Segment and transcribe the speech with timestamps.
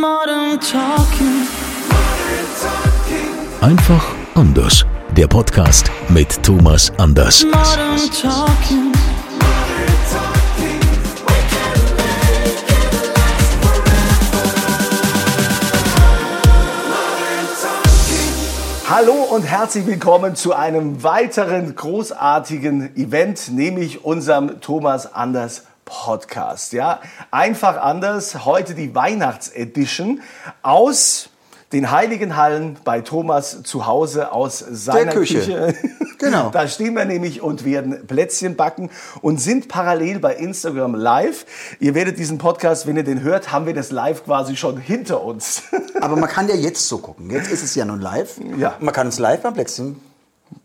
[0.00, 1.46] Modern Talking.
[3.60, 4.84] Einfach anders.
[5.16, 7.44] Der Podcast mit Thomas Anders.
[7.44, 8.92] Modern Talking.
[18.88, 26.72] Hallo und herzlich willkommen zu einem weiteren großartigen Event, nämlich unserem Thomas Anders Podcast.
[26.72, 28.44] Ja, einfach anders.
[28.44, 30.20] Heute die Weihnachtsedition
[30.62, 31.28] aus
[31.72, 35.40] den Heiligen Hallen bei Thomas zu Hause aus seiner Küche.
[35.40, 35.74] Küche.
[36.18, 36.50] Genau.
[36.50, 38.88] Da stehen wir nämlich und werden Plätzchen backen
[39.20, 41.44] und sind parallel bei Instagram live.
[41.80, 45.22] Ihr werdet diesen Podcast, wenn ihr den hört, haben wir das live quasi schon hinter
[45.22, 45.64] uns.
[46.00, 47.28] Aber man kann ja jetzt so gucken.
[47.30, 48.40] Jetzt ist es ja nun live.
[48.56, 48.76] Ja.
[48.80, 50.00] Man kann uns live beim Plätzchen.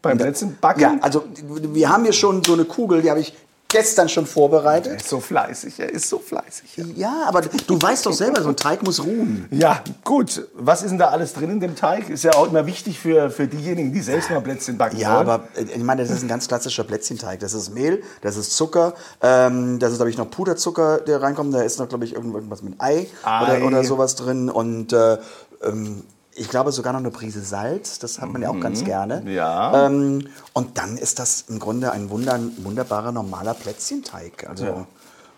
[0.01, 0.79] Beim Plätzchen backen.
[0.79, 3.33] Ja, also wir haben hier schon so eine Kugel, die habe ich
[3.69, 4.99] gestern schon Er vorbereitet.
[5.01, 6.75] ist so fleißig, er ist so fleißig.
[6.75, 6.85] Ja.
[6.95, 9.47] Ja, aber du weißt doch selber, so ein Teig muss ruhen.
[9.51, 10.47] Ja, gut.
[10.55, 12.09] Was ist denn da alles drin in dem Teig?
[12.09, 15.29] Ist ja auch immer wichtig für, für diejenigen, die selbst mal Plätzchen backen Ja, wollen.
[15.29, 17.39] aber äh, ich meine, das ist ein ganz klassischer Plätzchenteig.
[17.39, 21.53] Das ist Mehl, das ist Zucker, ähm, das ist, glaube ich, noch Puderzucker, der reinkommt.
[21.53, 23.43] Da ist noch, glaube ich, irgendwas mit Ei, Ei.
[23.57, 24.49] Oder, oder sowas drin.
[24.49, 25.17] Und äh,
[25.63, 26.03] ähm,
[26.39, 27.99] ich glaube sogar noch eine Prise Salz.
[27.99, 29.21] Das hat man ja auch ganz gerne.
[29.21, 29.27] Mhm.
[29.27, 29.85] Ja.
[29.87, 34.47] Ähm, und dann ist das im Grunde ein wunder, wunderbarer, normaler Plätzchenteig.
[34.49, 34.87] Also Ja.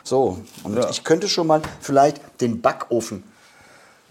[0.03, 0.37] so.
[0.63, 0.89] Und Ja.
[0.89, 3.23] ich könnte schon mal vielleicht den Backofen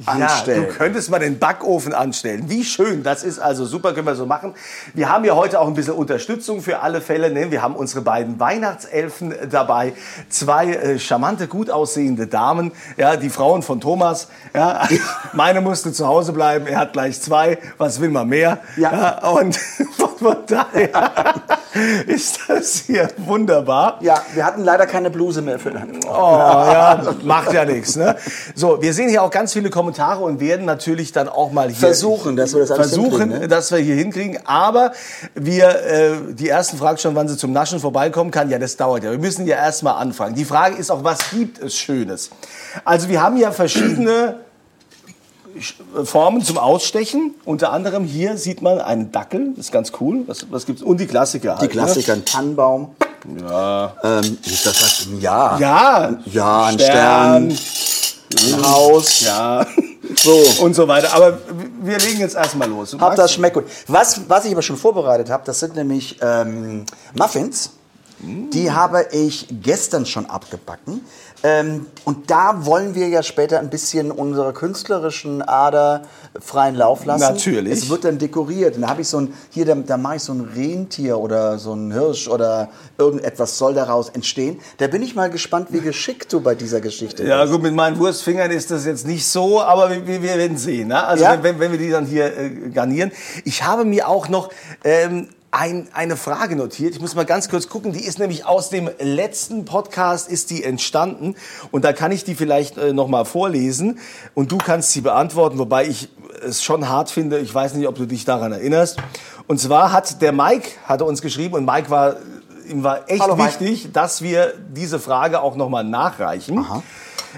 [0.06, 0.62] anstellen.
[0.62, 2.44] Ja, du könntest mal den Backofen anstellen.
[2.48, 4.54] Wie schön, das ist also super, können wir so machen.
[4.94, 7.30] Wir haben ja heute auch ein bisschen Unterstützung für alle Fälle.
[7.30, 7.50] Ne?
[7.50, 9.92] Wir haben unsere beiden Weihnachtselfen dabei,
[10.28, 14.28] zwei äh, charmante, gut aussehende Damen, ja, die Frauen von Thomas.
[14.54, 14.88] Ja.
[15.32, 17.58] Meine musste zu Hause bleiben, er hat gleich zwei.
[17.78, 18.58] Was will man mehr?
[18.76, 19.18] Ja.
[19.28, 19.56] und
[20.18, 21.34] von daher
[22.06, 23.98] ist das hier wunderbar.
[24.00, 26.00] Ja, wir hatten leider keine Bluse mehr für den.
[26.04, 27.96] Oh, ja, macht ja nichts.
[27.96, 28.16] Ne?
[28.54, 31.76] So, wir sehen hier auch ganz viele Kommentare und werden natürlich dann auch mal hier
[31.76, 33.48] Versuchen, dass wir das alles versuchen, hinkriegen, ne?
[33.48, 34.38] dass wir hier hinkriegen.
[34.46, 34.92] Aber
[35.34, 38.50] wir, äh, die ersten fragen schon, wann sie zum Naschen vorbeikommen kann.
[38.50, 39.10] Ja, das dauert ja.
[39.12, 40.34] Wir müssen ja erst mal anfangen.
[40.34, 42.30] Die Frage ist auch, was gibt es Schönes?
[42.84, 44.34] Also wir haben ja verschiedene Sch-
[46.04, 47.34] Formen zum Ausstechen.
[47.44, 50.24] Unter anderem hier sieht man einen Dackel, das ist ganz cool.
[50.26, 50.82] Was, was gibt's?
[50.82, 51.54] Und die Klassiker.
[51.54, 52.94] Die halt, Klassiker, ein Tannenbaum.
[53.40, 53.94] Ja.
[54.02, 55.06] Ähm, das was?
[55.20, 55.58] Ja.
[55.58, 56.18] Ja.
[56.26, 57.50] Ja, ein Stern.
[57.50, 58.54] Stern.
[58.54, 59.20] Ein Haus.
[59.22, 59.66] Ja.
[60.16, 60.42] So.
[60.60, 61.14] Und so weiter.
[61.14, 61.38] Aber
[61.82, 62.96] wir legen jetzt erstmal los.
[62.98, 63.64] Hab das schmeckt gut.
[63.86, 66.84] Was, was ich aber schon vorbereitet habe, das sind nämlich ähm,
[67.16, 67.70] Muffins.
[68.22, 71.00] Die habe ich gestern schon abgebacken.
[71.42, 76.02] Ähm, und da wollen wir ja später ein bisschen unserer künstlerischen Ader
[76.38, 77.22] freien Lauf lassen.
[77.34, 77.72] Natürlich.
[77.72, 78.76] Es wird dann dekoriert.
[78.76, 81.58] Und da habe ich so ein, hier, da, da mache ich so ein Rentier oder
[81.58, 82.68] so ein Hirsch oder
[82.98, 84.60] irgendetwas soll daraus entstehen.
[84.78, 87.52] Da bin ich mal gespannt, wie geschickt du bei dieser Geschichte Ja bist.
[87.54, 90.88] gut, mit meinen Wurstfingern ist das jetzt nicht so, aber wir, wir wir werden sehen.
[90.88, 91.02] Ne?
[91.02, 91.42] Also Ja.
[91.42, 93.12] wenn, wenn wir die dann hier äh, garnieren.
[93.44, 94.50] Ich habe mir auch noch
[94.84, 96.94] ähm, ein, eine Frage notiert.
[96.94, 97.92] Ich muss mal ganz kurz gucken.
[97.92, 101.34] Die ist nämlich aus dem letzten Podcast ist die entstanden
[101.70, 103.98] und da kann ich die vielleicht äh, noch mal vorlesen
[104.34, 106.08] und du kannst sie beantworten, wobei ich
[106.42, 107.40] es schon hart finde.
[107.40, 108.98] Ich weiß nicht, ob du dich daran erinnerst.
[109.48, 112.16] Und zwar hat der Mike hatte uns geschrieben und Mike war
[112.68, 113.60] ihm war echt Hallo, Mike.
[113.60, 116.64] wichtig, dass wir diese Frage auch noch mal nachreichen.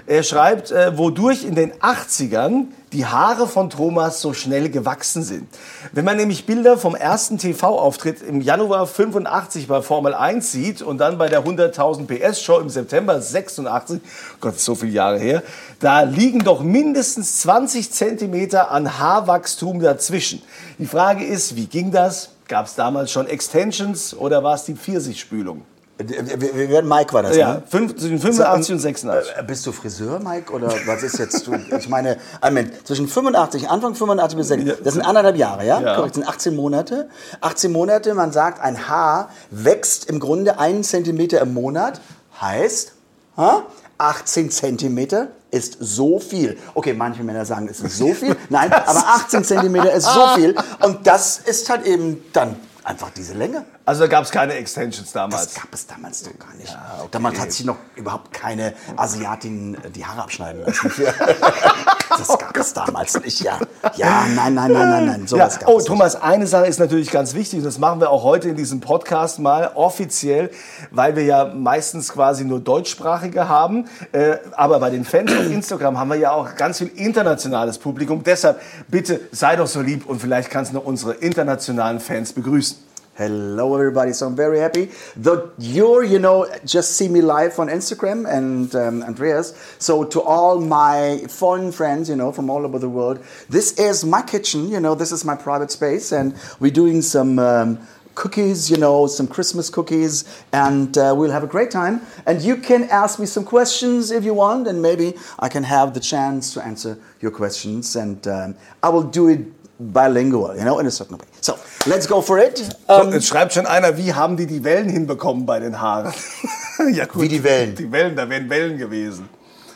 [0.06, 5.48] Er schreibt, äh, wodurch in den 80ern die Haare von Thomas so schnell gewachsen sind.
[5.92, 10.98] Wenn man nämlich Bilder vom ersten TV-Auftritt im Januar 85 bei Formel 1 sieht und
[10.98, 14.00] dann bei der 100.000 PS-Show im September 86,
[14.40, 15.42] Gott, so viele Jahre her,
[15.80, 20.42] da liegen doch mindestens 20 Zentimeter an Haarwachstum dazwischen.
[20.78, 22.30] Die Frage ist, wie ging das?
[22.48, 25.62] Gab es damals schon Extensions oder war es die Pfirsichspülung?
[26.08, 27.62] Wir, werden Mike war das, Ja, ne?
[27.68, 29.32] fünf- zwischen 85 und 86.
[29.36, 30.52] Äh, Bist du Friseur, Mike?
[30.52, 31.46] Oder was ist jetzt?
[31.46, 35.80] Du, ich meine, Moment, zwischen 85, Anfang 85 bis 6, das sind anderthalb Jahre, ja?
[35.80, 35.94] Ja.
[35.96, 37.08] Korrekt, das sind 18 Monate.
[37.40, 42.00] 18 Monate, man sagt, ein Haar wächst im Grunde einen Zentimeter im Monat.
[42.40, 42.92] Heißt,
[43.36, 43.62] ha?
[43.98, 46.58] 18 Zentimeter ist so viel.
[46.74, 48.34] Okay, manche Männer sagen, es ist so viel.
[48.48, 50.54] Nein, aber 18 Zentimeter ist so viel.
[50.80, 53.64] Und das ist halt eben dann Einfach diese Länge.
[53.84, 55.54] Also da gab es keine Extensions Das damals.
[55.54, 56.76] gab es damals doch gar nicht.
[57.12, 60.90] Damals hat sich noch überhaupt keine Asiatin äh, die Haare abschneiden lassen.
[62.08, 63.58] das gab es damals nicht, ja.
[63.96, 65.20] Ja, nein, nein, nein, nein, nein.
[65.22, 65.26] Ja.
[65.28, 65.86] Sowas gab Oh, es nicht.
[65.88, 68.80] Thomas, eine Sache ist natürlich ganz wichtig und das machen wir auch heute in diesem
[68.80, 70.50] Podcast mal offiziell,
[70.90, 73.86] weil wir ja meistens quasi nur deutschsprachige haben.
[74.10, 78.24] Äh, aber bei den Fans auf Instagram haben wir ja auch ganz viel internationales Publikum.
[78.24, 82.71] Deshalb bitte sei doch so lieb und vielleicht kannst du noch unsere internationalen Fans begrüßen.
[83.14, 84.14] Hello, everybody.
[84.14, 88.74] So I'm very happy that you're, you know, just see me live on Instagram and
[88.74, 89.76] um, Andreas.
[89.78, 94.02] So to all my foreign friends, you know, from all over the world, this is
[94.02, 94.70] my kitchen.
[94.70, 97.38] You know, this is my private space, and we're doing some.
[97.38, 102.02] Um, Cookies, you know, some Christmas cookies, and uh, we'll have a great time.
[102.26, 105.94] And you can ask me some questions if you want, and maybe I can have
[105.94, 107.96] the chance to answer your questions.
[107.96, 109.46] And um, I will do it
[109.92, 111.26] bilingual, you know, in a certain way.
[111.40, 111.54] So
[111.86, 112.58] let's go for it.
[112.88, 116.12] So, jetzt schreibt schon einer, wie haben die die Wellen hinbekommen bei den Haaren?
[116.92, 117.22] ja, gut.
[117.22, 117.74] Wie die Wellen?
[117.74, 119.28] Die Wellen, da wären Wellen gewesen.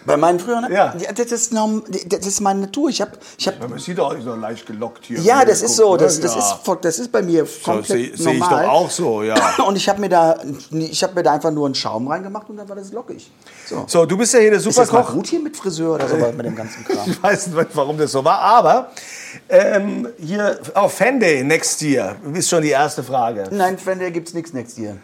[0.07, 0.73] Bei meinen früheren?
[0.73, 0.95] Ja.
[1.17, 2.89] Das ist, das ist meine Natur.
[2.89, 5.19] Ich habe, ich hab, Ja, man sieht doch so leicht gelockt hier.
[5.19, 5.97] ja, das ist so.
[5.97, 6.23] Das, ne?
[6.23, 6.61] das, Ja.
[6.75, 9.35] ist, das ist bei mir So komplett sehe seh ich doch auch so, ja.
[9.67, 10.37] Und ich habe mir da,
[10.71, 13.29] ich habe mir da einfach nur einen Schaum reingemacht und dann war das lockig.
[13.67, 13.85] So.
[13.89, 15.13] So, du bist ja hier der ist das Superkoch.
[15.15, 16.99] gut hier mit Friseur oder so mit dem ganzen Kram?
[17.07, 18.91] Ich weiß nicht, warum das so war, aber
[19.49, 23.45] ähm, hier, oh, Fan Day next year, ist schon die erste Frage.
[23.51, 24.97] Nein, Fan Day gibt's nichts next year.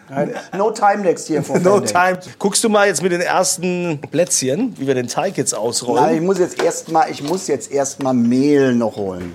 [0.56, 2.19] No time next year for No time.
[2.38, 6.05] Guckst du mal jetzt mit den ersten Plätzchen, wie wir den Teig jetzt ausrollen?
[6.05, 9.34] Nein, ich muss jetzt erstmal, ich muss jetzt erstmal Mehl noch holen.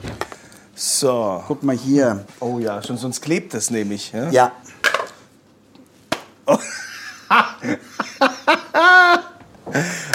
[0.76, 1.44] So.
[1.48, 2.26] Guck mal hier.
[2.40, 4.12] Oh ja, schon sonst klebt es nämlich.
[4.12, 4.30] Ja?
[4.30, 4.52] Ja.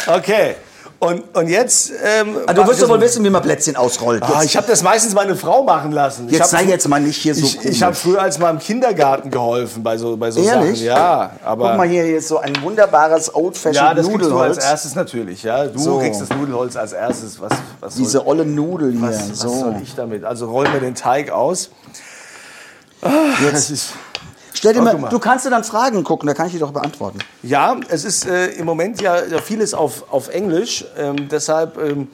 [0.06, 0.56] Okay.
[1.04, 1.90] Und, und jetzt.
[2.04, 4.22] Ähm, Ah, du wirst doch wohl das- wissen, wie man Plätzchen ausrollt.
[4.22, 6.28] Ah, Jetzt, ich habe das meistens meine Frau machen lassen.
[6.28, 8.60] ich jetzt sei jetzt mal nicht hier so Ich, ich habe früher als mal im
[8.60, 10.76] Kindergarten geholfen bei so, bei so Ehrlich?
[10.78, 10.86] Sachen.
[10.86, 11.70] Ja, aber.
[11.70, 14.56] Guck mal hier, hier ist so ein wunderbares Old ja, Fashioned das kriegst du als
[14.58, 14.64] Nudelholz.
[14.64, 15.42] erstes natürlich.
[15.42, 15.98] Ja, du So.
[15.98, 17.40] kriegst das Nudelholz als erstes.
[17.40, 17.50] Was,
[17.80, 19.08] was Diese soll, olle Nudeln hier.
[19.08, 19.48] was, was so.
[19.48, 20.22] soll ich damit?
[20.24, 21.70] Also rollen wir den Teig aus.
[23.42, 23.94] Jetzt,
[24.52, 25.08] stell dir mal, du mal.
[25.08, 27.18] du kannst dir dann Fragen gucken, da kann ich die doch beantworten.
[27.42, 30.84] Ja, es ist äh, im Moment ja, ja vieles auf, auf Englisch.
[30.96, 32.08] Ähm, deshalb ähm,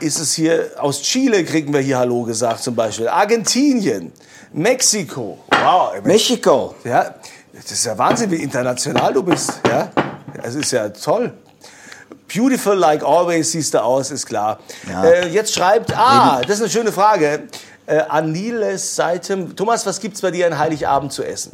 [0.00, 3.08] ist es hier, aus Chile kriegen wir hier Hallo gesagt zum Beispiel.
[3.08, 4.12] Argentinien,
[4.52, 5.38] Mexiko.
[5.62, 6.74] Wow, Mexiko.
[6.84, 7.14] Ja,
[7.52, 9.60] das ist ja Wahnsinn, wie international du bist.
[9.68, 9.90] Ja,
[10.42, 11.32] das ist ja toll.
[12.34, 14.58] Beautiful like always siehst du aus, ist klar.
[14.88, 15.04] Ja.
[15.04, 17.44] Äh, jetzt schreibt, ah, das ist eine schöne Frage.
[17.86, 19.56] Äh, Aniles Seitem.
[19.56, 21.52] Thomas, was gibt's bei dir an Heiligabend zu essen?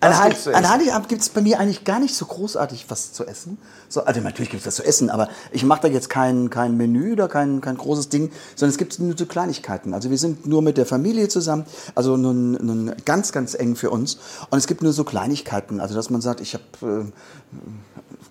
[0.00, 0.72] An, Heil gibt's zu an essen?
[0.72, 3.56] Heiligabend gibt es bei mir eigentlich gar nicht so großartig was zu essen.
[3.88, 6.76] So, also natürlich gibt es was zu essen, aber ich mache da jetzt kein, kein
[6.76, 9.94] Menü oder kein, kein großes Ding, sondern es gibt nur so Kleinigkeiten.
[9.94, 11.64] Also wir sind nur mit der Familie zusammen,
[11.94, 14.18] also nun, nun ganz, ganz eng für uns.
[14.50, 16.64] Und es gibt nur so Kleinigkeiten, also dass man sagt, ich habe...
[16.82, 17.12] Äh,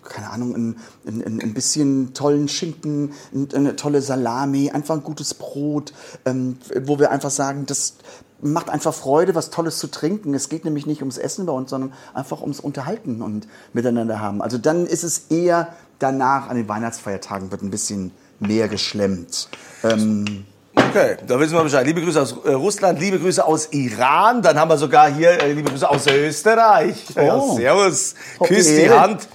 [0.10, 0.78] keine Ahnung, ein,
[1.08, 5.94] ein, ein- bisschen tollen Schinken, ein- eine tolle Salami, einfach ein gutes Brot,
[6.26, 7.96] ähm, wo wir einfach sagen, das
[8.42, 10.34] macht einfach Freude, was Tolles zu trinken.
[10.34, 14.42] Es geht nämlich nicht ums Essen bei uns, sondern einfach ums Unterhalten und miteinander haben.
[14.42, 19.50] Also dann ist es eher danach, an den Weihnachtsfeiertagen wird ein bisschen mehr geschlemmt.
[19.84, 20.46] Ähm,
[20.76, 21.86] Okay, da wissen wir Bescheid.
[21.86, 24.42] Liebe Grüße aus äh, Russland, liebe Grüße aus Iran.
[24.42, 26.96] Dann haben wir sogar hier äh, liebe Grüße aus Österreich.
[27.16, 27.56] Ja, Oh.
[27.58, 28.16] servus.
[28.40, 28.90] Hoppe Küsst die.
[28.90, 29.28] Hand.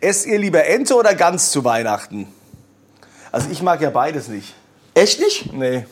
[0.00, 2.26] Esst ihr lieber Ente oder Gans zu Weihnachten?
[3.32, 4.54] Also ich mag ja beides nicht.
[4.94, 5.52] echt nicht?
[5.52, 5.84] Nee.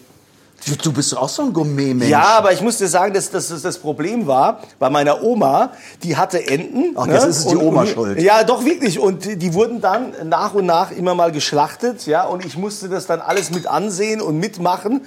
[0.67, 2.11] Du, du bist auch so ein Gourmet-Mensch.
[2.11, 5.71] Ja, aber ich muss dir sagen, dass, dass, dass das Problem war bei meiner Oma,
[6.03, 6.81] die hatte Enten.
[6.81, 6.91] ne?
[6.97, 8.21] Ach, jetzt ist es die Und- Oma und- schuld.
[8.21, 8.99] Ja, doch wirklich.
[8.99, 12.07] Und die wurden dann nach und nach immer mal geschlachtet.
[12.07, 15.03] Ja, und ich musste das dann alles mit ansehen und mitmachen.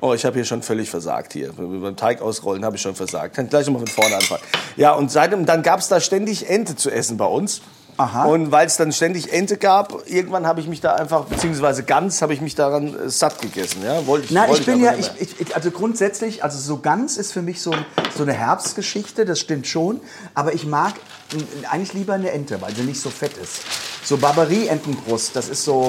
[0.00, 1.52] Oh, ich habe hier schon völlig versagt hier.
[1.52, 3.36] Beim Teig ausrollen habe ich schon versagt.
[3.36, 4.42] Kann gleich nochmal von vorne anfangen.
[4.76, 7.60] Ja, und seitdem, dann gab es da ständig Ente zu essen bei uns.
[7.98, 8.26] Aha.
[8.26, 12.22] Und weil es dann ständig Ente gab, irgendwann habe ich mich da einfach, beziehungsweise Gans,
[12.22, 13.82] habe ich mich daran äh, satt gegessen.
[13.84, 17.16] Ja, wollte ich, Nein, wollte ich bin ja, ich, ich, also grundsätzlich, also so ganz
[17.16, 17.74] ist für mich so,
[18.16, 20.00] so eine Herbstgeschichte, das stimmt schon.
[20.34, 20.94] Aber ich mag
[21.70, 23.62] eigentlich lieber eine Ente, weil sie nicht so fett ist.
[24.04, 25.88] So Barbarie-Entenbrust, das ist so,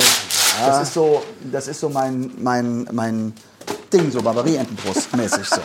[0.66, 3.34] das ist so, das ist so mein, mein, mein
[3.94, 5.62] Ding, so Barbarie-Entenbrust mäßig so.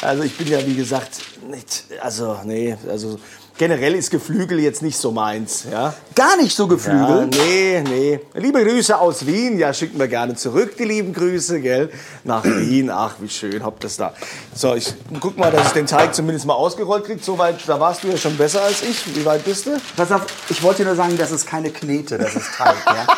[0.00, 1.20] Also ich bin ja wie gesagt
[1.50, 3.18] nicht, also nee, also
[3.58, 5.92] generell ist Geflügel jetzt nicht so meins, ja.
[6.14, 7.26] Gar nicht so Ja, Geflügel.
[7.26, 8.20] nee, nee.
[8.34, 11.90] Liebe Grüße aus Wien, ja, schicken wir gerne zurück, die lieben Grüße, gell?
[12.24, 14.14] Nach Wien, ach, wie schön, habt das da.
[14.54, 17.18] So, ich guck mal, dass ich den Teig zumindest mal ausgerollt krieg.
[17.22, 19.14] So weit, da warst du ja schon besser als ich.
[19.14, 19.76] Wie weit bist du?
[19.96, 22.76] Pass auf, ich wollte nur sagen, das ist keine Knete, das ist Teig.
[22.86, 23.06] Ja?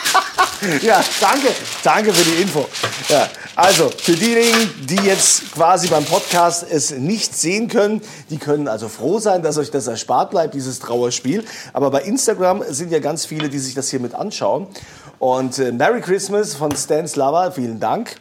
[0.83, 1.49] Ja, danke.
[1.83, 2.67] Danke für die Info.
[3.09, 8.69] Ja, also, für diejenigen, die jetzt quasi beim Podcast es nicht sehen können, die können
[8.69, 11.45] also froh sein, dass euch das erspart bleibt, dieses Trauerspiel.
[11.73, 14.67] Aber bei Instagram sind ja ganz viele, die sich das hier mit anschauen.
[15.19, 18.17] Und äh, Merry Christmas von Stan Slava, vielen Dank.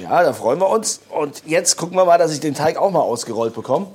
[0.00, 1.00] Ja, da freuen wir uns.
[1.08, 3.88] Und jetzt gucken wir mal, dass ich den Teig auch mal ausgerollt bekomme.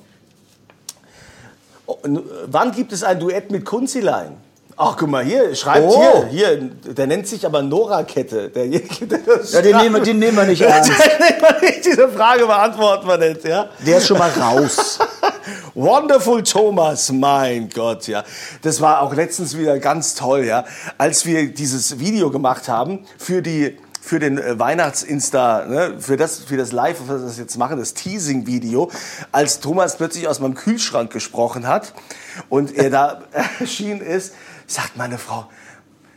[1.87, 1.97] Oh,
[2.47, 4.37] wann gibt es ein Duett mit Kunzilein?
[4.77, 6.25] Ach, guck mal hier, schreibt Oh.
[6.29, 6.57] hier, hier,
[6.93, 8.49] der nennt sich aber Nora-Kette.
[8.49, 8.67] Der
[9.25, 10.89] das Ja, den nehmen, wir- den nehmen wir nicht ernst.
[10.99, 13.69] Den nehmen wir nicht, Diese Frage beantworten wir nicht, ja?
[13.85, 14.99] Der ist schon mal raus.
[15.75, 18.23] Wonderful Thomas, mein Gott, ja.
[18.63, 20.65] Das war auch letztens wieder ganz toll, ja.
[20.97, 26.37] Als wir dieses Video gemacht haben für die für den äh, Weihnachts-Insta, ne, für das,
[26.37, 28.91] für das Live, was wir das jetzt machen, das Teasing-Video,
[29.31, 31.91] als Thomas plötzlich aus meinem Kühlschrank gesprochen hat
[32.49, 33.23] und er da
[33.59, 34.33] erschienen ist,
[34.67, 35.47] sagt meine Frau,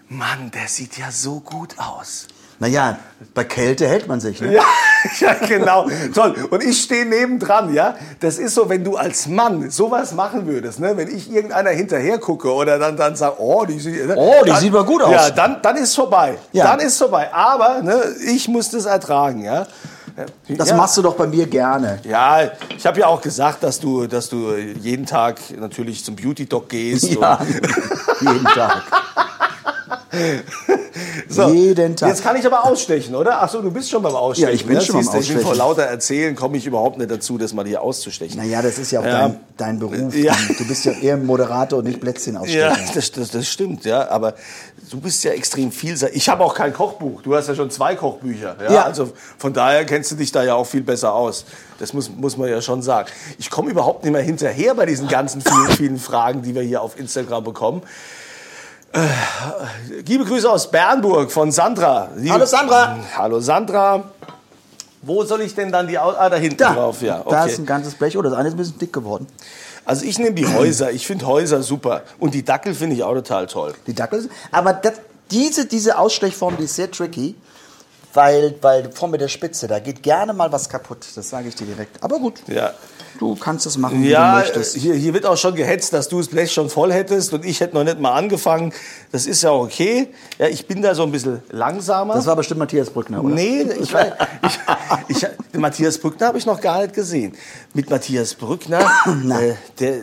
[0.08, 2.28] Mann, der sieht ja so gut aus.
[2.60, 2.98] Naja,
[3.34, 4.40] bei Kälte hält man sich.
[4.40, 4.54] Ne?
[4.54, 4.62] Ja,
[5.20, 5.86] ja, genau.
[6.12, 6.34] Toll.
[6.50, 7.94] Und ich stehe nebendran, ja.
[8.18, 10.96] Das ist so, wenn du als Mann sowas machen würdest, ne?
[10.96, 14.16] Wenn ich irgendeiner hinterher gucke oder dann, dann sag, oh, die sieht, ne?
[14.16, 15.12] Oh, die dann, sieht aber gut aus.
[15.12, 16.36] Ja, dann, dann ist vorbei.
[16.52, 16.64] Ja.
[16.64, 17.32] Dann ist vorbei.
[17.32, 19.66] Aber, ne, ich muss das ertragen, ja.
[20.48, 20.76] Das ja.
[20.76, 22.00] machst du doch bei mir gerne.
[22.04, 26.46] Ja, ich habe ja auch gesagt, dass du, dass du jeden Tag natürlich zum Beauty
[26.46, 27.08] Doc gehst.
[27.18, 27.40] Ja,
[28.20, 28.82] jeden Tag.
[31.28, 31.48] so.
[31.50, 32.08] jeden Tag.
[32.08, 33.42] Jetzt kann ich aber ausstechen, oder?
[33.42, 34.48] Ach so, du bist schon beim Ausstechen.
[34.48, 34.80] Ja, ich bin ne?
[34.80, 35.40] schon beim du, Ich Ausstechen.
[35.42, 38.38] vor lauter Erzählen komme ich überhaupt nicht dazu, das mal hier auszustechen.
[38.38, 39.28] Naja, das ist ja auch Ja.
[39.28, 40.14] Dein, dein Beruf.
[40.16, 40.34] Ja.
[40.56, 42.58] Du bist ja eher Moderator und nicht Plätzchenausstecher.
[42.68, 44.08] Ja, das, das, das stimmt, ja.
[44.08, 44.34] Aber
[44.90, 46.16] du bist ja extrem vielseitig.
[46.16, 47.22] Ich habe auch kein Kochbuch.
[47.22, 48.56] Du hast ja schon zwei Kochbücher.
[48.62, 48.72] Ja?
[48.72, 48.82] Ja.
[48.84, 51.44] Also von daher kennst du dich da ja auch viel besser aus.
[51.78, 53.08] Das muss, muss man ja schon sagen.
[53.38, 56.82] Ich komme überhaupt nicht mehr hinterher bei diesen ganzen vielen, vielen Fragen, die wir hier
[56.82, 57.82] auf Instagram bekommen.
[58.92, 59.00] Äh,
[60.06, 62.08] liebe Grüße aus Bernburg von Sandra.
[62.16, 62.96] Liebe, Hallo, Sandra.
[63.16, 64.04] Hallo Sandra.
[65.02, 65.98] Wo soll ich denn dann die...
[65.98, 67.22] Au ah, da hinten Da, drauf, ja.
[67.28, 68.16] da ist ein ganzes Blech.
[68.16, 69.26] Oh, das eine ist ein bisschen dick geworden.
[69.84, 70.90] Also ich nehme die Häuser.
[70.90, 72.02] Ich finde Häuser super.
[72.18, 73.74] Und die Dackel finde ich auch total toll.
[73.86, 74.28] Die Dackel.
[74.50, 74.94] Aber das,
[75.30, 77.34] diese, diese Ausstechform, die ist sehr tricky.
[78.14, 81.06] Weil, weil Form mit der Spitze, da geht gerne mal was kaputt.
[81.14, 82.02] Das sage ich dir direkt.
[82.02, 82.72] Aber gut, Ja.
[83.18, 84.76] du kannst es machen, wie Ja, du möchtest.
[84.76, 87.60] hier, hier wird auch schon gehetzt, dass du das Blech schon voll hättest und ich
[87.60, 88.72] hätte noch nicht mal angefangen.
[89.12, 90.08] Das ist ja okay.
[90.38, 92.14] Ja, ich bin da so ein bisschen langsamer.
[92.14, 93.34] Das war bestimmt Matthias Brückner, oder?
[93.34, 94.14] Nee, ich, weiß-
[95.08, 95.16] ich,
[95.52, 97.36] ich, Matthias Brückner habe ich noch gar nicht gesehen.
[97.74, 99.98] Mit Matthias Brückner, äh, der,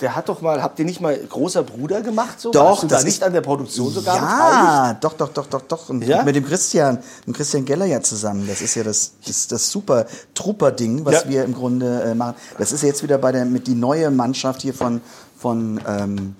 [0.00, 2.40] der, hat doch mal, habt ihr nicht mal großer Bruder gemacht?
[2.40, 2.50] So?
[2.50, 4.16] Doch, du da das nicht an der Produktion sogar?
[4.16, 5.88] Ja, doch, doch, doch, doch, doch.
[5.88, 6.22] Und Ja?
[6.22, 8.46] Mit dem Christian, mit Christian Geller ja zusammen.
[8.46, 11.28] Das ist ja das, das, das super Trooper-Ding, was Ja.
[11.28, 12.34] wir im Grunde äh, machen.
[12.58, 15.00] Das ist jetzt wieder bei der, mit die neue Mannschaft hier von,
[15.38, 16.36] von ähm,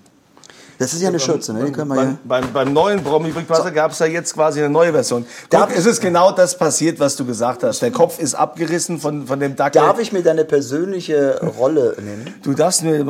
[0.79, 1.65] das ist ja eine Schürze, ne?
[1.65, 2.03] Die können wir ja.
[2.03, 5.25] Beim, beim, beim neuen Promi Big Brother gab es ja jetzt quasi eine neue Version.
[5.51, 7.81] Guck, es ist genau das passiert, was du gesagt hast.
[7.83, 9.81] Der Kopf ist abgerissen von, von dem Dackel.
[9.81, 12.35] Darf ich mir deine persönliche Rolle nehmen?
[12.43, 13.05] Du darfst mir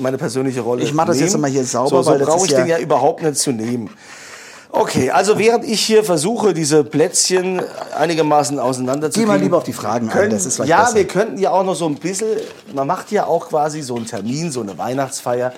[0.00, 1.28] meine persönliche Rolle Ich mach das nehmen.
[1.28, 3.36] jetzt mal hier sauber, so, so weil das brauche ich ja- den ja überhaupt nicht
[3.36, 3.90] zu nehmen.
[4.76, 7.62] Okay, also während ich hier versuche, diese Plätzchen
[7.96, 10.96] einigermaßen auseinander zu Geh mal lieber auf die Fragen ein, können, das ist Ja, besser.
[10.96, 12.26] wir könnten ja auch noch so ein bisschen,
[12.74, 15.52] man macht ja auch quasi so einen Termin, so eine Weihnachtsfeier,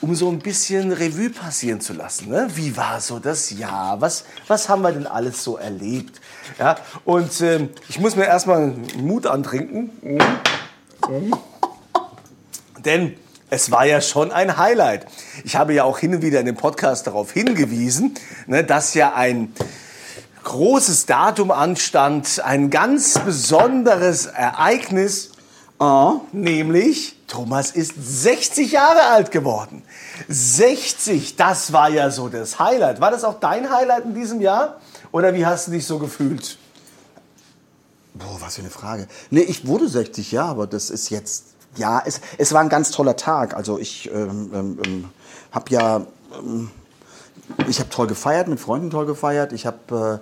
[0.00, 2.28] um so ein bisschen Revue passieren zu lassen.
[2.28, 2.48] Ne?
[2.54, 4.00] Wie war so das Jahr?
[4.00, 6.20] Was, was haben wir denn alles so erlebt?
[6.58, 9.90] Ja, und ähm, ich muss mir erstmal Mut antrinken.
[12.84, 13.16] Denn
[13.50, 15.06] es war ja schon ein Highlight.
[15.44, 18.14] Ich habe ja auch hin und wieder in dem Podcast darauf hingewiesen,
[18.46, 19.52] ne, dass ja ein
[20.42, 25.30] großes Datum anstand, ein ganz besonderes Ereignis,
[25.80, 26.20] Oh.
[26.32, 29.82] nämlich Thomas ist 60 Jahre alt geworden.
[30.28, 33.00] 60, das war ja so das Highlight.
[33.00, 34.80] War das auch dein Highlight in diesem Jahr?
[35.12, 36.58] Oder wie hast du dich so gefühlt?
[38.14, 39.08] Boah, was für eine Frage.
[39.30, 42.90] Nee, ich wurde 60, ja, aber das ist jetzt, ja, es, es war ein ganz
[42.90, 43.56] toller Tag.
[43.56, 45.04] Also ich ähm, ähm, ähm,
[45.50, 46.06] habe ja,
[46.38, 46.70] ähm,
[47.66, 49.52] ich habe toll gefeiert, mit Freunden toll gefeiert.
[49.52, 50.20] Ich habe,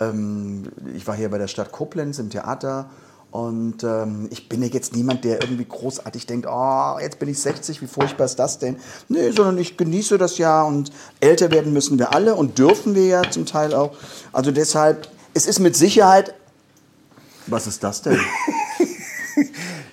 [0.00, 2.90] äh, ähm, ich war hier bei der Stadt Koblenz im Theater
[3.30, 7.40] und ähm, ich bin ja jetzt niemand, der irgendwie großartig denkt, oh, jetzt bin ich
[7.40, 8.76] 60, wie furchtbar ist das denn?
[9.08, 13.06] Nee, sondern ich genieße das ja und älter werden müssen wir alle und dürfen wir
[13.06, 13.94] ja zum Teil auch.
[14.32, 16.34] Also deshalb, es ist mit Sicherheit
[17.50, 18.20] was ist das denn?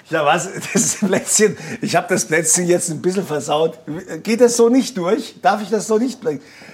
[0.10, 0.48] Ja, was?
[0.74, 3.80] Das Plätzchen, ich habe das Plätzchen jetzt ein bisschen versaut.
[4.22, 5.36] Geht das so nicht durch?
[5.42, 6.20] Darf ich das so nicht?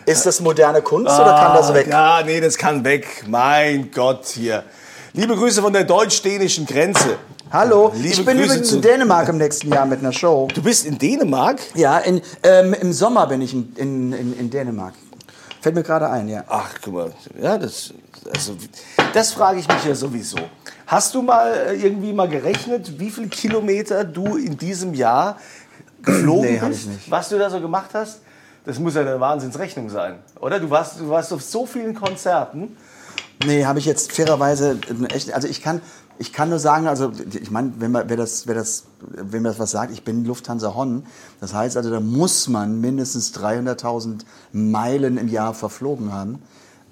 [0.05, 1.87] Ist das moderne Kunst oder kann das weg?
[1.93, 3.23] Ah, Ja, nee, das kann weg.
[3.27, 4.63] Mein Gott, hier.
[5.13, 7.17] Liebe Grüße von der deutsch-dänischen Grenze.
[7.51, 10.47] Hallo, Liebe ich bin Grüße übrigens in Dänemark im nächsten Jahr mit einer Show.
[10.53, 11.59] Du bist in Dänemark?
[11.73, 14.93] Ja, in, ähm, im Sommer bin ich in, in, in, Dänemark.
[15.59, 16.45] Fällt mir gerade ein, ja.
[16.47, 17.93] Ach, guck mal, ja, das,
[18.33, 18.55] also,
[19.13, 20.37] das frage ich mich ja sowieso.
[20.87, 25.35] Hast du mal äh, irgendwie mal gerechnet, wie viele Kilometer du in diesem Jahr
[26.03, 26.83] geflogen Nee, bist?
[26.83, 27.11] ich nicht.
[27.11, 28.21] Was du da so gemacht hast?
[28.63, 30.57] Das muss ja eine Wahnsinnsrechnung sein, oder?
[30.57, 32.77] Du warst, du warst auf so vielen Konzerten.
[33.45, 35.33] Nee, habe ich jetzt fairerweise äh, echt.
[35.33, 35.81] Also ich kann,
[36.19, 39.49] ich kann nur sagen, also ich meine, wenn man, wer das, wer das, wenn mir
[39.49, 41.03] das was sagt, ich bin Lufthansa Honn.
[41.39, 44.21] Das heißt also, da muss man mindestens 300.000
[44.53, 46.41] Meilen im Jahr verflogen haben.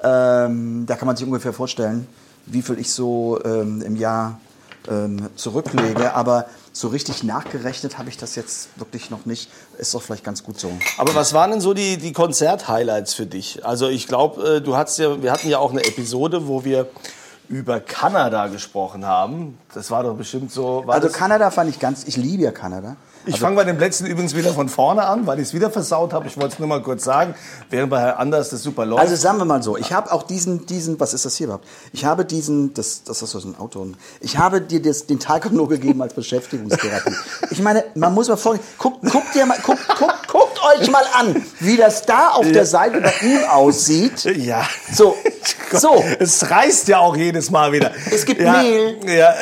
[0.02, 2.08] Ähm, da kann man sich ungefähr vorstellen,
[2.46, 4.40] wie viel ich so ähm, im Jahr
[4.90, 6.14] ähm, zurücklege.
[6.16, 9.50] Aber so richtig nachgerechnet habe ich das jetzt wirklich noch nicht.
[9.78, 10.72] Ist doch vielleicht ganz gut so.
[10.98, 13.66] Aber was waren denn so die, die Konzert-Highlights für dich?
[13.66, 16.88] Also ich glaube, du hattest ja, wir hatten ja auch eine Episode, wo wir
[17.50, 19.58] über Kanada gesprochen haben.
[19.74, 20.84] Das war doch bestimmt so.
[20.88, 22.96] Also Kanada fand ich ganz, ich liebe ja Kanada.
[23.30, 26.14] Ich fange bei den Plätzen übrigens wieder von vorne an, weil ich es wieder versaut
[26.14, 26.28] habe.
[26.28, 27.36] Ich wollte es nur mal kurz sagen,
[27.70, 29.02] während bei Herrn Anders das super läuft.
[29.02, 31.68] Also sagen wir mal so, ich habe auch diesen, diesen, was ist das hier überhaupt?
[31.94, 33.86] Ich habe diesen, das, das ist so ein Auto.
[34.20, 37.14] Ich habe dir das, den Talcum nur gegeben als Beschäftigungstherapie.
[37.52, 41.04] Ich meine, man muss mal vorgehen, guckt, guckt dir mal, guckt, guckt, guckt euch mal
[41.14, 44.26] an, wie das da auf der Seite bei ihm aussieht.
[44.38, 44.64] ja.
[44.92, 45.16] So,
[45.72, 46.04] so.
[46.20, 47.92] Es reißt ja auch jedes Mal wieder.
[48.12, 48.98] Es gibt ja, Mehl.
[49.06, 49.34] Ja,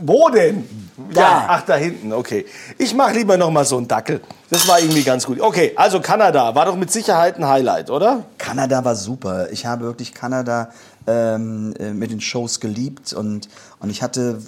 [0.00, 0.68] wo denn?
[1.12, 1.20] Da.
[1.20, 2.46] Ja, ach, da hinten, okay.
[2.78, 4.20] Ich mache lieber noch mal so einen Dackel.
[4.50, 5.40] Das war irgendwie ganz gut.
[5.40, 8.24] Okay, also Kanada war doch mit Sicherheit ein Highlight, oder?
[8.38, 9.50] Kanada war super.
[9.50, 10.70] Ich habe wirklich Kanada
[11.08, 13.48] ähm, äh, mit den Shows geliebt und,
[13.80, 14.38] und ich hatte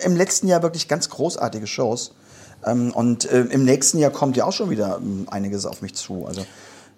[0.00, 2.12] im letzten Jahr wirklich ganz großartige Shows.
[2.66, 5.94] Ähm, und äh, im nächsten Jahr kommt ja auch schon wieder ähm, einiges auf mich
[5.94, 6.26] zu.
[6.26, 6.44] Also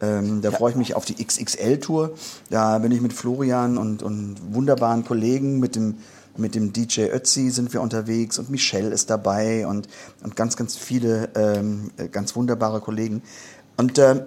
[0.01, 2.13] ähm, da freue ich mich auf die XXL-Tour.
[2.49, 5.99] Da bin ich mit Florian und, und wunderbaren Kollegen, mit dem,
[6.41, 9.89] mit dem DJ Ötzi sind wir unterwegs und Michelle ist dabei und,
[10.23, 13.23] und ganz, ganz viele ähm, äh, ganz wunderbare Kollegen.
[13.77, 14.23] Und ähm,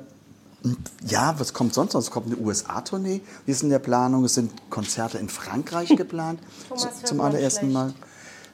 [1.05, 2.00] ja, was kommt sonst noch?
[2.01, 3.22] Es kommt eine USA-Tournee.
[3.46, 4.24] Wir sind in der Planung.
[4.24, 6.39] Es sind Konzerte in Frankreich geplant.
[6.70, 7.74] Thomas, zum allerersten schlecht.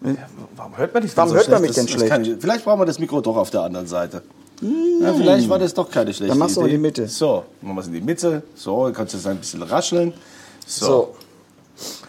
[0.01, 0.17] Mal.
[0.55, 1.69] Warum hört man dich denn Warum so hört man schlecht?
[1.69, 2.11] mich denn Das- das schlecht?
[2.11, 4.23] kann ich- vielleicht brauchen wir das Mikro doch auf der anderen Seite.
[4.61, 6.71] Ja, vielleicht war das doch keine schlechte Dann machst du Idee.
[6.71, 7.07] in die Mitte.
[7.07, 8.43] So, machen wir es in die Mitte.
[8.55, 10.13] So, dann kannst du jetzt ein bisschen rascheln.
[10.67, 10.85] So.
[10.85, 11.15] So.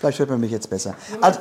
[0.00, 0.94] Vielleicht hört man mich jetzt besser.
[1.20, 1.38] Also,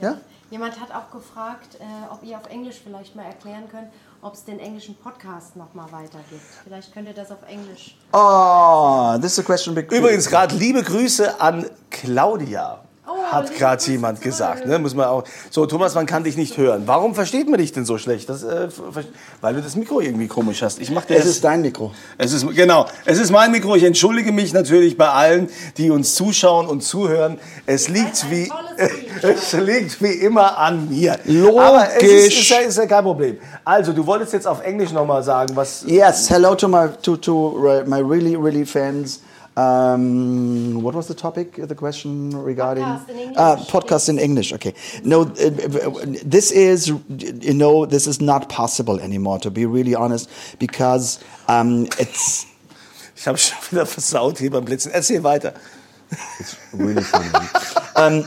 [0.00, 0.18] ja?
[0.50, 3.88] Jemand hat auch gefragt, äh, ob ihr auf Englisch vielleicht mal erklären könnt,
[4.22, 6.40] ob es den englischen Podcast noch mal weitergibt.
[6.62, 7.96] Vielleicht könnt ihr das auf Englisch.
[8.12, 9.74] Oh, this is a question.
[9.74, 12.80] big- Übrigens gerade liebe Grüße an Claudia.
[13.08, 14.66] Oh, hat liebe gerade jemand gesagt.
[14.66, 14.78] Ne?
[14.80, 15.22] Muss man auch.
[15.50, 16.82] So, Thomas, man kann dich nicht hören.
[16.86, 18.28] Warum versteht man dich denn so schlecht?
[18.28, 18.68] Das, äh,
[19.40, 20.80] weil du das Mikro irgendwie komisch hast.
[20.80, 21.92] Ich mach dir Es das- ist dein Mikro.
[22.18, 22.86] Es ist genau.
[23.04, 23.76] Es ist mein Mikro.
[23.76, 27.38] Ich entschuldige mich natürlich bei allen, die uns zuschauen und zuhören.
[27.64, 28.50] Es liegt wie
[29.22, 31.16] es liegt wie immer an mir.
[31.24, 31.60] Logisch.
[31.60, 33.38] Aber es ist, ist, ja, ist ja kein Problem.
[33.64, 37.16] Also, du wolltest jetzt auf Englisch noch mal sagen, was Yes, hello to my to
[37.16, 39.20] to re- my really really fans.
[39.56, 41.54] Um, what was the topic?
[41.54, 43.36] The question regarding Podcast in English.
[43.38, 44.52] Uh, podcast in English.
[44.52, 44.74] Okay.
[45.02, 45.26] No, uh,
[46.24, 49.38] this is you know this is not possible anymore.
[49.40, 52.46] To be really honest, because um, it's
[53.16, 54.92] ich habe schon wieder versaut hier beim Blitzen.
[54.92, 55.54] Erzähl weiter.
[56.38, 57.30] It's really funny.
[57.96, 58.24] um,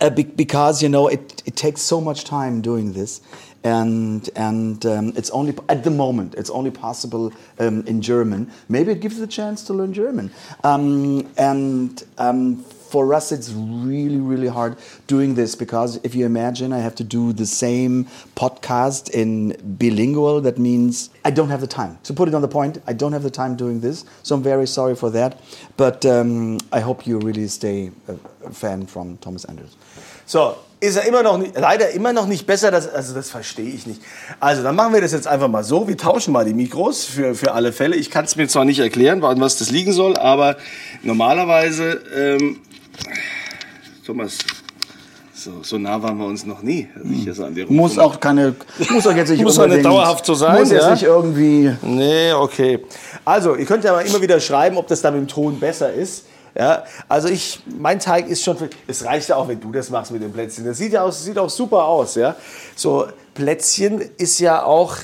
[0.00, 3.20] uh, because you know it, it takes so much time doing this
[3.64, 8.50] and and um, it's only at the moment it's only possible um, in German.
[8.68, 10.30] Maybe it gives the chance to learn German.
[10.64, 12.56] Um, and um,
[12.92, 17.04] for us it's really really hard doing this because if you imagine I have to
[17.04, 18.04] do the same
[18.36, 21.98] podcast in bilingual that means I don't have the time.
[22.04, 24.42] To put it on the point I don't have the time doing this so I'm
[24.42, 25.40] very sorry for that.
[25.76, 29.76] But um, I hope you really stay a, a fan from Thomas Anders.
[30.26, 33.72] So, ist er immer noch nicht, leider immer noch nicht besser, das, also das verstehe
[33.72, 34.02] ich nicht.
[34.40, 35.86] Also, dann machen wir das jetzt einfach mal so.
[35.86, 37.94] Wir tauschen mal die Mikros für, für alle Fälle.
[37.94, 40.56] Ich kann es mir zwar nicht erklären, an was das liegen soll, aber
[41.04, 42.58] normalerweise, ähm,
[44.04, 44.38] Thomas,
[45.34, 46.88] so, so nah waren wir uns noch nie.
[46.96, 48.54] dass ich hier so an dir Muss auch keine,
[48.90, 50.90] muss doch jetzt nicht Muss nicht unbedingt- dauerhaft so sein, Muss jetzt ja?
[50.90, 51.70] nicht irgendwie.
[51.82, 52.80] Nee, okay.
[53.24, 55.92] Also, ihr könnt ja mal immer wieder schreiben, ob das da mit dem Ton besser
[55.92, 56.24] ist.
[56.54, 60.12] Ja, also ich, mein Teig ist schon, es reicht ja auch, wenn du das machst
[60.12, 60.66] mit dem Plätzchen.
[60.66, 62.36] Das sieht ja aus, sieht auch super aus, ja.
[62.76, 64.96] So, Plätzchen ist ja auch,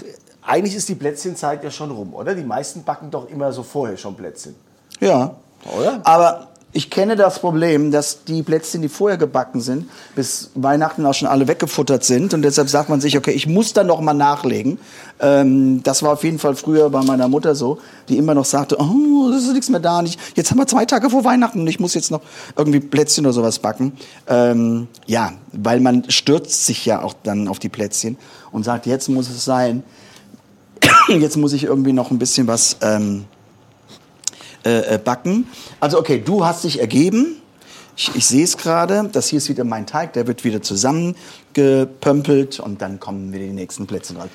[0.43, 2.35] eigentlich ist die Plätzchenzeit ja schon rum, oder?
[2.35, 4.55] Die meisten backen doch immer so vorher schon Plätzchen.
[5.01, 5.37] Ja.
[5.77, 6.01] Oder?
[6.05, 11.15] Aber ich kenne das Problem, dass die Plätzchen, die vorher gebacken sind, bis Weihnachten auch
[11.15, 12.35] schon alle weggefuttert sind.
[12.35, 14.79] Und deshalb sagt man sich, okay, ich muss da noch mal nachlegen.
[15.19, 17.79] Ähm, das war auf jeden Fall früher bei meiner Mutter so,
[18.11, 20.03] die immer noch sagte, oh, das ist nichts mehr da.
[20.03, 20.21] Nicht.
[20.35, 22.21] Jetzt haben wir zwei Tage vor Weihnachten und ich muss jetzt noch
[22.55, 23.93] irgendwie Plätzchen oder sowas backen.
[24.27, 28.19] Ähm, ja, weil man stürzt sich ja auch dann auf die Plätzchen
[28.53, 29.83] und sagt, jetzt muss es sein.
[31.09, 32.77] Jetzt muss ich irgendwie noch ein bisschen was...
[32.83, 33.25] Ähm,
[34.69, 35.49] äh, äh, backen.
[35.81, 37.41] Also okay, du hast dich ergeben.
[37.97, 39.09] Ich, ich sehe es gerade.
[39.11, 40.13] Das hier ist wieder mein Teig.
[40.13, 40.61] Der wird wieder
[41.59, 44.29] zusammengepömpelt und dann kommen wieder die nächsten Plätze dran.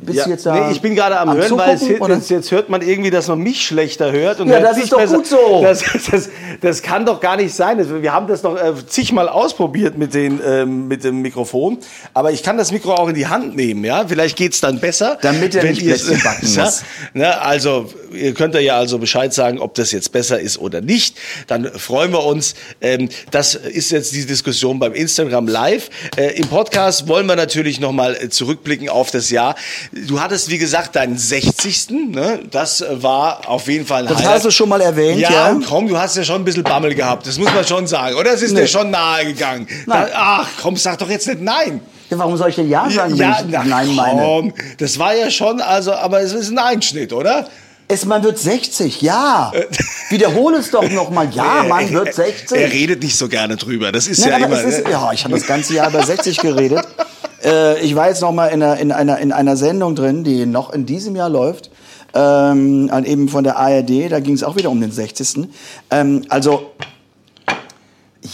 [0.00, 2.50] Bist Ja, du jetzt da nee, ich bin gerade am, Hören, weil es, jetzt, jetzt
[2.50, 4.40] hört man irgendwie, dass man mich schlechter hört.
[4.40, 5.16] Und Ja, das ist doch besser.
[5.16, 5.62] gut so.
[5.62, 6.28] Das, das,
[6.60, 8.02] das kann doch gar nicht sein.
[8.02, 11.78] Wir haben das noch äh, zigmal ausprobiert mit, den, ähm, mit dem Mikrofon.
[12.14, 13.84] Aber ich kann das Mikro auch in die Hand nehmen.
[13.84, 14.06] Ja?
[14.06, 15.18] Vielleicht geht's dann besser.
[15.22, 16.82] Damit er nicht Plätzchen backen muss.
[17.14, 21.16] Ne, also, ihr könnt ja also Bescheid sagen, ob das jetzt besser ist oder nicht.
[21.46, 22.54] Dann freuen wir uns.
[22.80, 25.90] Ähm, das ist jetzt die Diskussion beim Instagram Live.
[26.16, 26.65] Äh, Im Podcast
[27.08, 29.54] wollen wir natürlich nochmal zurückblicken auf das Jahr.
[29.92, 31.90] Du hattest, wie gesagt, deinen 60.
[31.90, 32.40] Ne?
[32.50, 34.34] Das äh, war auf jeden Fall ein Das Highlight.
[34.34, 35.30] hast du schon mal erwähnt, ja.
[35.30, 35.60] ja?
[35.66, 37.26] komm, du hast ja schon ein bisschen Bammel gehabt.
[37.26, 38.16] Das muss man schon sagen.
[38.16, 38.62] Oder es ist Nee.
[38.62, 39.66] dir schon nahe gegangen.
[39.86, 41.80] Da, ach, komm, sag doch jetzt nicht nein.
[42.10, 44.20] Warum soll ich denn Ja sagen, ja, wenn ich na, Nein meine?
[44.22, 47.48] komm, das war ja schon, also, aber es ist ein Einschnitt, oder?
[47.88, 49.52] Es, man wird 60, ja.
[50.10, 51.28] Wiederhole es doch noch mal.
[51.32, 52.58] Ja, man wird 60.
[52.58, 53.92] Er redet nicht so gerne drüber.
[53.92, 54.60] Das ist Nein, ja immer.
[54.60, 54.90] ist, ne?
[54.90, 56.86] ja, ich habe das ganze Jahr über 60 geredet.
[57.44, 60.46] Äh, ich war jetzt noch mal in einer, in, einer, in einer Sendung drin, die
[60.46, 61.70] noch in diesem Jahr läuft.
[62.14, 65.46] Ähm, eben von der ARD, da ging es auch wieder um den 60.
[65.90, 66.70] Ähm, also,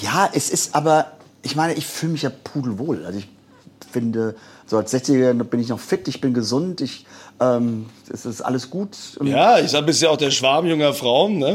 [0.01, 1.13] ja, es ist aber,
[1.43, 3.05] ich meine, ich fühle mich ja pudelwohl.
[3.05, 3.29] Also ich
[3.91, 4.37] finde,
[4.67, 7.05] so als 60er bin ich noch fit, ich bin gesund, ich,
[7.43, 8.97] ähm, es ist alles gut.
[9.23, 11.53] Ja, ich sag, bist ja auch der Schwarm junger Frauen, ne?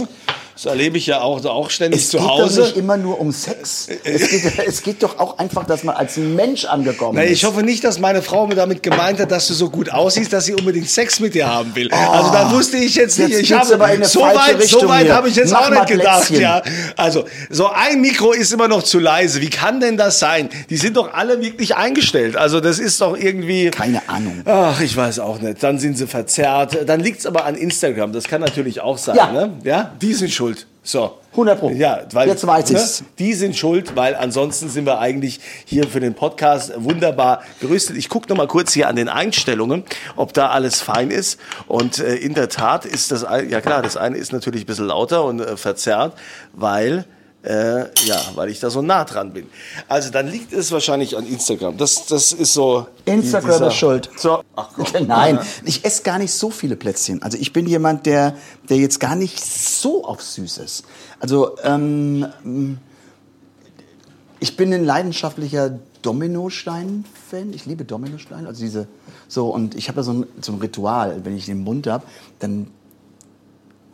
[0.58, 2.62] Das erlebe ich ja auch, auch ständig Es zu geht doch Hause.
[2.62, 3.90] nicht immer nur um Sex.
[4.04, 7.34] Es geht, es geht doch auch einfach, dass man als Mensch angekommen Na, ist.
[7.34, 10.34] ich hoffe nicht, dass meine Frau mir damit gemeint hat, dass du so gut aussiehst,
[10.34, 11.92] dass sie unbedingt Sex mit dir haben will.
[11.92, 13.30] also da wusste ich jetzt nicht.
[13.30, 15.70] Jetzt ich habe, aber in eine so weit, so weit habe ich jetzt Mach auch
[15.70, 16.26] nicht gedacht.
[16.26, 16.42] Plätzchen.
[16.42, 16.64] Ja,
[16.96, 19.42] also so ein Mikro ist immer noch zu leise.
[19.42, 20.50] Wie kann denn das sein?
[20.72, 22.36] Die sind doch alle wirklich eingestellt.
[22.36, 23.70] Also das ist doch irgendwie.
[23.70, 24.42] Keine Ahnung.
[24.46, 25.62] Ach, ich weiß auch nicht.
[25.62, 26.80] Dann sind sie verzerrt.
[26.88, 28.12] Dann liegt's aber an Instagram.
[28.12, 29.18] Das kann natürlich auch sein.
[29.18, 29.32] Ja.
[29.32, 29.54] Ne?
[29.64, 29.92] ja?
[30.02, 30.47] Die sind schuld.
[30.84, 31.20] So.
[31.34, 31.70] 100 Pro.
[31.70, 33.04] Ja, weil, Jetzt weiß ich's.
[33.20, 37.98] Die sind schuld, weil ansonsten sind wir eigentlich hier für den Podcast wunderbar gerüstet.
[37.98, 39.84] Ich gucke noch mal kurz hier an den Einstellungen,
[40.16, 41.40] ob da alles fein ist.
[41.68, 44.88] Und äh, in der Tat ist das, ja klar, das eine ist natürlich ein bisschen
[44.88, 46.18] lauter und äh, verzerrt,
[46.54, 47.06] weil
[47.48, 49.48] äh, ja, weil ich da so nah dran bin.
[49.88, 51.78] Also dann liegt es wahrscheinlich an Instagram.
[51.78, 52.88] Das, das ist so.
[53.06, 54.10] Instagram dieser- ist schuld.
[54.18, 54.86] So, ach komm.
[55.08, 57.22] Nein, ich esse gar nicht so viele Plätzchen.
[57.24, 58.36] Also ich bin jemand, der,
[58.70, 60.84] der jetzt gar nicht so auf süß ist.
[61.22, 62.78] Also ähm,
[64.40, 67.54] ich bin ein leidenschaftlicher Dominostein-Fan.
[67.54, 68.48] Ich liebe Dominosteine.
[68.48, 68.88] Also diese
[69.30, 71.22] so und ich habe ja so ein, so ein Ritual.
[71.24, 72.04] Wenn ich den Mund habe,
[72.40, 72.68] dann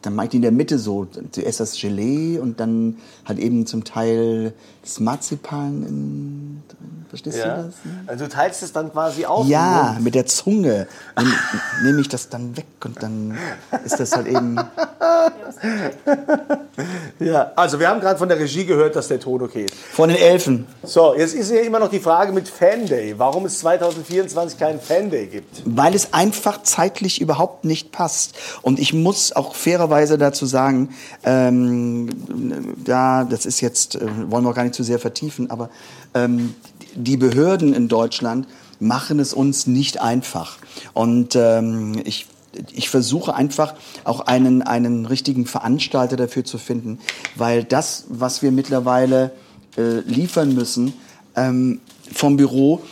[0.04, 1.08] dann mache ich die in der Mitte so.
[1.32, 5.84] Zuerst das Gelee und dann halt eben zum Teil das Marzipan.
[5.88, 7.06] In, drin.
[7.10, 7.58] Verstehst Ja.
[7.58, 7.76] du das?
[8.08, 9.48] Also du teilst es dann quasi auf.
[9.48, 11.34] Ja, mit der Zunge nehm-
[11.84, 13.38] nehme ich das dann weg und dann
[13.86, 14.58] ist das halt eben.
[17.20, 19.76] Ja, also wir haben gerade von der Regie gehört, dass der Ton okay ist.
[19.76, 20.66] Von den Elfen.
[20.84, 23.14] So, jetzt ist ja immer noch die Frage mit Fan Day.
[23.18, 25.62] Warum es 2024 keinen Fan Day gibt?
[25.66, 28.34] Weil es einfach zeitlich überhaupt nicht passt.
[28.64, 30.90] Und ich muss auch fairerweise dazu sagen,
[31.24, 32.10] ähm,
[32.84, 35.70] da, das ist jetzt, äh, wollen wir gar nicht zu sehr vertiefen, aber
[36.14, 36.56] ähm,
[36.96, 38.48] die Behörden in Deutschland
[38.80, 40.58] machen es uns nicht einfach.
[40.94, 42.28] Und ähm, ich
[42.72, 47.00] ich versuche einfach auch einen, einen richtigen Veranstalter dafür zu finden,
[47.36, 49.32] weil das, was wir mittlerweile
[49.78, 50.94] äh, liefern müssen
[51.36, 51.82] ähm,
[52.14, 52.84] vom Büro,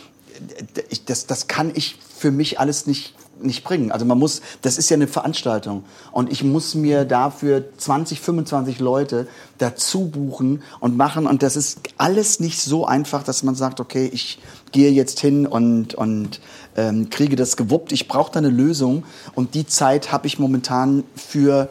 [1.06, 3.92] das, das kann ich für mich alles nicht nicht bringen.
[3.92, 8.78] Also man muss, das ist ja eine Veranstaltung und ich muss mir dafür 20, 25
[8.80, 9.26] Leute
[9.58, 14.08] dazu buchen und machen und das ist alles nicht so einfach, dass man sagt, okay,
[14.12, 14.38] ich
[14.72, 16.40] gehe jetzt hin und, und
[16.76, 17.92] ähm, kriege das gewuppt.
[17.92, 21.68] Ich brauche da eine Lösung und die Zeit habe ich momentan für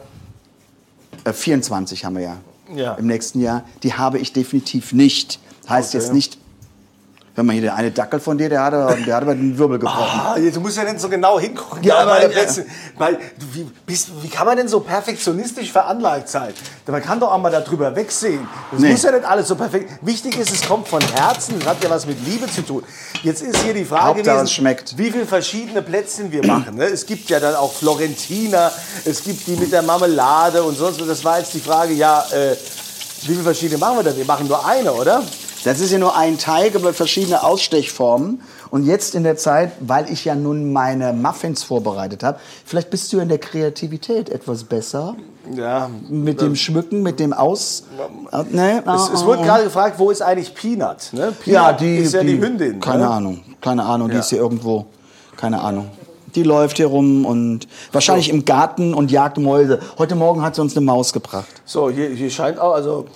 [1.24, 2.36] äh, 24 haben wir ja,
[2.74, 2.94] Ja.
[2.94, 3.64] im nächsten Jahr.
[3.82, 5.38] Die habe ich definitiv nicht.
[5.68, 6.02] Heißt Okay.
[6.04, 6.38] jetzt nicht,
[7.34, 9.56] wenn man hier der eine Dackel von dir, der hat, aber- der hat aber den
[9.56, 10.20] Wirbel gebrochen.
[10.22, 11.82] Ah, du musst ja nicht so genau hingucken.
[11.82, 12.66] Ja, aber- Plätze.
[12.98, 13.18] Weil,
[13.52, 16.52] wie, bist, wie kann man denn so perfektionistisch veranlagt sein?
[16.86, 18.46] Man kann doch auch mal darüber wegsehen.
[18.70, 18.90] Das Nee.
[18.90, 19.90] muss ja nicht alles so perfekt.
[20.02, 21.58] Wichtig ist, es kommt von Herzen.
[21.58, 22.82] Das hat ja was mit Liebe zu tun.
[23.22, 24.98] Jetzt ist hier die Frage Hauptsache, gewesen, es schmeckt.
[24.98, 26.74] wie viele verschiedene Plätzchen wir machen.
[26.76, 26.84] Ne?
[26.84, 28.70] Es gibt ja dann auch Florentiner,
[29.04, 31.06] es gibt die mit der Marmelade und sonst was.
[31.08, 32.56] Das war jetzt die Frage, ja, äh,
[33.22, 34.16] wie viele verschiedene machen wir denn?
[34.16, 35.22] Wir machen nur eine, oder?
[35.64, 38.40] Das ist ja nur ein Teig, aber verschiedene Ausstechformen.
[38.70, 43.12] Und jetzt in der Zeit, weil ich ja nun meine Muffins vorbereitet habe, vielleicht bist
[43.12, 45.14] du in der Kreativität etwas besser.
[45.54, 45.90] Ja.
[46.08, 47.84] Mit dem Schmücken, mit dem Aus...
[48.32, 48.82] Äh, ne?
[48.86, 51.10] Es, es wurde gerade gefragt, wo ist eigentlich Peanut?
[51.12, 51.32] Ne?
[51.32, 52.80] Peanut Ja, die, ist ja die, Hündin.
[52.80, 53.10] Keine ne?
[53.10, 54.20] Ahnung, keine Ahnung, die Ja.
[54.20, 54.86] ist hier irgendwo,
[55.36, 55.90] keine Ahnung.
[56.34, 59.80] Die läuft hier rum und wahrscheinlich im Garten und jagt Mäuse.
[59.98, 61.46] Heute Morgen hat sie uns eine Maus gebracht.
[61.66, 63.06] So, hier, hier scheint auch, also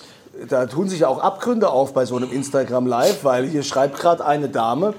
[0.49, 4.25] da tun sich auch Abgründe auf bei so einem Instagram Live, weil hier schreibt gerade
[4.25, 4.94] eine Dame,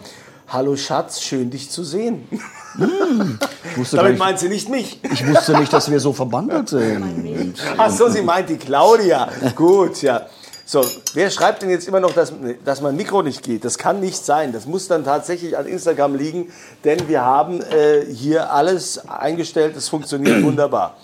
[0.50, 2.26] Hallo Schatz, schön dich zu sehen.
[2.32, 2.80] Ich
[3.78, 5.00] wusste, gar Damit nicht, meint sie nicht mich.
[5.04, 7.56] ich wusste nicht, dass wir so verbandelt sind.
[7.78, 9.28] Ach so, sie meint die Claudia.
[9.56, 10.26] Gut, ja.
[10.66, 12.32] So, wer schreibt denn jetzt immer noch, dass,
[12.64, 13.66] dass mein Mikro nicht geht?
[13.66, 14.54] Das kann nicht sein.
[14.54, 16.52] Das muss dann tatsächlich an Instagram liegen,
[16.86, 19.76] denn wir haben äh, hier alles eingestellt.
[19.76, 20.96] Es funktioniert wunderbar.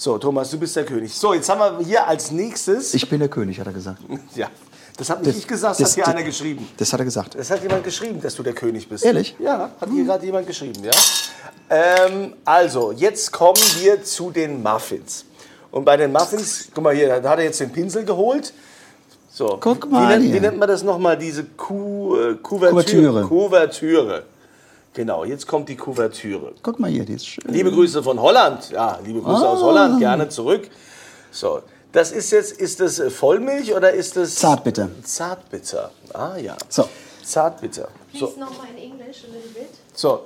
[0.00, 1.12] So, Thomas, du bist der König.
[1.14, 2.94] So, jetzt haben wir hier als nächstes.
[2.94, 4.00] Ich bin der König, hat er gesagt.
[4.34, 4.48] ja,
[4.96, 6.66] das hat nicht ich gesagt, das, hat hier einer geschrieben.
[6.78, 7.34] Das hat er gesagt.
[7.34, 9.04] Das hat jemand geschrieben, dass du der König bist.
[9.04, 9.36] Ehrlich?
[9.38, 10.90] Ja, hat hier gerade jemand geschrieben, ja.
[11.68, 15.26] Ähm, also, jetzt kommen wir zu den Muffins.
[15.70, 18.54] Und bei den Muffins, guck mal hier, da hat er jetzt den Pinsel geholt.
[19.30, 20.32] So, Guck wie, mal nennt, hier.
[20.32, 22.70] wie nennt man das nochmal, diese Kuh, äh, Kuvertüre?
[22.70, 23.22] Kuvertüre.
[23.26, 24.22] Kuvertüre.
[24.94, 26.52] Genau, jetzt kommt die Kuvertüre.
[26.62, 27.44] Guck mal hier, die ist schön.
[27.52, 28.70] Liebe Grüße von Holland.
[28.70, 30.68] Ja, liebe Grüße aus Holland, gerne zurück.
[31.30, 34.34] So, das ist jetzt, ist das äh, Vollmilch oder ist das...
[34.34, 34.88] Zartbitter.
[35.04, 35.92] Zartbitter.
[36.12, 36.56] Ah ja.
[36.68, 36.88] So.
[37.22, 37.88] Zartbitter.
[38.12, 39.68] So, Please nochmal in English a little bit.
[39.94, 40.22] so.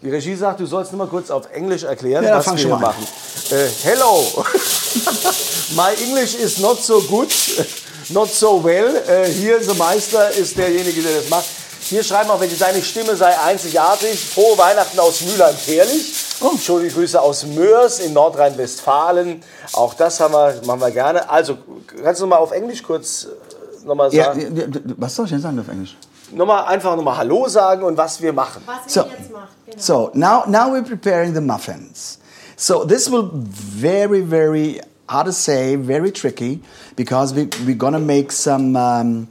[0.00, 2.64] Die Regie sagt, du sollst nur mal kurz auf Englisch erklären, Ja, was fang wir
[2.66, 2.82] hier mal an.
[2.82, 3.06] machen.
[3.50, 4.44] Äh, hello.
[5.76, 7.28] My English is not so good,
[8.10, 8.94] not so well.
[9.08, 11.46] Äh, hier the Meister ist derjenige, der das macht.
[11.88, 14.22] Hier schreiben auch, wenn deine Stimme sei einzigartig.
[14.28, 16.14] Frohe Weihnachten aus Mülheim-Perlich.
[16.42, 16.54] Oh.
[16.58, 19.42] Schöne Grüße aus Mörs in Nordrhein-Westfalen.
[19.72, 21.30] Auch das haben wir, machen wir gerne.
[21.30, 21.56] Also,
[22.04, 24.54] kannst du noch mal auf Englisch kurz äh, nochmal sagen?
[24.54, 24.66] ja,
[24.98, 25.96] was soll ich denn sagen auf Englisch?
[26.30, 28.62] Nochmal, einfach nochmal Hallo sagen und was wir machen.
[28.66, 29.00] Was So.
[29.00, 29.78] jetzt macht, genau.
[29.78, 32.18] So now, now we're preparing the muffins.
[32.56, 36.60] So this will very, very hard to say, very tricky
[36.96, 38.76] because we, we're gonna make some.
[38.76, 39.28] Um,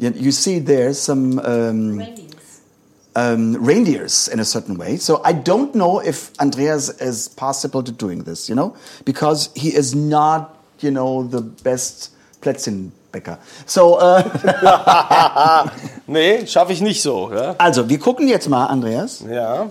[0.00, 2.60] you, see there some um, Reindeers.
[3.16, 4.96] um, reindeers in a certain way.
[4.96, 9.68] So I don't know if Andreas is possible to doing this, you know, because he
[9.74, 12.10] is not, you know, the best
[12.40, 13.38] Plätzchenbäcker.
[13.66, 15.68] So, uh,
[16.06, 17.30] Nee, schaffe ich nicht so.
[17.32, 17.54] Ja?
[17.58, 19.22] also wir gucken jetzt mal, Andreas.
[19.30, 19.68] ja.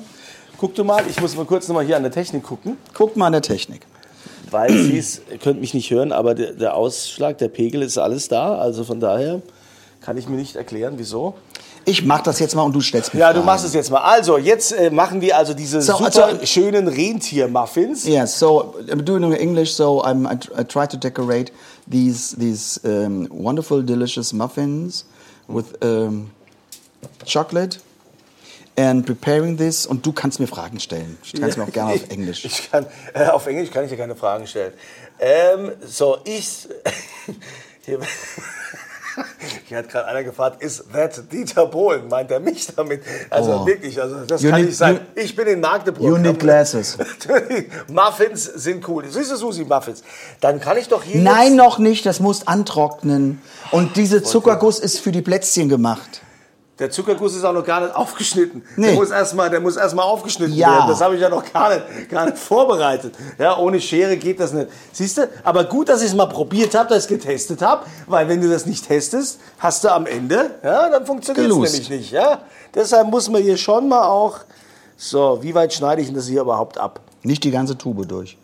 [0.58, 2.78] Guck du mal, ich muss mal kurz nochmal hier an der Technik gucken.
[2.94, 3.82] Guck mal an der Technik.
[4.52, 8.28] Weil sie ihr könnt mich nicht hören, aber der, der Ausschlag, der Pegel ist alles
[8.28, 8.58] da.
[8.58, 9.42] Also von daher
[10.02, 11.36] kann ich mir nicht erklären, wieso.
[11.86, 13.46] Ich mach das jetzt mal und du stellst mir Ja, du Fragen.
[13.46, 14.00] machst es jetzt mal.
[14.02, 18.06] Also, jetzt äh, machen wir also diese So, super also- schönen Rentier-Muffins.
[18.06, 19.74] Yeah, so I'm doing it in English.
[19.74, 21.52] So I'm, I, I try to decorate
[21.90, 25.06] these these um, wonderful, delicious muffins
[25.48, 26.32] with um,
[27.26, 27.80] chocolate
[28.78, 29.86] and preparing this.
[29.88, 31.18] Und du kannst mir Fragen stellen.
[31.34, 32.46] Du kannst mir auch gerne auf Englisch.
[32.46, 34.74] Ich kann, äh, auf Englisch kann ich ja keine Fragen stellen.
[35.20, 36.68] Ähm, so, ich.
[39.68, 42.08] Hier, hat gerade einer gefragt, ist that Dieter Bohlen?
[42.08, 43.02] Meint er mich damit?
[43.30, 43.66] Also Oh.
[43.68, 44.96] wirklich, also das You kann need- nicht sein.
[45.16, 46.20] you- ich bin in Magdeburg.
[46.20, 46.98] Need glasses.
[47.88, 49.06] Muffins sind cool.
[49.10, 50.04] Siehst du, Susi, Muffins?
[50.42, 51.22] Dann kann ich doch hier.
[51.22, 52.06] Nein, noch nicht.
[52.06, 53.42] Das muss antrocknen.
[53.72, 56.22] Und diese Zuckerguss ist für die Plätzchen gemacht.
[56.80, 58.64] Der Zuckerguss ist auch noch gar nicht aufgeschnitten.
[58.78, 58.88] Nee.
[58.88, 60.70] Der muss erstmal, der muss erstmal aufgeschnitten Ja.
[60.72, 60.88] werden.
[60.88, 63.14] Das habe ich ja noch gar nicht, gar nicht vorbereitet.
[63.38, 64.70] Ja, ohne Schere geht das nicht.
[64.94, 65.30] Siehst du?
[65.44, 68.42] Aber gut, dass ich es mal probiert habe, dass ich es getestet habe, weil wenn
[68.42, 72.12] du das nicht testest, hast du am Ende, ja, dann funktioniert es nämlich nicht.
[72.12, 72.40] Ja?
[72.74, 74.38] Deshalb muss man hier schon mal auch.
[74.96, 77.02] So, wie weit schneide ich denn das hier überhaupt ab?
[77.24, 78.38] Nicht die ganze Tube durch.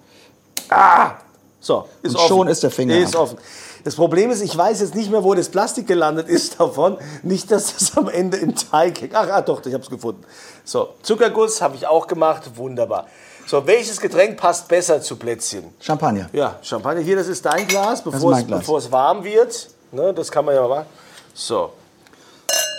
[1.60, 3.24] So, ist Und schon ist der Finger Ist ab.
[3.24, 3.38] offen.
[3.86, 6.98] Das Problem ist, ich weiß jetzt nicht mehr, wo das Plastik gelandet ist davon.
[7.21, 9.13] Nicht, dass das am Ende im Teig hängt.
[9.13, 10.24] Ach, ah, doch, ich habe es gefunden.
[10.63, 12.50] So, Zuckerguss habe ich auch gemacht.
[12.56, 13.06] Wunderbar.
[13.45, 15.65] So, welches Getränk passt besser zu Plätzchen?
[15.80, 16.28] Champagner.
[16.34, 17.02] Ja, Champagner.
[17.02, 18.60] Hier, das ist dein Glas, bevor, es, Glas.
[18.62, 19.69] bevor es warm wird.
[19.91, 20.88] Ne, das kann man ja mal machen.
[21.36, 21.71] So.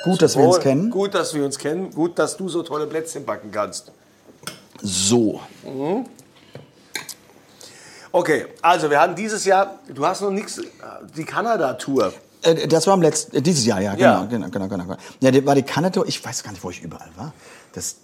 [0.02, 0.90] Gut, dass wir uns kennen.
[0.90, 1.92] Gut, dass wir uns kennen.
[1.92, 3.92] Gut, dass du so tolle Plätzchen backen kannst.
[4.82, 5.40] So.
[8.16, 10.58] Okay, also wir haben dieses Jahr, du hast noch nichts,
[11.14, 12.14] die Kanada-Tour.
[12.40, 14.24] Äh, Das war im letzten, äh, dieses Jahr, ja, genau, Ja.
[14.24, 14.84] genau, genau, genau.
[14.84, 14.96] genau.
[15.20, 17.34] Ja, das war die Kanada, ich weiß gar nicht, wo ich überall war.
[17.74, 17.96] Das,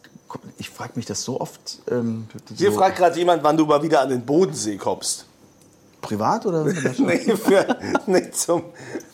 [0.59, 1.79] ich frage mich das so oft.
[1.91, 5.25] Ähm, Hier so fragt gerade jemand, wann du mal wieder an den Bodensee kommst.
[6.03, 6.65] privat oder?
[6.99, 7.75] Nee, für,
[8.07, 8.65] nee zum,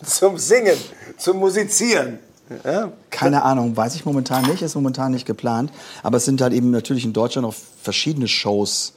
[0.05, 0.77] zum Singen,
[1.17, 2.19] zum Musizieren.
[2.65, 2.91] Ja?
[3.11, 5.71] Keine Ahnung, weiß ich momentan nicht, ist momentan nicht geplant.
[6.03, 8.95] Aber es sind halt eben natürlich in Deutschland auch verschiedene Shows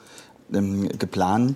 [0.52, 1.56] ähm, geplant,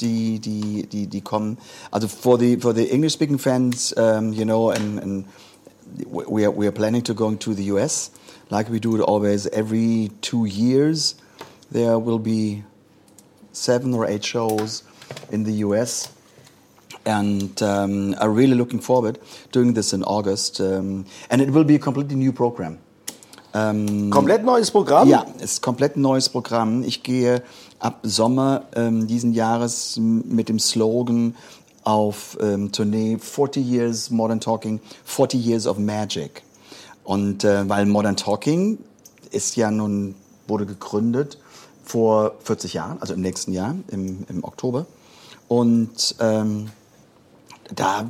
[0.00, 1.58] die, die, die, die kommen.
[1.90, 5.24] Also for the, for the English-speaking fans, um, you know, and, and
[6.06, 8.10] we, are, we are planning to go to the US,
[8.50, 11.14] like we do it always every two years.
[11.70, 12.64] There will be
[13.52, 14.82] seven or eight shows
[15.30, 16.12] in the US
[17.06, 19.18] and um, are really looking forward
[19.52, 20.60] doing this in August.
[20.60, 22.78] Um, and it will be a completely new program.
[23.54, 25.08] Komplett neues Programm?
[25.08, 26.82] Ja, ist komplett neues Programm.
[26.82, 27.40] Ich gehe
[27.84, 31.36] ab Sommer ähm, diesen Jahres mit dem Slogan
[31.82, 36.42] auf ähm, Tournee 40 Years Modern Talking, 40 Years of Magic.
[37.04, 38.78] Und äh, weil Modern Talking
[39.30, 40.14] ist ja nun,
[40.48, 41.38] wurde gegründet
[41.84, 44.86] vor 40 Jahren, also im nächsten Jahr, im, im Oktober.
[45.48, 46.70] Und ähm,
[47.74, 48.06] da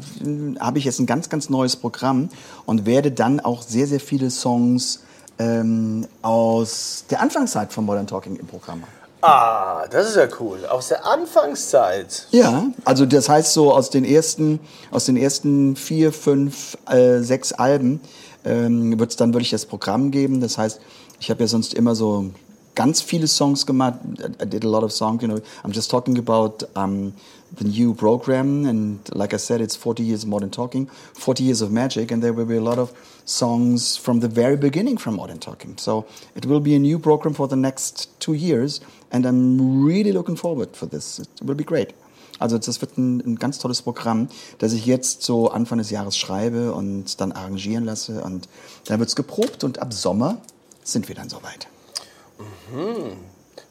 [0.61, 2.29] habe ich jetzt ein ganz, ganz neues Programm
[2.65, 5.01] und werde dann auch sehr, sehr viele Songs
[5.41, 9.04] ähm, aus der Anfangszeit von Modern Talking im Programm haben.
[9.27, 10.67] Ah, das ist ja cool.
[10.67, 12.27] Aus der Anfangszeit.
[12.31, 14.61] Ja, also das heißt so aus den ersten,
[14.91, 18.03] aus den ersten vier, fünf, äh, sechs Alben
[18.45, 20.43] ähm, wird es dann wirklich das Programm geben.
[20.43, 20.79] Das heißt,
[21.21, 22.33] ich habe ja sonst immer so
[22.75, 23.95] ganz viele Songs gemacht.
[24.43, 25.41] I did a lot of songs, you know.
[25.65, 27.15] I'm just talking about um,
[27.57, 31.62] the new program, and like I said, it's 40 years of modern talking, 40 years
[31.62, 32.93] of magic, and there will be a lot of
[33.25, 35.77] songs from the very beginning from modern talking.
[35.79, 40.12] So it will be a new program for the next two years, and I'm really
[40.12, 41.19] looking forward for this.
[41.19, 41.95] It will be great.
[42.40, 46.17] Also das wird ein, ein ganz tolles Programm, das ich jetzt so Anfang des Jahres
[46.17, 48.23] schreibe und dann arrangieren lasse.
[48.23, 48.49] Und
[48.87, 50.38] dann wird's geprobt und ab Sommer
[50.83, 51.69] sind wir dann soweit.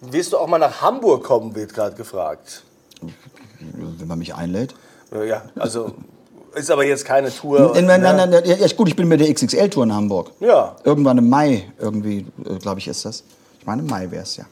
[0.02, 2.64] Willst du auch mal nach Hamburg kommen, wird gerade gefragt.
[3.98, 4.74] Wenn man mich einlädt.
[5.14, 5.92] Äh, Ja, also
[6.56, 7.72] ist aber jetzt keine Tour.
[7.74, 8.14] Nein, nein, ne?
[8.16, 10.32] nein, nein, ja, gut, ich bin mit der XXL-Tour in Hamburg.
[10.40, 10.76] Ja.
[10.84, 12.28] Irgendwann im Mai, irgendwie,
[12.62, 13.24] glaube ich, ist das.
[13.60, 14.46] Ich meine, im Mai wäre es ja.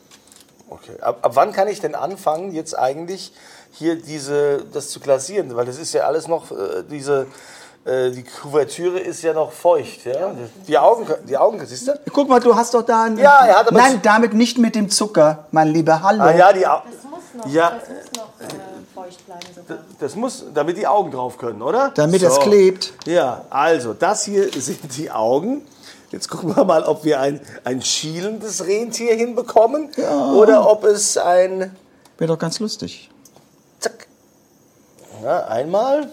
[0.69, 0.93] Okay.
[1.01, 3.33] Ab, ab wann kann ich denn anfangen, jetzt eigentlich
[3.71, 5.55] hier diese, das zu glasieren?
[5.55, 7.27] Weil das ist ja alles noch, äh, diese,
[7.85, 10.05] äh, die Kuvertüre ist ja noch feucht.
[10.05, 10.31] Ja?
[10.67, 11.99] Die Augen, die Augen, siehst du?
[12.11, 13.17] Guck mal, du hast doch da ein...
[13.17, 16.23] Ja, er hat aber- Nein, damit nicht mit dem Zucker, mein lieber Hallo.
[16.23, 17.71] Ah ja, die Au Das muss noch, Ja.
[17.79, 18.53] das muss noch äh,
[19.11, 19.77] feucht bleiben sogar.
[19.99, 21.91] das muss, damit die Augen drauf können, oder?
[21.95, 22.93] Damit es klebt.
[23.05, 25.61] Ja, also das hier sind die Augen.
[26.11, 29.89] Jetzt gucken wir mal, ob wir ein, ein schielendes Rentier hinbekommen
[30.35, 31.75] oder ob es ein
[32.17, 33.09] Wäre doch ganz lustig.
[33.79, 34.07] Zack.
[35.23, 36.09] Ja, einmal.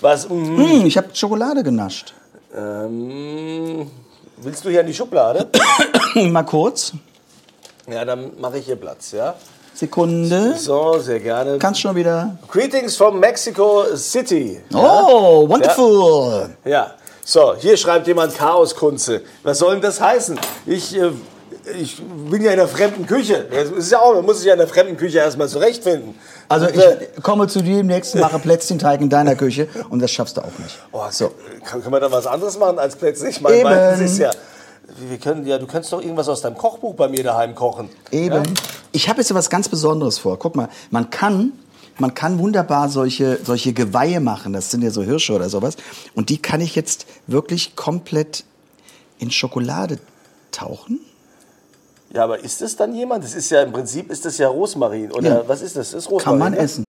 [0.00, 0.28] Was?
[0.28, 2.14] mm, Hm, ich habe Schokolade genascht.
[2.54, 3.90] Ähm,
[4.36, 5.48] willst du hier in die Schublade?
[6.14, 6.92] Mal kurz.
[7.88, 9.34] Ja, dann mache ich hier Platz, ja?
[9.74, 10.54] Sekunde.
[10.56, 11.58] So, sehr gerne.
[11.58, 12.36] Kannst schon wieder.
[12.50, 14.60] Greetings from Mexico City.
[14.72, 16.50] Oh, wonderful.
[16.64, 16.92] Ja,
[17.24, 19.22] so, hier schreibt jemand Chaoskunze.
[19.42, 20.38] Was soll denn das heißen?
[20.66, 21.10] Ich, äh,
[21.80, 23.46] ich bin ja in der fremden Küche.
[23.50, 26.14] Das ist ja auch, man muss sich ja in der fremden Küche erstmal zurechtfinden.
[26.48, 30.10] Also Und, äh, ich komme zu dir demnächst, mache Plätzchenteig in deiner Küche und das
[30.10, 30.78] schaffst du auch nicht.
[30.92, 31.32] Oh, So.
[31.64, 33.28] Kann, können wir da was anderes machen als Plätzchen?
[33.28, 33.70] Ich meine, Eben.
[33.70, 34.30] weil das ist ja.
[34.98, 37.88] Wir können, ja, du könntest doch irgendwas aus deinem Kochbuch bei mir daheim kochen.
[38.12, 38.42] Eben.
[38.92, 40.38] Ich habe jetzt was ganz Besonderes vor.
[40.38, 41.52] Guck mal, man kann,
[41.98, 44.52] man kann wunderbar solche, solche Geweihe machen.
[44.52, 45.76] Das sind ja so Hirsche oder sowas.
[46.14, 48.44] Und die kann ich jetzt wirklich komplett
[49.18, 49.98] in Schokolade
[50.52, 51.00] tauchen.
[52.12, 53.24] Ja, aber ist das dann jemand?
[53.24, 55.48] Das ist ja im Prinzip ist das ja Rosmarin oder Ja.
[55.48, 55.90] was ist das?
[55.90, 56.24] das ist Rosmarin.
[56.24, 56.58] Kann man ne?
[56.58, 56.84] essen.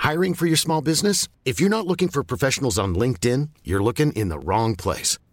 [0.00, 1.28] Hiring for your small business?
[1.46, 5.18] If you're not looking for professionals on LinkedIn, you're looking in the wrong place.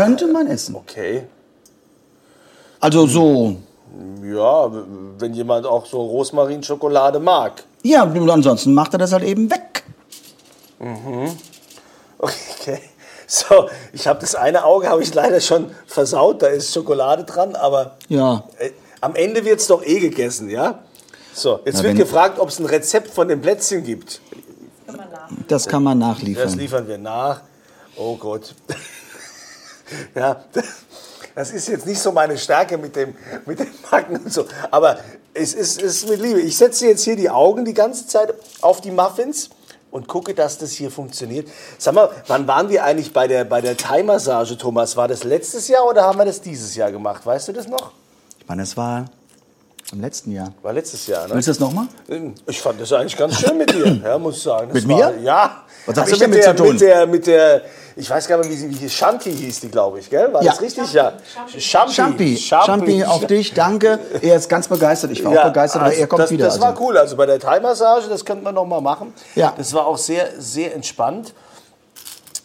[0.00, 0.74] Könnte man essen.
[0.76, 1.24] Okay.
[2.80, 3.56] Also so.
[4.24, 4.70] Ja,
[5.18, 7.64] wenn jemand auch so Rosmarinschokolade mag.
[7.82, 9.82] Ja, ansonsten macht er das halt eben weg.
[12.22, 12.78] Okay.
[13.26, 17.54] So, ich habe das eine Auge habe ich leider schon versaut, da ist Schokolade dran,
[17.54, 18.44] aber Ja.
[18.58, 20.80] äh, am Ende wird es doch eh gegessen, ja?
[21.32, 24.20] So, jetzt Na, wird gefragt, ob es ein Rezept von den Plätzchen gibt.
[25.48, 26.58] Das kann man Das nachliefern.
[26.58, 27.40] liefern wir nach.
[27.96, 28.54] Oh Gott.
[30.14, 30.44] Ja,
[31.34, 33.14] das ist jetzt nicht so meine Stärke mit dem,
[33.46, 34.46] mit dem Backen und so.
[34.70, 34.98] Aber
[35.34, 36.40] es ist, es ist mit Liebe.
[36.40, 39.50] Ich setze jetzt hier die Augen die ganze Zeit auf die Muffins.
[39.90, 41.48] und gucke, dass das hier funktioniert.
[41.78, 44.96] Sag mal, wann waren wir eigentlich bei der, bei der Thai-Massage, Thomas?
[44.96, 47.26] War das letztes Jahr oder haben wir das dieses Jahr gemacht?
[47.26, 47.90] Weißt du das noch?
[48.38, 49.06] Ich meine, das war
[49.92, 50.52] im letzten Jahr.
[50.62, 51.34] War letztes Jahr, ne?
[51.34, 51.86] Willst du das nochmal?
[52.46, 54.70] Ich fand das eigentlich ganz schön mit dir, ja, muss ich sagen.
[54.72, 55.20] Das Mit war, mir?
[55.22, 55.64] Ja.
[55.86, 56.72] Was hab Also ich denn mit mit der, zu tun?
[56.72, 57.62] Mit der, mit der,
[57.96, 60.32] ich weiß gar nicht wie sie, wie Shanti hieß die, glaube ich, gell?
[60.32, 60.50] War Ja.
[60.52, 60.92] das richtig?
[60.92, 61.14] Ja.
[61.58, 61.92] Shampi.
[61.92, 63.98] Champi, Champi auf dich, danke.
[64.22, 65.10] Er ist ganz begeistert.
[65.10, 66.44] Ich war Ja, auch begeistert, aber also er kommt das, wieder.
[66.46, 66.82] Das war also.
[66.82, 66.96] cool.
[66.98, 69.12] Also bei der Thai-Massage, das könnten wir noch mal machen.
[69.34, 69.52] Ja.
[69.56, 71.32] Das war auch sehr, sehr entspannt.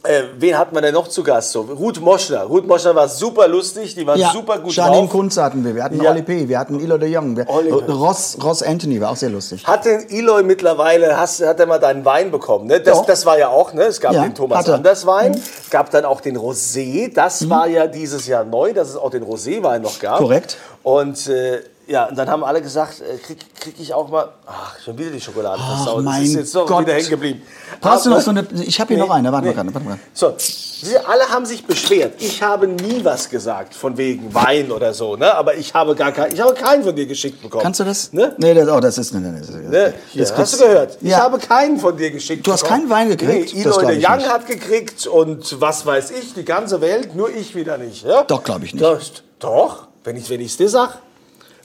[0.05, 1.51] Äh, wen hatten wir denn noch zu Gast?
[1.51, 2.43] So, Ruth Moschner.
[2.43, 5.09] Ruth Moschner war super lustig, die war ja, super gut Janine drauf.
[5.11, 6.11] Kunz hatten wir, wir hatten Ja.
[6.11, 7.45] Oli P., wir hatten Ilo de Jong, wir.
[7.47, 9.65] Ross, Ross Anthony war auch sehr lustig.
[9.65, 12.67] Hat den Eloy mittlerweile, hast, hat er mal deinen Wein bekommen?
[12.67, 12.79] Ne?
[12.79, 13.83] Das, das war ja auch, ne?
[13.83, 14.75] es gab Ja, den Thomas er.
[14.75, 15.41] Anders Wein, Mhm.
[15.63, 19.09] es gab dann auch den Rosé, das war ja dieses Jahr neu, dass es auch
[19.09, 20.17] den Rosé-Wein noch gab.
[20.19, 20.57] Korrekt.
[20.83, 24.77] Und äh, ja, und dann haben alle gesagt, äh, krieg, krieg ich auch mal, ach,
[24.83, 26.03] schon wieder die Schokolade versaut.
[26.03, 26.81] mein das ist jetzt doch Gott.
[26.81, 27.41] wieder hängen geblieben.
[27.81, 29.99] Brauchst du noch so eine, ich habe hier noch eine, warte mal gerade, warte mal.
[30.13, 32.21] So, Sie alle haben sich beschwert.
[32.21, 35.33] Ich habe nie was gesagt von wegen Wein oder so, ne?
[35.33, 37.63] Aber ich habe gar kein, ich habe keinen von dir geschickt bekommen.
[37.63, 38.11] Kannst du das?
[38.13, 38.35] Ne?
[38.37, 39.93] Nee, das, oh, das ist, nee, nee, nee, das, Ne?
[40.11, 40.97] Hier, das hast du gehört?
[41.01, 41.19] Ich Ja.
[41.19, 42.45] habe keinen von dir geschickt.
[42.45, 42.81] Du hast bekommen.
[42.81, 43.53] keinen Wein gekriegt?
[43.55, 44.29] Nee, Das Eloy glaub de ich Young nicht.
[44.29, 48.03] hat gekriegt und was weiß ich, die ganze Welt, nur ich wieder nicht.
[48.05, 48.23] Ja?
[48.23, 48.83] Doch, glaub ich nicht.
[48.83, 48.99] Doch,
[49.39, 50.99] doch wenn ich es dir sag.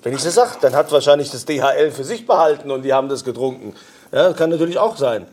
[0.03, 2.93] Wenn ich es dir sag, dann hat wahrscheinlich das DHL für sich behalten und die
[2.93, 3.75] haben das getrunken.
[4.13, 5.27] Ja, kann natürlich auch sein.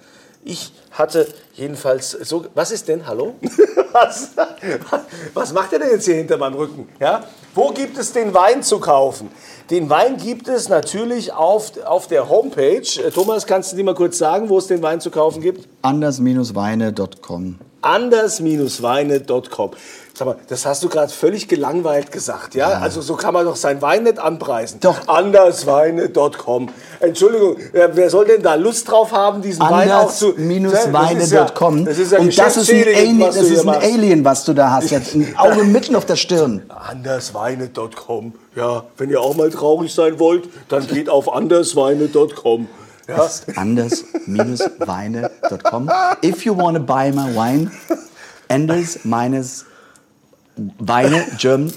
[0.44, 2.46] Ich hatte jedenfalls so.
[2.54, 3.08] Was ist denn?
[3.08, 3.36] Hallo?
[3.94, 4.32] Was,
[5.34, 6.88] was macht er denn jetzt hier hinter meinem Rücken?
[7.00, 7.24] Ja?
[7.56, 9.32] Wo gibt es den Wein zu kaufen?
[9.72, 12.84] Den Wein gibt es natürlich auf, auf der Homepage.
[13.04, 15.68] Äh, Thomas, kannst du dir mal kurz sagen, wo es den Wein zu kaufen gibt?
[15.82, 17.58] Anders-weine.com.
[17.82, 19.72] anders-weine.com.
[20.18, 22.70] Sag mal, das hast du gerade völlig gelangweilt gesagt, ja?
[22.70, 24.80] Also so kann man doch sein Wein nicht anpreisen.
[24.80, 25.08] Doch.
[25.08, 26.70] Andersweine.com.
[27.00, 30.36] Entschuldigung, wer soll denn da Lust drauf haben, diesen Wein auch zu...
[30.36, 31.86] Anders-weine.com.
[31.86, 33.76] Das ist ja, Und das ist ein, Alien, was du das ist ein.
[33.76, 34.90] Alien, was du da hast.
[34.90, 36.64] Jetzt ein Auge mitten auf der Stirn.
[36.68, 38.34] Andersweine.com.
[38.56, 42.68] Ja, wenn ihr auch mal traurig sein wollt, dann geht auf andersweine.com.
[43.08, 43.30] Ja?
[43.56, 45.92] anders-weine.com.
[46.24, 47.70] If you want to buy my wine,
[48.50, 48.98] Anders
[50.58, 51.74] minus Weine, German,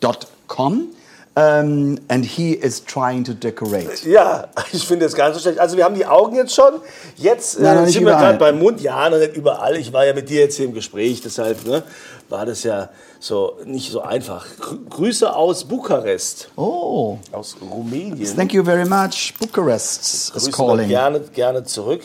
[0.00, 0.88] wine.com.
[1.36, 4.04] Um, and he is trying to decorate.
[4.08, 5.58] Ja, ich finde das gar nicht so schlecht.
[5.58, 6.74] Also wir haben die Augen jetzt schon.
[7.16, 8.80] Jetzt Nein, äh, nicht sind wir gerade beim Mund.
[8.80, 9.76] Ja, noch nicht überall.
[9.76, 11.82] Ich war ja mit dir jetzt hier im Gespräch, deshalb ne,
[12.28, 14.46] war das ja so nicht so einfach.
[14.60, 18.36] Grü- Grüße aus Bukarest, Oh, aus Rumänien.
[18.36, 19.34] thank you very much.
[19.40, 20.86] Bucharest is calling.
[20.88, 22.02] gerne, gerne zurück.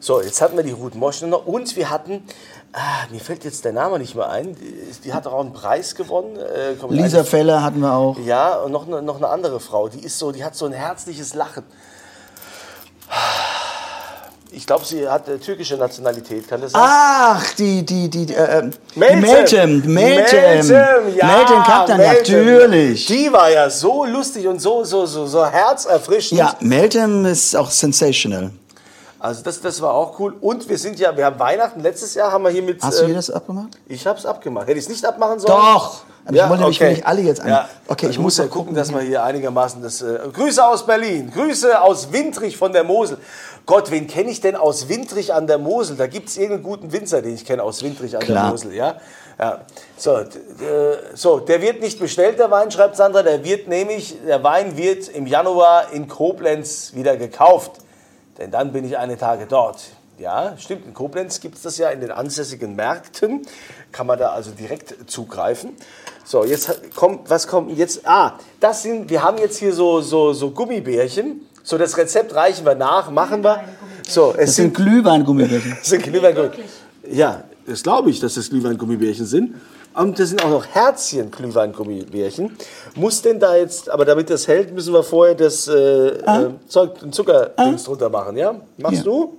[0.00, 2.24] So, jetzt hatten wir die Ruth Moschner noch und wir hatten,
[2.72, 5.94] ah, mir fällt jetzt der Name nicht mehr ein, die, die hat auch einen Preis
[5.94, 6.36] gewonnen.
[6.36, 8.16] Äh, Lisa eine- Feller hatten wir auch.
[8.24, 10.72] Ja, und noch eine, noch eine andere Frau, die ist so, die hat so ein
[10.72, 11.64] herzliches Lachen.
[14.52, 16.82] Ich glaube, sie hat äh, türkische Nationalität, kann das sein?
[16.84, 19.20] Ach, die, die, die, äh, äh, Meltem.
[19.20, 19.94] Meltem, Meltem.
[19.94, 22.44] Meltem, ja, Meltem Kaplan, Meltem.
[22.44, 23.06] natürlich.
[23.06, 26.38] Die war ja so lustig und so, so, so, so herzerfrischend.
[26.40, 28.50] Ja, Meltem ist auch sensational.
[29.20, 30.34] Also das, das war auch cool.
[30.40, 32.82] Und wir sind ja, wir haben Weihnachten, letztes Jahr haben wir hier mit...
[32.82, 33.78] Hast du äh, dir das abgemacht?
[33.86, 34.66] Ich habe es abgemacht.
[34.66, 35.52] Hätte ich es nicht abmachen sollen?
[35.52, 36.00] Doch.
[36.24, 37.48] Aber ich wollte nämlich nicht alle jetzt an.
[37.48, 37.68] Ja.
[37.86, 40.00] Okay, ich muss ja mal gucken, dass wir hier einigermaßen das.
[40.00, 43.18] Äh, Grüße aus Berlin, Grüße aus Windrich von der Mosel.
[43.66, 45.96] Gott, wen kenne ich denn aus Windrich an der Mosel?
[45.96, 48.50] Da gibt es irgendeinen guten Winzer, den ich kenne aus Windrich an der Klar.
[48.50, 48.74] Mosel.
[48.74, 48.96] Ja?
[49.38, 49.60] Ja.
[49.96, 50.26] So, äh,
[51.14, 53.22] so, der wird nicht bestellt, der Wein, schreibt Sandra.
[53.22, 57.72] Der wird nämlich, der Wein wird im Januar in Koblenz wieder gekauft.
[58.40, 59.90] Denn dann bin ich eine Tage dort.
[60.18, 60.86] Ja, stimmt.
[60.86, 63.42] In Koblenz gibt es das ja in den ansässigen Märkten.
[63.92, 65.76] Kann man da also direkt zugreifen.
[66.24, 68.06] So, jetzt kommt, was kommt jetzt?
[68.06, 71.46] Ah, das sind, wir haben jetzt hier so, so, so Gummibärchen.
[71.62, 73.64] So, das Rezept reichen wir nach, machen wir.
[74.08, 75.76] So, es Das sind Glühwein-Gummibärchen.
[75.78, 76.50] das sind Glühwein
[77.10, 79.54] Ja, das glaube ich, dass das Glühwein-Gummibärchen sind.
[79.94, 82.56] Und das sind auch noch Herzchen-Glühwein-Gummibärchen.
[82.96, 86.98] Muss denn da jetzt, aber damit das hält, müssen wir vorher das äh, äh, Zeug,
[87.00, 88.60] den Zuckerdings drunter machen, ja?
[88.76, 89.02] Machst Ja.
[89.04, 89.36] du?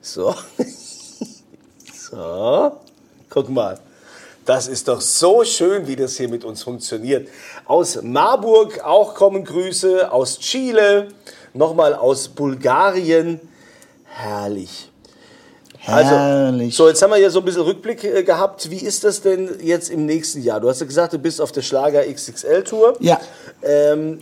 [0.00, 0.34] So.
[2.10, 2.72] so.
[3.30, 3.78] Guck mal.
[4.44, 7.28] Das ist doch so schön, wie das hier mit uns funktioniert.
[7.64, 11.08] Aus Marburg auch kommen Grüße, aus Chile,
[11.54, 13.40] nochmal aus Bulgarien.
[14.04, 14.90] Herrlich.
[15.86, 16.74] Also, Herrlich.
[16.74, 18.70] so, jetzt haben wir ja so ein bisschen Rückblick äh, gehabt.
[18.70, 20.60] Wie ist das denn jetzt im nächsten Jahr?
[20.60, 22.96] Du hast ja gesagt, du bist auf der Schlager XXL-Tour.
[23.00, 23.20] Ja.
[23.62, 24.20] Ähm,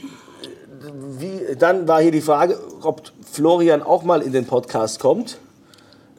[1.19, 5.39] wie, dann war hier die Frage, ob Florian auch mal in den Podcast kommt.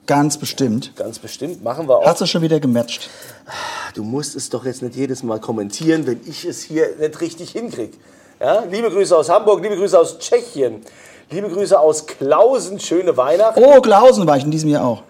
[0.05, 0.95] Ganz bestimmt.
[0.95, 2.05] Ganz bestimmt, machen wir auch.
[2.05, 3.09] Hast du schon wieder gematcht?
[3.93, 7.51] Du musst es doch jetzt nicht jedes Mal kommentieren, wenn ich es hier nicht richtig
[7.51, 7.97] hinkriege.
[8.39, 8.63] Ja?
[8.69, 10.81] Liebe Grüße aus Hamburg, liebe Grüße aus Tschechien,
[11.33, 13.59] Liebe Grüße aus Klausen, schöne Weihnachten.
[13.63, 15.03] Oh, Klausen war ich in diesem Jahr auch.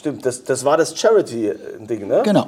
[0.00, 2.22] Stimmt, das, das war das Charity-Ding, ne?
[2.24, 2.46] Genau.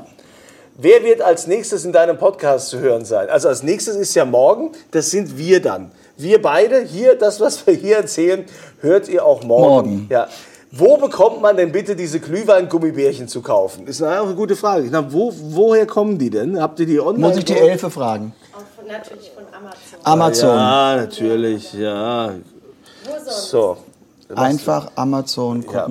[0.78, 3.28] Wer wird als nächstes in deinem Podcast zu hören sein?
[3.28, 5.92] Also als nächstes ist ja morgen, das sind wir dann.
[6.16, 8.46] Wir beide, hier, das, was wir hier erzählen,
[8.80, 9.90] hört ihr auch morgen.
[9.90, 10.06] Morgen.
[10.08, 10.28] Ja.
[10.70, 13.86] Wo bekommt man denn bitte diese Glühwein-Gummibärchen zu kaufen?
[13.86, 14.88] Ist eine, eine gute Frage.
[14.90, 16.58] Na, wo, woher kommen die denn?
[16.58, 17.28] Habt ihr die online?
[17.28, 18.32] Muss ich die Elfe fragen.
[18.54, 19.98] Auch natürlich von Amazon.
[20.04, 20.56] Amazon.
[20.56, 22.32] Ja, natürlich, ja.
[23.04, 23.50] Wo sonst?
[23.50, 23.76] So.
[24.34, 25.86] Einfach Amazon Ja.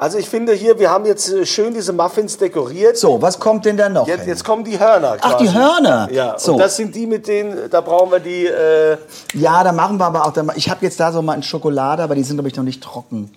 [0.00, 2.96] Also ich finde hier, wir haben jetzt äh, schön diese Muffins dekoriert.
[2.96, 4.08] So, was kommt denn da noch?
[4.08, 5.18] Jetzt, jetzt kommen die Hörner.
[5.20, 5.44] Ach, quasi.
[5.44, 6.08] die Hörner.
[6.10, 6.52] Ja, So.
[6.54, 8.46] und das sind die mit denen, da brauchen wir die.
[8.46, 8.96] Äh,
[9.34, 10.32] Ja, da machen wir aber auch.
[10.56, 12.82] Ich habe jetzt da so mal in Schokolade, aber die sind, glaube ich, noch nicht
[12.82, 13.30] trocken.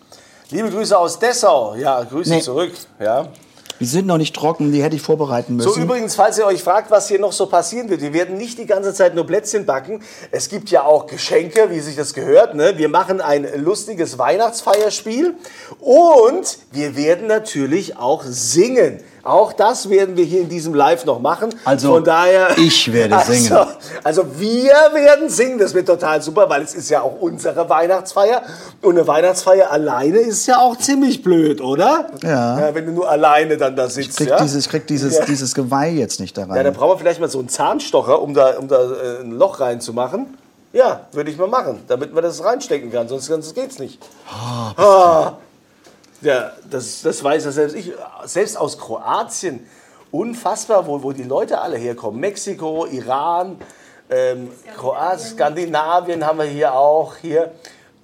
[0.52, 1.76] liebe Grüße aus Dessau.
[1.76, 2.40] Ja, Grüße Nee.
[2.42, 2.72] zurück.
[2.98, 3.26] Ja.
[3.84, 5.70] Die sind noch nicht trocken, die hätte ich vorbereiten müssen.
[5.70, 8.58] So übrigens, falls ihr euch fragt, was hier noch so passieren wird, wir werden nicht
[8.58, 10.02] die ganze Zeit nur Plätzchen backen.
[10.32, 12.56] Es gibt ja auch Geschenke, wie sich das gehört.
[12.56, 12.78] Ne?
[12.78, 15.36] Wir machen ein lustiges Weihnachtsfeierspiel
[15.82, 19.02] und wir werden natürlich auch singen.
[19.24, 21.56] Auch das werden wir hier in diesem Live noch machen.
[21.64, 23.58] Also, Von daher, ich werde also, singen.
[24.04, 28.42] Also wir werden singen, das wird total super, weil es ist ja auch unsere Weihnachtsfeier.
[28.82, 32.10] Und eine Weihnachtsfeier alleine ist ja auch ziemlich blöd, oder?
[32.22, 32.74] Ja.
[32.74, 34.10] wenn du nur alleine dann da sitzt.
[34.10, 34.42] ich krieg, ja?
[34.42, 35.26] dieses, ich krieg dieses, Ja.
[35.26, 36.58] dieses Geweih jetzt nicht da rein.
[36.58, 39.32] Ja, dann brauchen wir vielleicht mal so einen Zahnstocher, um da, um da äh, ein
[39.32, 40.38] Loch reinzumachen.
[40.74, 44.00] Ja, würde ich mal machen, damit man das reinstecken kann, sonst, sonst geht's nicht.
[44.28, 45.34] Ah.
[46.24, 47.92] Ja, das, das weiß ja selbst ich.
[48.26, 49.68] Selbst aus Kroatien,
[50.12, 52.20] unfassbar, wo, wo die Leute alle herkommen.
[52.20, 53.58] Mexiko, Iran,
[54.10, 57.16] ähm, Kroatien, Skandinavien haben wir hier auch.
[57.18, 57.52] Hier.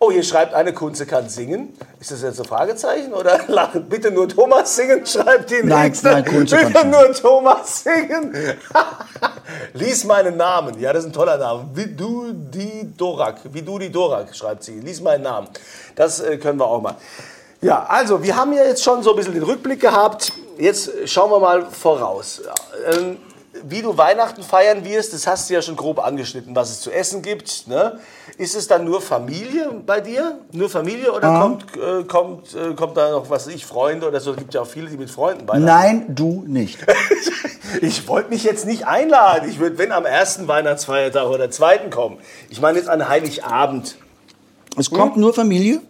[0.02, 1.74] Oh, hier schreibt eine Kunze kann singen.
[2.00, 3.90] Ist das jetzt ein Fragezeichen oder lachen?
[3.90, 6.08] Bitte nur Thomas singen, schreibt die Nein, nächste.
[6.12, 6.92] nein, Kunze kann Bitte singen.
[6.92, 8.34] nur Thomas singen.
[9.74, 10.80] Lies meinen Namen.
[10.80, 11.70] Ja, das ist ein toller Name.
[11.74, 13.40] Vidudi Dorak.
[13.54, 14.80] Vidudi Dorak schreibt sie.
[14.80, 15.50] Lies meinen Namen.
[15.96, 16.96] Das äh, können wir auch mal.
[17.62, 20.32] Ja, also wir haben ja jetzt schon so ein bisschen den Rückblick gehabt.
[20.58, 22.42] Jetzt schauen wir mal voraus.
[22.94, 23.18] Ähm,
[23.64, 26.92] wie du Weihnachten feiern wirst, das hast du ja schon grob angeschnitten, was es zu
[26.92, 27.68] essen gibt.
[27.68, 28.00] Ne?
[28.38, 30.40] Ist es dann nur Familie bei dir?
[30.54, 34.32] Nur Familie oder kommt, äh, kommt, äh, kommt da noch, was ich, Freunde oder so?
[34.32, 36.80] Es gibt ja auch viele, die mit Freunden Weihnachten Nein, du nicht.
[37.82, 39.50] ich wollte mich jetzt nicht einladen.
[39.50, 42.18] Ich würde, wenn am ersten Weihnachtsfeiertag oder zweiten kommen.
[42.50, 43.98] Ich meine jetzt an Heiligabend.
[44.78, 45.82] Es kommt nur Familie.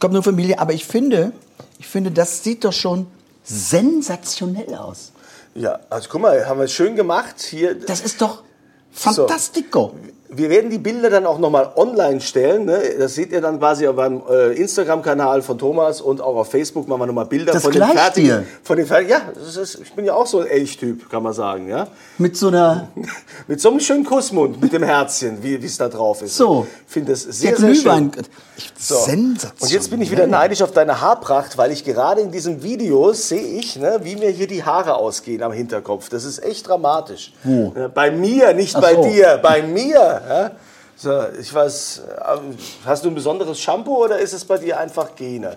[0.00, 1.30] Es kommt nur Familie, aber ich finde,
[1.78, 3.06] ich finde, das sieht doch schon
[3.44, 5.12] sensationell aus.
[5.54, 7.42] Ja, also guck mal, haben wir es schön gemacht.
[7.42, 8.42] Hier, Das ist doch
[8.90, 9.94] fantastico.
[10.32, 12.64] Wir werden die Bilder dann auch nochmal online stellen.
[12.66, 12.80] Ne?
[12.98, 16.86] Das seht ihr dann quasi auf beim äh, Instagram-Kanal von Thomas und auch auf Facebook
[16.88, 18.28] machen wir nochmal Bilder Das von den fertigen.
[18.30, 18.44] dir.
[18.62, 19.10] Von den fertigen.
[19.10, 21.68] Ja, ist, ich bin ja auch so ein Elchtyp, kann man sagen.
[21.68, 21.88] Ja?
[22.18, 22.88] Mit so einer
[23.48, 26.36] Mit so einem schönen Kussmund, mit dem Herzchen, wie es da drauf ist.
[26.36, 26.66] So.
[26.86, 28.12] Ich finde das sehr, sehr schön.
[28.56, 28.94] Ich- So.
[28.96, 29.52] Sensationell.
[29.62, 33.12] Und jetzt bin ich wieder neidisch auf deine Haarpracht, weil ich gerade in diesem Video
[33.12, 36.08] sehe ich, ne, wie mir hier die Haare ausgehen am Hinterkopf.
[36.10, 37.32] Das ist echt dramatisch.
[37.42, 37.72] Wo?
[37.76, 39.02] Ja, Bei mir, nicht Ach bei so.
[39.02, 40.19] dir, bei mir.
[40.28, 40.50] Ja?
[40.96, 42.38] So, ich weiß, äh,
[42.84, 45.56] hast du ein besonderes Shampoo oder ist es bei dir einfach Gene?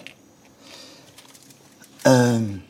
[2.06, 2.64] Ähm,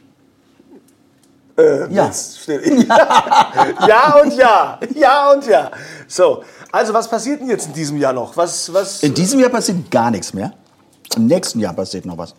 [1.58, 2.12] Äh, Ja.
[3.88, 5.70] ja und ja, ja und ja.
[6.08, 8.36] So, also was passiert denn jetzt in diesem Jahr noch?
[8.36, 9.04] Was, was?
[9.04, 10.52] in diesem Jahr passiert gar nichts mehr.
[11.16, 12.34] Im nächsten Jahr passiert noch was.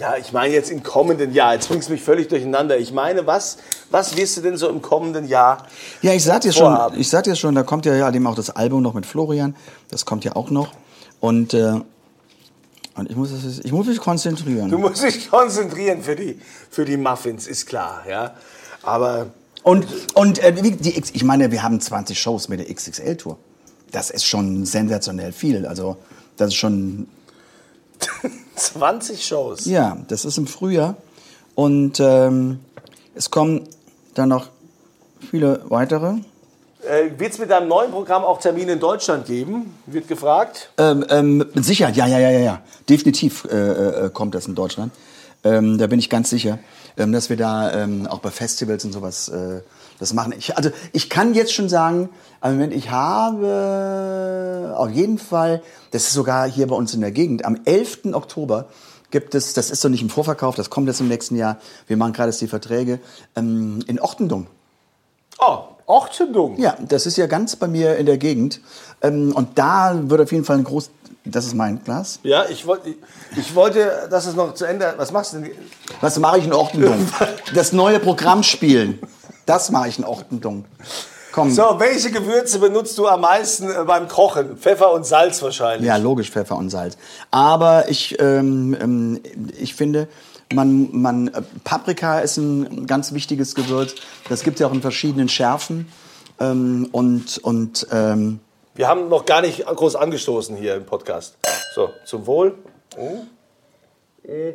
[0.00, 1.52] Ja, ich meine jetzt im kommenden Jahr.
[1.54, 2.78] Jetzt bringst du mich völlig durcheinander.
[2.78, 3.58] Ich meine, was,
[3.90, 5.66] was wirst du denn so im kommenden Jahr?
[6.00, 8.34] Ja, ich sag dir schon, ich sag dir schon, da kommt ja ja dem auch
[8.34, 9.54] das Album noch mit Florian.
[9.90, 10.72] Das kommt ja auch noch.
[11.20, 11.74] Und, äh,
[12.94, 13.30] und ich muss,
[13.62, 14.70] ich muss mich konzentrieren.
[14.70, 16.40] Du musst dich konzentrieren für die,
[16.70, 18.02] für die Muffins, ist klar.
[18.08, 18.34] Ja?
[18.82, 19.26] Aber
[19.64, 23.36] Und, und äh, die, X- ich meine, wir haben 20 Shows mit der XXL-Tour.
[23.90, 25.66] Das ist schon sensationell viel.
[25.66, 25.98] Also,
[26.38, 27.06] das ist schon,
[28.60, 29.64] 20 Shows.
[29.64, 30.96] ja, das ist im Frühjahr.
[31.54, 32.60] Und ähm,
[33.14, 33.68] es kommen
[34.14, 34.48] dann noch
[35.30, 36.14] viele weitere.
[36.82, 39.74] Äh, Wird es mit deinem neuen Programm auch Termine in Deutschland geben?
[39.86, 40.70] Wird gefragt.
[40.78, 42.62] Ähm, ähm, mit Sicherheit, ja, ja, ja, ja, ja.
[42.88, 43.56] Definitiv äh,
[44.06, 44.92] äh, kommt das in Deutschland.
[45.44, 46.58] Ähm, da bin ich ganz sicher,
[46.96, 49.60] ähm, dass wir da ähm, auch bei Festivals und sowas äh,
[49.98, 50.34] das machen.
[50.36, 52.08] Ich, also ich kann jetzt schon sagen,
[52.40, 57.12] am Moment, ich habe auf jeden Fall, das ist sogar hier bei uns in der
[57.12, 58.12] Gegend, am 11.
[58.12, 58.66] Oktober
[59.10, 61.96] gibt es, das ist doch nicht im Vorverkauf, das kommt jetzt im nächsten Jahr, wir
[61.96, 63.00] machen gerade jetzt die Verträge,
[63.36, 64.46] ähm, in Ochtendung.
[65.38, 66.58] Oh, Ortendung.
[66.58, 68.60] Ja, das ist ja ganz bei mir in der Gegend.
[69.02, 70.90] Ähm, und da wird auf jeden Fall ein groß.
[71.30, 72.20] Das ist mein Glas.
[72.22, 72.94] Ja, ich wollte,
[73.36, 74.94] ich wollte, dass es noch zu Ende.
[74.96, 75.50] Was machst du denn?
[76.00, 77.06] Was mache ich in Ortendung?
[77.54, 78.98] Das neue Programm spielen.
[79.46, 80.64] Das mache ich in Ortendung.
[81.32, 81.50] Komm.
[81.50, 84.56] So, welche Gewürze benutzt du am meisten äh, beim Kochen?
[84.56, 85.86] Pfeffer und Salz wahrscheinlich.
[85.86, 86.96] Ja, logisch, Pfeffer und Salz.
[87.30, 89.20] Aber ich, ähm, ähm,
[89.58, 90.08] ich finde,
[90.52, 93.94] man, man, äh, Paprika ist ein ganz wichtiges Gewürz.
[94.28, 95.86] Das gibt ja auch in verschiedenen Schärfen.
[96.40, 98.40] Ähm, und und ähm,
[98.74, 101.36] Wir haben noch gar nicht groß angestoßen hier im Podcast.
[101.74, 102.54] So, zum Wohl.
[102.96, 103.18] Oh.
[104.28, 104.54] Äh.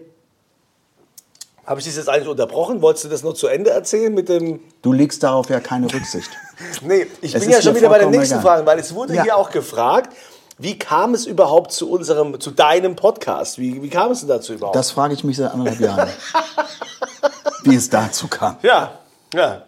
[1.65, 2.81] Habe ich das jetzt eigentlich unterbrochen?
[2.81, 4.59] Wolltest du das noch zu Ende erzählen mit dem...
[4.83, 6.29] du legst darauf ja keine Rücksicht.
[6.81, 8.41] Nee, ich Es bin ja schon wieder bei den nächsten egal.
[8.43, 9.23] Fragen, weil es wurde Ja.
[9.23, 10.15] hier auch gefragt,
[10.57, 13.57] wie kam es überhaupt zu unserem, zu deinem Podcast?
[13.57, 14.75] Wie, wie kam es denn dazu überhaupt?
[14.75, 16.09] Das frage ich mich seit anderthalb Jahren.
[17.63, 18.55] Wie es dazu kam.
[18.61, 18.99] ja,
[19.33, 19.63] ja.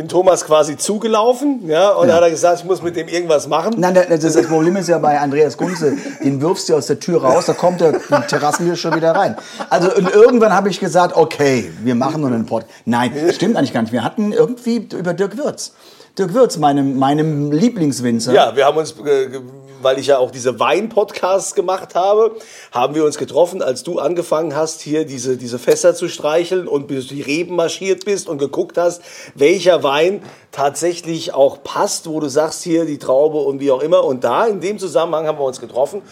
[0.00, 2.14] Ich bin Thomas quasi zugelaufen, ja, und Ja.
[2.14, 3.74] hat er gesagt, ich muss mit dem irgendwas machen.
[3.76, 5.92] Nein, das, das Problem ist ja bei Andreas Gunze,
[6.24, 9.36] den wirfst du aus der Tür raus, da kommt der Terrassentür schon wieder rein.
[9.68, 12.64] Also und irgendwann habe ich gesagt, okay, wir machen nur einen Pod.
[12.86, 13.92] Nein, stimmt eigentlich gar nicht.
[13.92, 15.74] Wir hatten irgendwie über Dirk Würz.
[16.20, 18.34] Dirk Würz, meinem, meinem Lieblingswinzer.
[18.34, 19.40] Ja, wir haben uns, äh,
[19.80, 22.36] weil ich ja auch diese Wein-Podcasts gemacht habe,
[22.72, 26.90] haben wir uns getroffen, als du angefangen hast, hier diese, diese Fässer zu streicheln und
[26.90, 29.00] durch die Reben marschiert bist und geguckt hast,
[29.34, 34.04] welcher Wein tatsächlich auch passt, wo du sagst, hier die Traube und wie auch immer.
[34.04, 36.02] Und da, in dem Zusammenhang, haben wir uns getroffen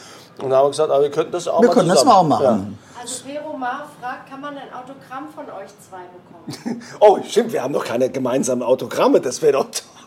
[0.42, 2.78] und haben gesagt, ah, wir könnten das auch Wir mal können das mal auch machen.
[2.98, 6.82] Also Pero Mar fragt, kann man ein Autogramm von euch zwei bekommen?
[6.98, 9.97] Oh, stimmt, wir haben noch keine gemeinsamen Autogramme, das wäre doch toll.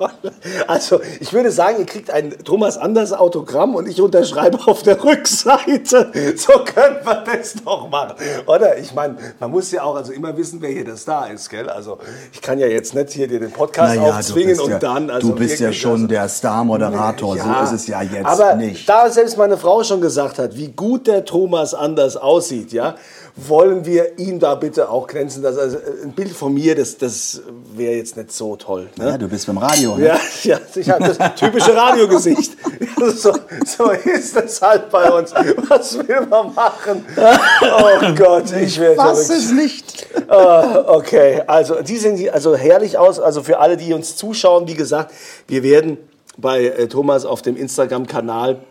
[0.67, 5.03] Also, ich würde sagen, ihr kriegt ein Thomas Anders Autogramm und ich unterschreibe auf der
[5.03, 6.11] Rückseite.
[6.35, 8.15] So können wir das doch machen.
[8.47, 8.77] Oder?
[8.77, 11.69] Ich meine, man muss ja auch also immer wissen, wer hier der Star ist, gell?
[11.69, 11.97] Also,
[12.33, 15.09] ich kann ja jetzt nicht hier dir den Podcast Naja, aufzwingen und ja, dann.
[15.09, 18.87] Also du bist ja schon also- der Star-Moderator, so ist es ja jetzt aber nicht.
[18.87, 22.95] da selbst meine Frau schon gesagt hat, wie gut der Thomas anders aussieht, ja,
[23.35, 25.41] wollen wir ihn da bitte auch glänzen.
[25.41, 27.41] Das, also ein Bild von mir, das, das
[27.75, 28.89] wäre jetzt nicht so toll.
[28.97, 29.09] Ne?
[29.09, 29.95] Ja, du bist beim Radio.
[29.95, 30.07] Ne?
[30.07, 32.57] Ja, ja, ich habe das typische Radiogesicht.
[33.15, 33.33] So,
[33.65, 35.33] so ist das halt bei uns.
[35.67, 37.03] Was will man machen?
[37.17, 40.05] Oh Gott, ich werde Was ist nicht?
[40.27, 43.19] Ah, okay, also die sehen also herrlich aus.
[43.19, 45.13] Also für alle, die uns zuschauen, wie gesagt,
[45.47, 45.97] wir werden
[46.37, 48.61] bei äh, Thomas auf dem Instagram-Kanal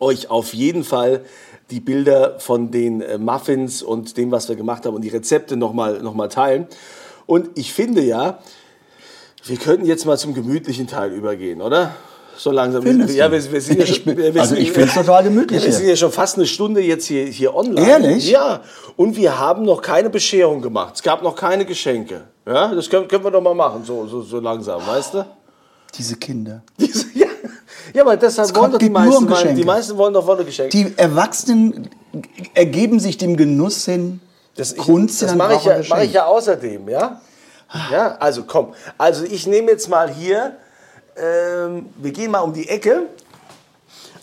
[0.00, 1.22] euch auf jeden Fall
[1.70, 5.56] die Bilder von den äh, Muffins und dem, was wir gemacht haben und die Rezepte
[5.56, 6.66] nochmal noch mal teilen.
[7.26, 8.38] Und ich finde ja,
[9.44, 11.94] wir könnten jetzt mal zum gemütlichen Teil übergehen, oder?
[12.38, 12.82] So langsam.
[12.82, 15.24] Findest ja, wir, wir sind ja Ich schon, bin- wir, also sind- ich find's total
[15.24, 15.72] gemütlich wir hier.
[15.78, 17.88] sind ja schon fast eine Stunde jetzt hier, hier online.
[17.88, 18.30] Ehrlich?
[18.30, 18.60] Ja.
[18.96, 20.96] Und wir haben noch keine Bescherung gemacht.
[20.96, 22.24] Es gab noch keine Geschenke.
[22.46, 25.26] Ja, das können, können wir doch mal machen, so, so, so langsam, weißt du?
[25.96, 26.62] Diese Kinder.
[26.78, 27.25] Diese, ja.
[27.96, 30.68] Ja, aber deshalb Es wollen doch die meisten, um die meisten wollen doch wolle Geschenke.
[30.68, 31.88] Die Erwachsenen
[32.52, 34.20] ergeben sich dem Genuss hin,
[34.54, 37.22] Das, ich, das mache ich, ja, mache ich ja außerdem, ja?
[37.90, 38.74] Ja, also komm.
[38.98, 40.58] Also ich nehme jetzt mal hier,
[41.16, 43.06] ähm, wir gehen mal um die Ecke.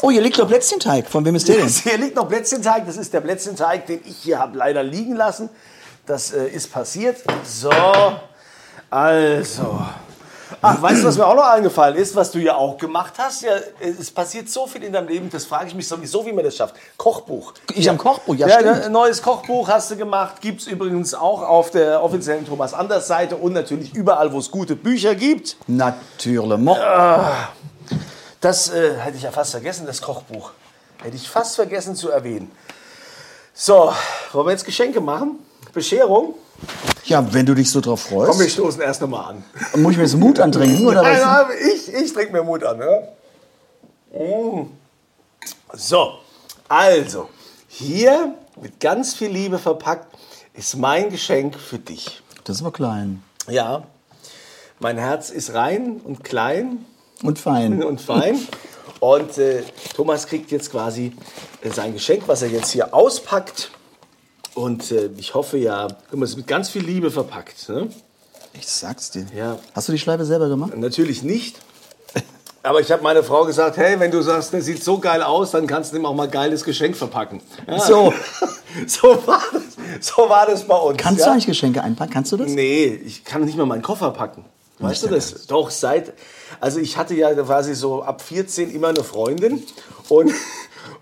[0.03, 1.07] Oh, hier liegt doch Plätzchenteig.
[1.07, 1.67] Von wem ist der denn?
[1.67, 2.85] Hier liegt noch Plätzchenteig.
[2.85, 5.49] Das ist der Plätzchenteig, den ich hier habe leider liegen lassen.
[6.05, 7.17] Das äh, ist passiert.
[7.43, 7.71] So,
[8.91, 9.79] also.
[10.61, 13.41] Ach, weißt du, was mir auch noch eingefallen ist, was du ja auch gemacht hast?
[13.43, 16.43] Ja, es passiert so viel in deinem Leben, das frage ich mich sowieso, wie man
[16.43, 16.75] das schafft.
[16.97, 17.53] Kochbuch.
[17.73, 18.77] Ich am Kochbuch, ja, Ja, stimmt.
[18.77, 20.41] ne, ein neues Kochbuch hast du gemacht.
[20.41, 24.49] Gibt es übrigens auch auf der offiziellen Thomas Anders Seite und natürlich überall, wo es
[24.51, 25.57] gute Bücher gibt.
[25.67, 26.59] Natürlich.
[28.41, 30.51] Das äh, hätte ich ja fast vergessen, das Kochbuch.
[31.01, 32.51] Hätte ich fast vergessen zu erwähnen.
[33.53, 33.93] So,
[34.31, 35.39] wollen wir jetzt Geschenke machen?
[35.73, 36.35] Bescherung?
[37.05, 38.31] Ja, wenn du dich so drauf freust.
[38.31, 39.43] Komm, wir stoßen erst nochmal an.
[39.81, 41.25] Muss ich mir jetzt Mut antrinken oder Nein, was?
[41.25, 42.79] nein, ich, ich trinke mir Mut an.
[42.79, 44.19] Ja?
[44.19, 44.69] Mm.
[45.73, 46.13] So,
[46.69, 47.29] also,
[47.67, 50.07] hier mit ganz viel Liebe verpackt
[50.53, 52.21] ist mein Geschenk für dich.
[52.45, 53.23] Das ist aber klein.
[53.49, 53.83] Ja,
[54.79, 56.85] mein Herz ist rein und klein
[57.23, 57.83] Und fein.
[57.83, 58.39] und fein.
[58.99, 59.63] Und äh,
[59.97, 61.11] Thomas kriegt jetzt quasi
[61.61, 63.69] äh, sein Geschenk, was er jetzt hier auspackt.
[64.55, 67.69] Und äh, ich hoffe ja, guck mal, es ist mit ganz viel Liebe verpackt.
[67.69, 67.89] Ne?
[68.53, 69.25] Ich sag's dir.
[69.35, 69.57] Ja.
[69.73, 70.77] Hast du die Schleife selber gemacht?
[70.77, 71.59] Natürlich nicht.
[72.65, 75.51] Aber ich habe meine Frau gesagt, hey, wenn du sagst, der sieht so geil aus,
[75.51, 77.41] dann kannst du ihm auch mal geiles Geschenk verpacken.
[77.67, 77.77] Ja.
[77.77, 78.13] So.
[78.87, 80.97] so, war das, so war das bei uns.
[80.97, 81.25] Kannst ja?
[81.25, 82.13] du eigentlich Geschenke einpacken?
[82.13, 82.49] Kannst du das?
[82.49, 84.45] Nee, ich kann nicht mal meinen Koffer packen.
[84.79, 85.45] Weißt du das?
[85.47, 86.13] Doch, seit.
[86.61, 89.63] Also, ich hatte ja quasi so ab 14 immer eine Freundin.
[90.07, 90.31] Und,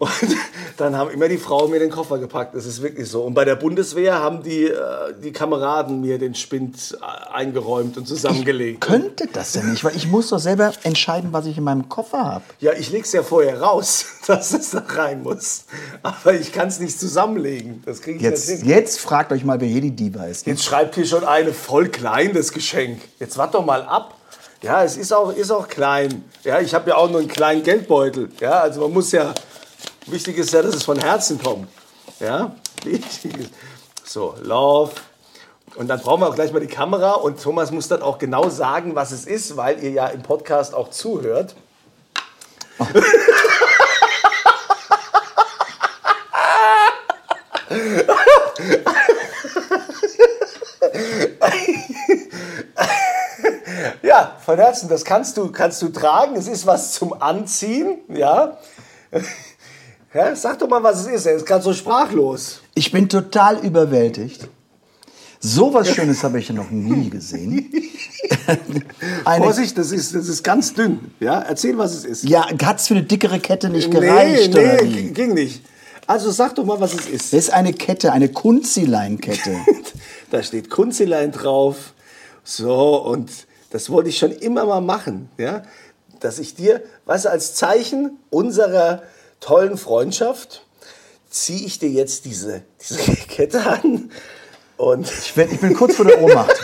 [0.02, 0.10] und
[0.78, 2.56] dann haben immer die Frauen mir den Koffer gepackt.
[2.56, 3.22] Das ist wirklich so.
[3.22, 8.08] Und bei der Bundeswehr haben die, äh, die Kameraden mir den Spind äh, eingeräumt und
[8.08, 8.82] zusammengelegt.
[8.82, 9.84] Könnte das denn nicht?
[9.84, 12.44] Weil ich muss doch selber entscheiden, was ich in meinem Koffer habe.
[12.62, 15.66] Ja, ich leg's ja vorher raus, dass es da rein muss.
[16.02, 17.84] Aber ich kann es nicht zusammenlegen.
[17.86, 18.70] Das kriege ich Jetzt, nicht hin.
[18.70, 20.48] jetzt fragt euch mal, wer hier die Diva ist.
[20.48, 23.02] Jetzt schreibt hier schon eine voll klein das Geschenk.
[23.20, 24.16] Jetzt wart doch mal ab.
[24.64, 26.24] Ja, es ist auch, ist auch klein.
[26.44, 28.30] Ja, ich habe ja auch nur einen kleinen Geldbeutel.
[28.40, 29.34] Ja, also man muss ja,
[30.12, 31.68] wichtig ist ja, dass es von Herzen kommt.
[32.20, 33.52] Ja, wichtig ist.
[34.04, 34.92] So, Love.
[35.76, 38.50] Und dann brauchen wir auch gleich mal die Kamera und Thomas muss dann auch genau
[38.50, 41.56] sagen, was es ist, weil ihr ja im Podcast auch zuhört.
[54.04, 56.36] Ja, von Herzen, das kannst du, kannst du tragen.
[56.36, 58.58] Es ist was zum Anziehen, ja.
[60.14, 61.26] Ja sag doch mal, was es ist.
[61.26, 62.62] Er ist gerade so sprachlos.
[62.74, 64.48] Ich bin total überwältigt.
[65.44, 67.74] So was Schönes habe ich ja noch nie gesehen.
[69.38, 71.12] Vorsicht, das ist, das ist ganz dünn.
[71.20, 72.24] Ja, erzähl, was es ist.
[72.30, 74.54] Ja, hat es für eine dickere Kette nicht gereicht?
[74.54, 75.12] nee, nee, wie?
[75.12, 75.64] ging nicht.
[76.06, 77.34] Also sag doch mal, was es ist.
[77.34, 79.56] Das ist eine Kette, eine Kunzilein-Kette.
[80.30, 81.94] Da steht Kunzilein drauf.
[82.46, 83.30] So, und
[83.72, 85.30] das wollte ich schon immer mal machen.
[85.38, 85.64] Ja?
[86.22, 89.02] Dass ich dir, weißt du, als Zeichen unserer
[89.42, 90.66] tollen Freundschaft
[91.30, 94.12] ziehe ich dir jetzt diese, diese Kette an.
[94.78, 96.56] Und Ich, werd, ich bin kurz vor der Ohnmacht.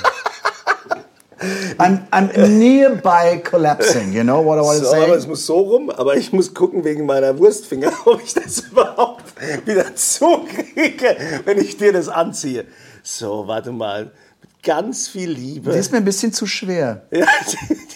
[1.77, 5.29] I'm, I'm nearby collapsing, you know what I want to so, aber es say?
[5.29, 9.23] muss so rum, aber ich muss gucken wegen meiner Wurstfinger, ob ich das überhaupt
[9.65, 11.15] wieder zukriege,
[11.45, 12.65] wenn ich dir das anziehe.
[13.03, 14.11] So, warte mal.
[14.63, 15.71] Ganz viel Liebe.
[15.71, 17.03] Die ist mir ein bisschen zu schwer.
[17.11, 17.25] Ja,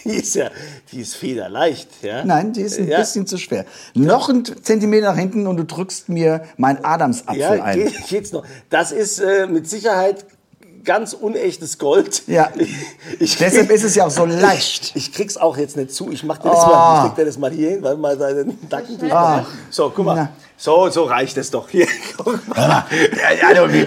[0.04, 0.50] die ist ja,
[0.90, 2.24] die ist federleicht, ja.
[2.24, 2.98] Nein, die ist ein ja.
[2.98, 3.64] bisschen zu schwer.
[3.94, 7.78] Noch ein Zentimeter nach hinten und du drückst mir meinen Adamsapfel Ja, ein.
[7.84, 8.44] geht, geht's noch.
[8.68, 10.24] Das ist äh, mit Sicherheit
[10.84, 12.24] ganz unechtes Gold.
[12.26, 12.50] Ja.
[13.20, 14.96] Ich, Deshalb ist es ja auch so leicht.
[14.96, 16.10] Ich krieg's auch jetzt nicht zu.
[16.10, 16.66] Ich mach dir das Oh.
[16.68, 19.12] mal, ich leg dir das mal hier hin, weil mal deinen Nacken durch.
[19.12, 19.46] Ah.
[19.70, 20.14] So, guck mal.
[20.16, 20.28] Na.
[20.62, 21.68] So, so reicht es doch.
[21.70, 22.84] Hier, guck mal.
[23.40, 23.84] Ja, ja, wie-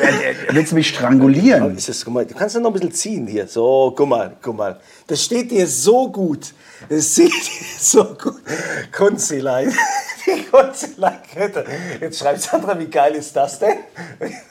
[0.49, 1.77] willst du mich strangulieren?
[1.77, 3.47] Ist das, guck mal, du kannst ja noch ein bisschen ziehen hier.
[3.47, 4.77] So, guck mal, guck mal.
[5.07, 6.53] Das steht dir so gut.
[6.89, 8.41] Das sieht dir so gut.
[8.91, 9.73] Kunzilein.
[10.25, 11.63] Die Kunzilein-Kette.
[12.01, 13.77] Jetzt schreibt Sandra, wie geil ist das denn?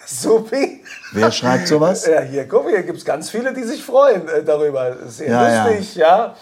[0.07, 0.83] Supi.
[1.12, 2.07] Wer schreibt sowas?
[2.07, 4.97] Ja, hier, guck mal, hier gibt es ganz viele, die sich freuen äh, darüber.
[5.09, 6.37] Sehr Ja, lustig, ja.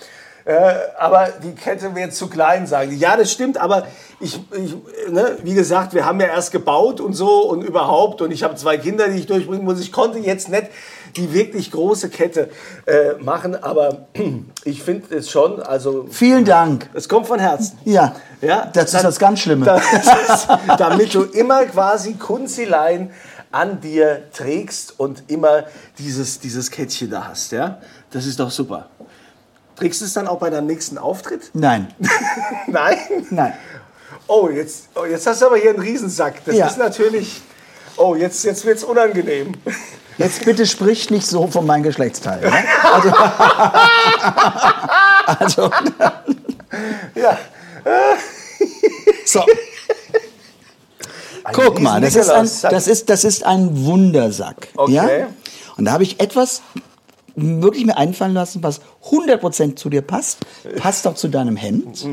[0.45, 2.97] Äh, aber die Kette wird zu klein, sagen die.
[2.99, 3.87] Ja, das stimmt, aber
[4.19, 4.75] ich, ich
[5.11, 8.21] ne, wie gesagt, wir haben ja erst gebaut und so und überhaupt.
[8.23, 9.81] Und ich habe zwei Kinder, die ich durchbringen muss.
[9.81, 10.65] Ich konnte jetzt nicht
[11.17, 12.49] die wirklich große Kette
[12.87, 14.07] äh, machen, aber
[14.65, 16.89] ich finde es schon, also Vielen Dank.
[16.95, 17.79] es kommt von Herzen.
[17.85, 19.67] Ja, Ja, das ist dann- das ganz Schlimme.
[19.93, 23.11] Das ist, damit du immer quasi Kunzilein
[23.51, 25.65] an dir trägst und immer
[25.99, 27.53] dieses, dieses Kettchen da hast.
[27.53, 27.79] Ja?
[28.11, 28.89] Das ist doch super.
[29.83, 31.51] Trägst du es dann auch bei deinem nächsten Auftritt?
[31.55, 31.93] Nein,
[32.69, 32.99] Nein?
[33.31, 33.53] nein.
[34.29, 36.45] Oh, jetzt, oh, jetzt hast du aber hier einen Riesensack.
[36.45, 36.69] Das Ja.
[36.69, 37.41] ist natürlich...
[37.97, 39.55] Oh, jetzt, jetzt wird es unangenehm.
[40.19, 42.43] Jetzt bitte sprich nicht so von meinem Geschlechtsteil.
[42.43, 42.53] Ne?
[45.27, 45.71] Also, also,
[47.17, 47.39] Ja.
[49.25, 49.45] so.
[51.53, 54.69] Guck mal, das ist, ein, das, ist, das ist ein Wundersack.
[54.77, 54.93] Okay.
[54.93, 55.09] Ja?
[55.77, 56.63] Und da habe ich etwas
[57.35, 60.39] wirklich mir einfallen lassen, was 100% zu dir passt.
[60.77, 62.07] Passt auch zu deinem Hemd.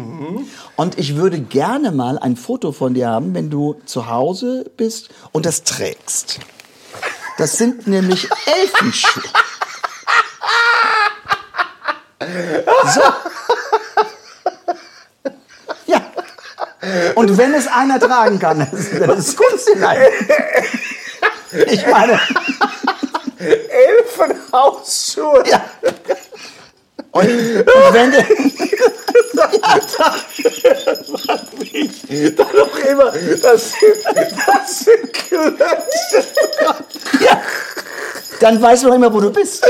[0.75, 5.09] Und ich würde gerne mal ein Foto von dir haben, wenn du zu Hause bist
[5.31, 6.39] und das trägst.
[7.37, 9.23] Das sind nämlich Elfenschuhe.
[12.93, 13.01] So.
[15.85, 16.01] Ja.
[17.15, 20.01] Und wenn es einer tragen kann, dann ist es Kunstlein.
[21.67, 22.19] Ich meine,
[24.49, 25.43] Elfenhausschuhe.
[25.47, 25.61] ja.
[27.11, 28.17] Und, und wenn du,
[32.35, 33.11] Dann noch immer.
[33.41, 33.95] Das sind,
[34.45, 36.23] das sind Klötzchen.
[37.21, 37.41] ja,
[38.39, 39.65] dann weißt du noch immer, wo du bist.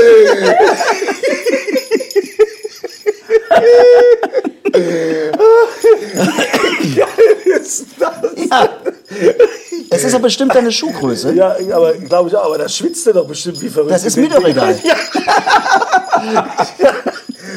[7.70, 8.14] ist das?
[8.50, 8.68] Ja.
[9.90, 11.32] Es ist ja bestimmt deine Schuhgröße.
[11.34, 12.44] Ja, aber glaube ich auch.
[12.44, 13.92] Aber da schwitzt er doch bestimmt wie verrückt.
[13.92, 14.74] Das ist mir doch egal.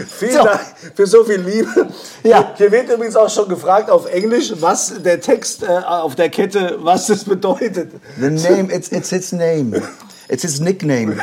[0.07, 0.43] Vielen So.
[0.43, 0.59] Dank
[0.95, 1.87] für so viel Liebe.
[2.23, 2.53] Ja.
[2.57, 6.77] Hier wird übrigens auch schon gefragt auf Englisch, was der Text äh, auf der Kette,
[6.81, 7.91] was das bedeutet.
[8.19, 9.81] The name, it's, it's his name.
[10.29, 11.17] It's his nickname.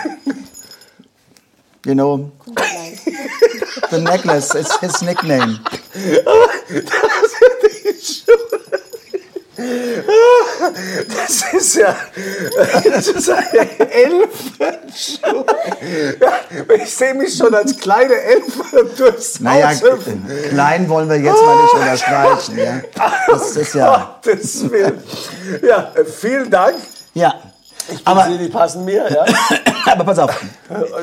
[1.86, 2.30] You know,
[3.90, 5.60] the necklace, it's his nickname.
[11.14, 11.96] Das ist ja,
[12.84, 15.46] das ist eine Elfenschuhe.
[16.20, 16.32] Ja,
[16.74, 19.72] ich sehe mich schon als kleine Elfe durchs Naja,
[20.50, 22.58] klein wollen wir jetzt mal nicht unterstreichen.
[22.58, 22.80] Ja?
[23.28, 25.02] Das ist ja, Gottes Willen.
[25.62, 26.76] Ja, vielen Dank.
[27.14, 27.34] ja.
[27.92, 29.24] Ich Aber- sehe, die passen mir, ja.
[29.92, 30.38] Aber pass auf.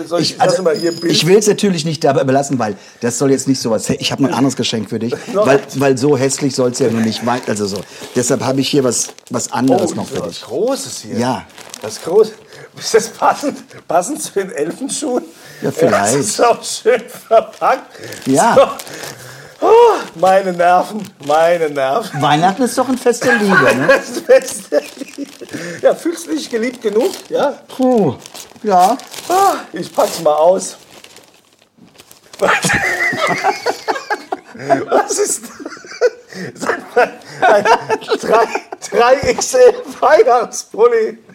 [0.05, 1.11] Soll ich, Ich, also, mal hier ein Bild?
[1.11, 3.89] ich will es natürlich nicht dabei belassen, weil das soll jetzt nicht so was.
[3.89, 7.01] Ich habe ein anderes Geschenk für dich, weil, weil so hässlich soll es ja nur
[7.01, 7.25] nicht.
[7.25, 7.77] wei- Also so.
[8.15, 10.41] Deshalb habe ich hier was, was anderes oh, noch für was dich.
[10.43, 11.17] Großes hier.
[11.17, 11.45] Ja.
[11.81, 12.31] Was groß.
[12.79, 13.57] Ist das passend,
[13.87, 15.23] passend zu den Elfenschuhen?
[15.61, 16.15] Ja, vielleicht.
[16.17, 17.99] Das ist auch schön verpackt.
[18.27, 18.55] Ja.
[18.55, 18.61] So.
[19.61, 22.21] Oh, meine Nerven, meine Nerven.
[22.21, 23.87] Weihnachten ist doch ein Fest der Liebe, ne?
[23.97, 24.81] Das Beste.
[25.81, 27.11] Ja, fühlst du dich geliebt genug?
[27.29, 27.59] Ja?
[27.75, 28.15] Puh.
[28.63, 28.97] Ja.
[29.29, 30.77] Ah, Ich pack's mal aus.
[34.89, 35.41] Was ist
[36.53, 37.65] Sag mal, ein
[38.21, 38.47] 3,
[38.91, 41.17] 3XL Weihnachtspulli.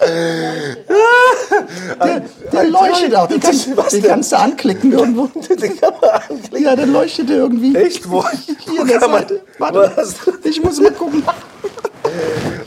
[2.04, 2.22] Der,
[2.52, 3.26] der leuchtet auch.
[3.26, 5.26] Den, kannst, den kannst du anklicken irgendwo.
[5.26, 6.62] Den kann man anklicken.
[6.64, 7.74] Ja, der leuchtet irgendwie.
[7.76, 8.08] Echt?
[8.08, 8.24] Wo?
[8.70, 9.40] Hier, der Seite.
[9.58, 10.14] Warte, Was?
[10.44, 11.22] ich muss mal gucken.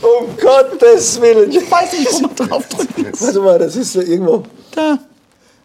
[0.02, 1.52] Um Gottes Willen.
[1.52, 3.22] Ich weiß nicht, wo man drauf drücken muss.
[3.22, 4.44] Warte mal, das ist ja irgendwo.
[4.76, 4.98] Da.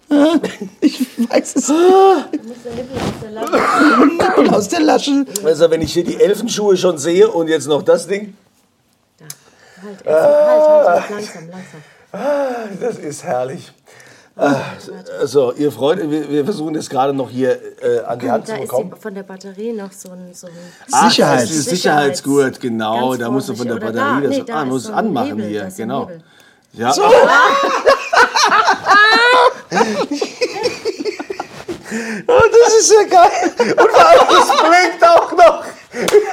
[0.08, 0.34] Ja,
[0.80, 4.06] Ich weiß es Du musst den Nippel aus der Lasche.
[4.42, 4.52] nicht.
[4.52, 5.26] Aus der Lasche.
[5.44, 8.34] Also, wenn ich hier die Elfenschuhe schon sehe und jetzt noch das Ding,
[9.86, 12.80] Halt, Essen, halt, halt, halt, langsam, langsam.
[12.80, 13.72] das ist herrlich.
[14.38, 14.56] Ah,
[15.18, 18.60] Also, ihr Freunde, wir, versuchen das gerade noch hier äh, an die Hand Da zu
[18.60, 18.92] ist bekommen.
[18.94, 20.34] die, von der Batterie noch so ein...
[20.34, 20.52] So ein
[20.92, 23.10] Ach, Sicherheits- ist dieses Sicherheitsgurt, genau.
[23.10, 23.76] Ganz Da musst du von der.
[23.76, 26.10] Batterie da, das nee, da ah, ist musst so anmachen Hebel, hier, ist genau.
[26.74, 26.92] Ja.
[32.26, 33.74] Oh, das ist ja geil.
[33.76, 35.64] Und vor allem, das blinkt auch noch.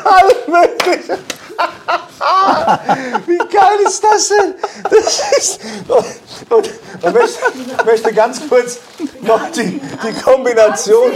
[0.04, 1.18] Alles Mögliche.
[3.26, 4.54] Wie geil ist das denn?
[4.90, 5.60] Das ist.
[5.88, 6.06] Und,
[6.50, 6.70] und,
[7.04, 7.40] und möchte,
[7.86, 8.80] möchte ganz kurz
[9.22, 11.12] noch die, die Kombination.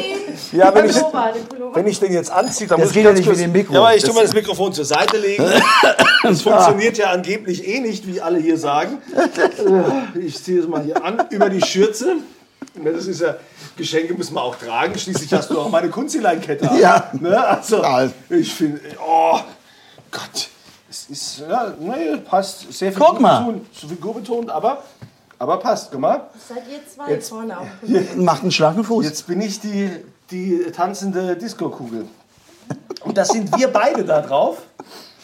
[0.52, 1.76] Ja, wenn ich, Pullover, den Pullover.
[1.76, 3.46] wenn ich den jetzt anziehe, dann Das muss geht ich ja ganz nicht kurz, mit
[3.48, 3.74] dem Mikro.
[3.74, 5.46] Ja, aber ich tue mal das Mikrofon zur Seite legen.
[6.24, 8.98] Das funktioniert ja angeblich eh nicht, wie alle hier sagen.
[10.20, 12.18] Ich ziehe es mal hier an über die Schürze.
[12.84, 13.36] Das ist ja,
[13.76, 14.98] Geschenke müssen wir auch tragen.
[14.98, 16.70] Schließlich hast du auch meine Kunstleinkette.
[16.70, 16.80] an.
[16.80, 17.10] Ja.
[17.20, 17.46] Ne?
[17.48, 18.08] Also, Ja.
[18.30, 19.40] ich finde, oh
[20.12, 20.50] Gott,
[21.10, 23.40] ist, ja, ne, passt sehr viel Guck mal.
[23.40, 24.84] betont, figurbetont, aber,
[25.40, 26.22] aber passt, guck mal.
[26.48, 28.24] Seid ihr zwei vorne auf dem?
[28.24, 29.06] Macht einen Schlag mit Fuß.
[29.06, 29.90] Jetzt bin ich die,
[30.32, 32.06] die tanzende Disco-Kugel.
[33.04, 34.58] Und das sind wir beide da drauf.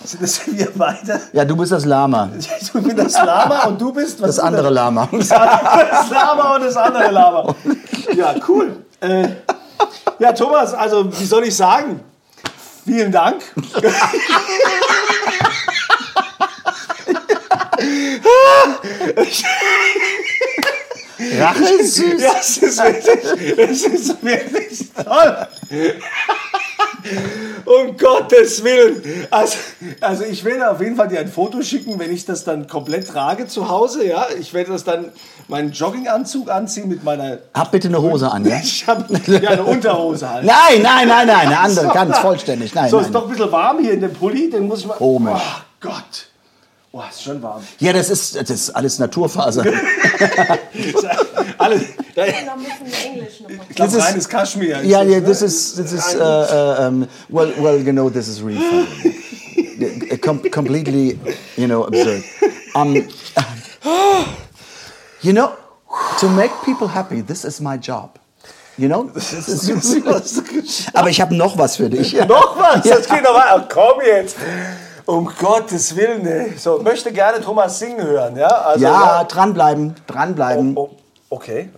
[0.04, 1.20] Sind das wir beide?
[1.32, 2.30] Ja, du bist das Lama.
[2.62, 5.08] Ich bin das Lama und du bist was Das ist andere Lama.
[5.12, 7.56] Das Das Lama und das andere Lama.
[8.16, 8.84] Ja, cool.
[9.00, 9.30] Äh,
[10.20, 12.02] ja, Thomas, also wie soll ich sagen?
[12.86, 13.42] Vielen Dank.
[21.40, 22.22] Rache ist süß.
[22.22, 25.48] Ja, es ist wirklich, es ist wirklich toll.
[27.66, 29.02] Um Gottes Willen.
[29.30, 29.58] Also,
[30.02, 33.08] also ich werde auf jeden Fall dir ein Foto schicken, wenn ich das dann komplett
[33.08, 34.06] trage zu Hause.
[34.06, 35.12] Ja, ich werde das dann
[35.48, 37.40] meinen Jogginganzug anziehen mit meiner.
[37.54, 38.60] Hab bitte eine Hose an, ja?
[38.62, 40.46] Ich habe ja eine Unterhose halt.
[40.46, 42.74] Nein, nein, nein, nein, eine andere, ganz vollständig.
[42.76, 43.14] Nein, so, ist nein.
[43.14, 44.50] doch ein bisschen warm hier in dem Pulli.
[44.50, 44.96] Den muss ich mal.
[44.96, 45.42] Komisch.
[45.42, 46.33] Oh Gott.
[46.96, 47.64] Oh, ist schon warm.
[47.80, 49.66] Ja, das ist, das ist alles Naturfaser.
[51.58, 51.76] Alle,
[52.16, 53.58] ja, Da müssen wir Englisch nochmal.
[53.68, 54.78] ich glaube, Das ist- reines Kaschmir.
[54.80, 55.26] ist Ja, das, yeah, ne?
[55.26, 60.18] this is this is uh, um, well, well, you know, this is really funny.
[60.22, 61.18] Com completely,
[61.58, 62.24] you know, absurd.
[62.76, 62.94] Um,
[65.24, 65.52] you know,
[66.20, 68.20] to make people happy, this is my job.
[68.78, 69.68] You know, this is,
[70.94, 72.14] aber ich habe noch was für dich.
[72.28, 72.84] Noch was?
[72.84, 73.68] Das geht noch weiter.
[73.72, 74.36] Komm jetzt.
[75.06, 76.26] Um Gottes Willen.
[76.26, 76.58] ey.
[76.58, 78.48] So, möchte gerne Thomas singen hören, ja?
[78.48, 80.76] Also, Ja, dranbleiben, dranbleiben.
[80.78, 80.90] Oh,
[81.30, 81.70] okay.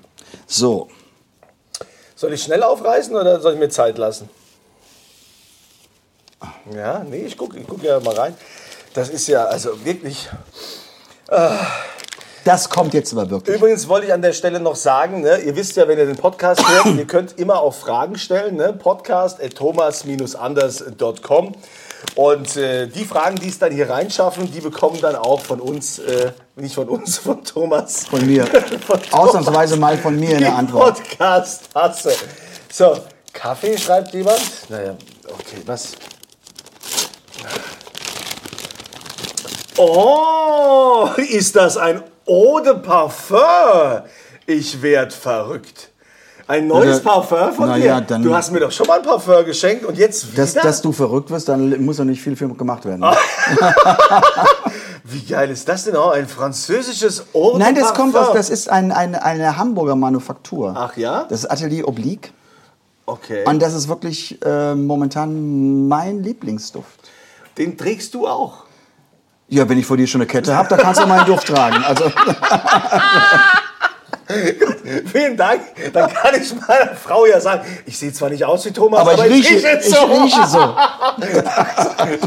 [0.47, 0.87] So,
[2.17, 4.29] Soll ich schnell aufreißen oder soll ich mir Zeit lassen?
[6.73, 8.33] Ja, nee, ich gucke ich guck ja mal rein.
[8.93, 10.29] Das ist ja also wirklich.
[12.45, 13.57] das kommt jetzt aber wirklich.
[13.57, 16.15] Übrigens wollte ich an der Stelle noch sagen, ne, ihr wisst ja, wenn ihr den
[16.15, 18.55] Podcast hört, ihr könnt immer auch Fragen stellen.
[18.55, 18.71] Ne?
[18.73, 21.53] Podcast.thomas-anders.com.
[22.15, 25.99] Und äh, die Fragen, die es dann hier reinschaffen, die bekommen dann auch von uns,
[25.99, 28.05] äh, nicht von uns, von Thomas.
[28.07, 28.45] Von mir.
[28.87, 30.97] Von Ausnahmsweise mal von mir eine Antwort.
[30.97, 32.13] Podcast-Tasse.
[32.71, 32.97] So,
[33.33, 34.41] Kaffee schreibt jemand.
[34.69, 34.95] Naja,
[35.27, 35.93] okay, was?
[39.77, 44.03] Oh, ist das ein Eau de Parfum?
[44.45, 45.89] Ich werd verrückt.
[46.47, 47.85] Ein neues Na, Parfum von dir?
[47.85, 50.43] ja, dann- du hast mir doch schon mal ein Parfum geschenkt und jetzt wieder?
[50.43, 53.03] Dass, dass du verrückt wirst, dann muss doch nicht viel für gemacht werden.
[55.03, 55.95] Wie geil ist das denn?
[55.95, 58.11] Oh, ein französisches Eau Nein, das Parfum.
[58.13, 60.73] kommt aus, das ist ein, ein, eine Hamburger Manufaktur.
[60.75, 61.25] Ach ja?
[61.29, 62.31] Das ist Atelier Oblique.
[63.07, 63.43] Okay.
[63.45, 66.99] Und das ist wirklich äh, momentan mein Lieblingsduft.
[67.57, 68.65] Den trägst du auch.
[69.47, 71.83] Ja, wenn ich vor dir schon eine Kette habe, dann kannst du meinen Duft tragen.
[71.83, 72.05] Also,
[75.11, 75.61] Vielen Dank.
[75.93, 79.13] Dann kann ich meiner Frau ja sagen, ich sehe zwar nicht aus wie Thomas, Aber
[79.13, 80.05] aber, ich rieche- jetzt ich so.
[80.05, 80.59] rieche so.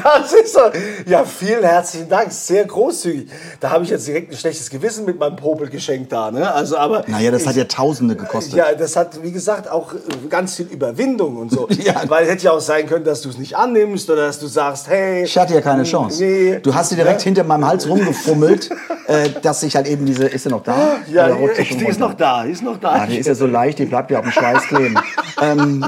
[0.02, 0.60] Das ist so.
[1.06, 2.32] Ja, vielen herzlichen Dank.
[2.32, 3.28] Sehr großzügig.
[3.60, 6.30] Da habe ich jetzt direkt ein schlechtes Gewissen mit meinem Popelgeschenk da.
[6.30, 6.52] Ne?
[6.52, 8.54] Also, aber naja, das ich, hat ja Tausende gekostet.
[8.54, 9.98] Ja, das hat, wie gesagt, auch äh,
[10.28, 11.68] ganz viel Überwindung und so.
[11.78, 11.94] Ja.
[12.08, 14.88] Weil hätte ja auch sein können, dass du es nicht annimmst oder dass du sagst,
[14.88, 15.22] hey.
[15.24, 16.22] Ich hatte ja keine Chance.
[16.22, 16.58] Nee.
[16.60, 18.68] Du hast sie direkt hinter meinem Hals rumgefummelt,
[19.06, 20.26] äh, dass ich halt eben diese.
[20.26, 20.96] Ist sie noch da?
[21.10, 22.90] Ja, die, schon die ist noch da, ist noch da.
[22.90, 24.96] Ah, die ist ja so leicht, die bleibt ja auf dem Schweiß kleben.
[25.40, 25.84] ähm,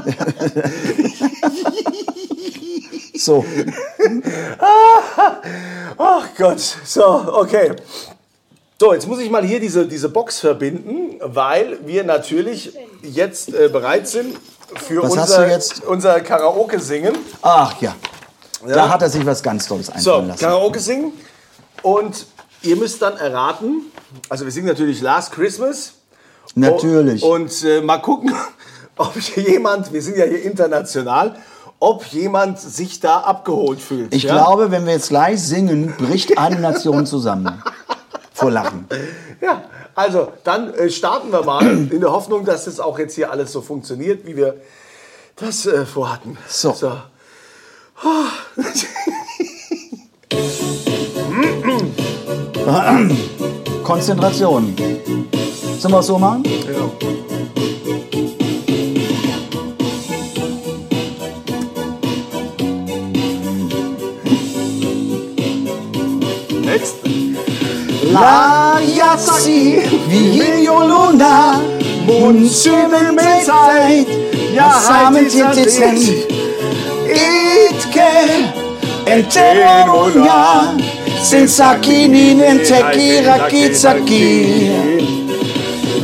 [3.15, 3.45] so,
[5.97, 7.73] Ach Gott, so, okay.
[8.79, 13.69] So, jetzt muss ich mal hier diese, diese Box verbinden, weil wir natürlich jetzt äh,
[13.69, 14.35] bereit sind
[14.75, 17.15] für Was unser, unser Karaoke-Singen.
[17.41, 17.95] ach ja.
[18.67, 18.75] Ja.
[18.75, 20.39] Da hat er sich was ganz Tolles So, einfallen lassen.
[20.39, 21.13] Karaoke singen.
[21.81, 22.27] Und
[22.61, 23.85] ihr müsst dann erraten,
[24.29, 25.93] also wir singen natürlich Last Christmas.
[26.55, 27.23] Natürlich.
[27.23, 28.33] Und äh, mal gucken,
[28.97, 31.35] ob jemand, wir sind ja hier international,
[31.79, 34.13] ob jemand sich da abgeholt fühlt.
[34.13, 34.33] Ich ja?
[34.33, 37.61] glaube, wenn wir jetzt gleich singen, bricht eine Nation zusammen.
[38.33, 38.87] Vor Lachen.
[39.41, 39.63] Ja,
[39.95, 43.51] also dann äh, starten wir mal in der Hoffnung, dass das auch jetzt hier alles
[43.51, 44.55] so funktioniert, wie wir
[45.35, 46.37] das äh, vorhatten.
[46.47, 46.71] So.
[53.83, 54.75] Konzentration.
[55.81, 56.43] Sollen wir es so machen?
[56.45, 56.91] Ja.
[66.71, 66.97] Jetzt.
[68.13, 71.59] La Yazzi, Vigilio Luna,
[72.05, 74.05] Mundsummen Zeit,
[74.53, 75.97] ja, Samen Titisen,
[77.07, 78.11] Itke,
[79.05, 80.75] Enteronia,
[81.23, 84.90] Sensakinin, Enteki, Rakizaki.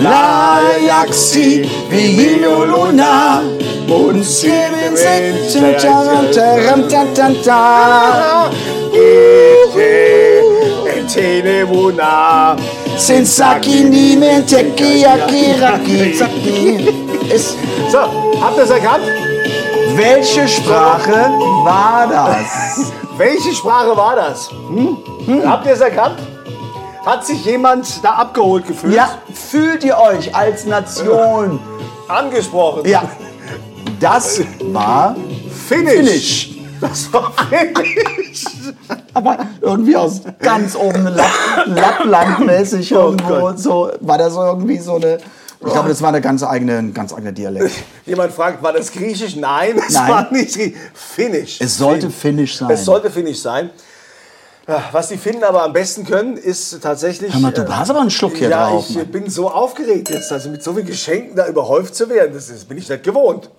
[0.02, 3.42] La Yaxi, Vigilio Luna,
[6.34, 8.52] Taram, Tan, Tan, Tan.
[11.14, 12.56] Tenebuna.
[12.98, 16.90] Sensaki ni menteki akiraki zaki.
[17.34, 17.56] Es-
[17.92, 18.00] So,
[18.42, 19.04] habt ihr es erkannt?
[19.96, 21.30] Welche Sprache
[21.64, 22.92] war das?
[23.18, 24.50] Welche Sprache war das?
[24.70, 24.98] Hm?
[25.46, 26.20] Habt ihr es erkannt?
[27.08, 28.94] Hat sich jemand da abgeholt gefühlt?
[28.94, 31.58] Ja, fühlt ihr euch als Nation?
[32.10, 32.86] Angesprochen?
[32.86, 33.10] Ja,
[33.98, 34.42] das
[34.74, 35.16] war
[35.70, 35.94] Finish.
[35.94, 36.58] Finish.
[36.82, 38.44] Das war Finish.
[39.14, 41.32] Aber irgendwie aus ganz oben Lapp,
[41.68, 43.44] Lapplandmäßig irgendwo Gott.
[43.44, 45.20] und so war das irgendwie so eine.
[45.66, 47.72] Ich glaube, das war eine ganz eigene, ein ganz eigener Dialekt.
[48.06, 49.38] Jemand fragt, war das griechisch?
[49.38, 50.12] Nein, es Nein.
[50.12, 50.78] war nicht griechisch.
[50.94, 51.62] Finnisch.
[51.62, 52.70] Es sollte Finnish sein.
[52.70, 53.70] Es sollte Finnisch sein.
[54.68, 57.34] Ja, Was die Finnen aber am besten können, ist tatsächlich.
[57.34, 58.86] Hör mal, du äh, hast aber einen Schluck hier ja, drauf.
[58.90, 59.12] ich äh, Mann.
[59.12, 62.68] bin so aufgeregt jetzt, also mit so vielen Geschenken da überhäuft zu werden, das, ist,
[62.68, 63.50] bin ich nicht gewohnt.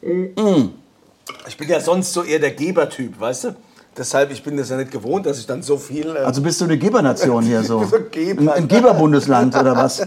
[0.00, 3.56] Ich bin ja sonst so eher der Gebertyp, weißt du?
[3.98, 6.14] Deshalb, ich bin das ja nicht gewohnt, dass ich dann so viel.
[6.14, 7.82] äh, Also bist du eine Gebernation hier so?
[7.90, 8.42] So Geber.
[8.42, 9.96] Ein, ein Geberbundesland oder was?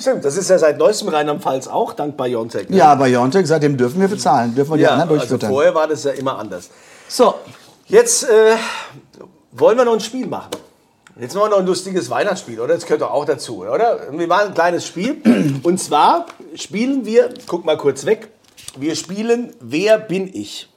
[0.00, 2.70] Stimmt, das ist ja seit neuestem Rheinland-Pfalz auch, dank Biontech.
[2.70, 2.76] ne?
[2.76, 4.54] Ja, bei Jontek, seitdem dürfen wir bezahlen.
[4.54, 5.50] Dürfen wir die ja anderen also durchfüttern.
[5.50, 6.70] vorher war das ja immer anders.
[7.06, 7.34] so,
[7.88, 8.56] Jetzt äh,
[9.52, 10.50] wollen wir noch ein Spiel machen.
[11.18, 12.74] Jetzt machen wir noch ein lustiges Weihnachtsspiel, oder?
[12.74, 14.12] Das gehört doch auch dazu, oder?
[14.12, 15.60] Wir machen ein kleines Spiel.
[15.62, 18.28] Und zwar spielen wir, guck mal kurz weg,
[18.76, 20.68] wir spielen Wer bin ich?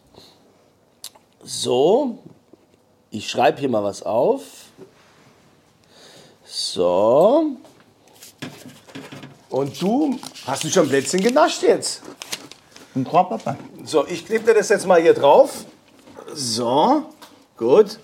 [1.44, 2.20] So,
[3.10, 4.42] ich schreibe hier mal was auf.
[6.46, 7.58] So.
[9.50, 12.02] Und du hast du schon Plätzchen genascht jetzt?
[12.96, 13.58] ein Korbpapa.
[13.86, 15.66] So, ich klebe dir das jetzt mal hier drauf.
[16.34, 17.06] So,
[17.58, 18.00] gut.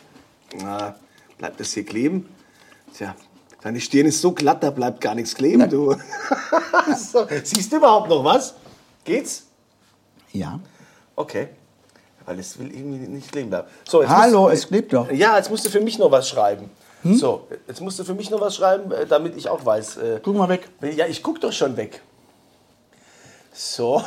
[0.62, 0.96] Na,
[1.38, 2.28] bleibt das hier kleben?
[2.96, 3.16] Tja,
[3.62, 5.96] deine Stirn ist so glatt, da bleibt gar nichts kleben, du.
[6.98, 8.56] so, siehst du überhaupt noch was?
[9.04, 9.44] Geht's?
[10.32, 10.60] Ja.
[11.16, 11.50] Okay.
[12.26, 13.68] Weil es will irgendwie nicht kleben bleiben.
[13.88, 15.10] So, jetzt Hallo, musst, es klebt doch.
[15.12, 16.70] Ja, jetzt musst du für mich noch was schreiben.
[17.04, 19.98] So, jetzt musst du für mich noch was schreiben, äh, damit ich auch weiß.
[19.98, 20.68] äh, Guck mal weg.
[20.82, 22.02] Ja, ich guck doch schon weg.
[23.54, 24.04] So.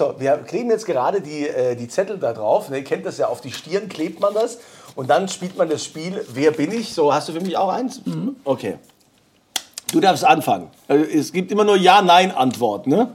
[0.00, 2.70] so, wir kleben jetzt gerade die, äh, die Zettel da drauf.
[2.70, 4.58] Ne, ihr kennt das ja, auf die Stirn klebt man das.
[4.96, 6.94] Und dann spielt man das Spiel Wer bin ich?
[6.94, 8.00] So, hast du für mich auch eins?
[8.44, 8.78] Okay.
[9.92, 10.68] Du darfst anfangen.
[10.88, 13.08] Also, es gibt immer nur Ja-Nein-Antwort, ne?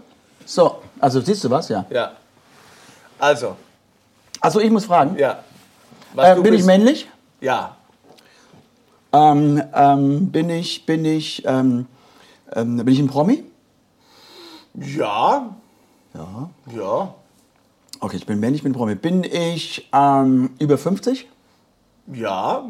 [0.46, 1.86] So, also siehst du was, ja.
[1.90, 2.12] Ja.
[3.18, 3.56] Also,
[4.42, 5.40] Also ich muss fragen, ja.
[6.16, 7.08] Äh, du bin ich bist- männlich?
[7.42, 7.76] Ja.
[9.12, 11.88] Ähm, ähm, bin ich, bin ich, ähm,
[12.54, 13.44] ähm, bin ich ein Promi?
[14.76, 15.56] Ja.
[16.16, 16.50] Ja.
[16.74, 17.16] Ja.
[18.00, 18.96] Okay, ich bin männlich, ich bin Promi.
[18.96, 21.28] Bin ich ähm, über 50?
[22.14, 22.64] Ja.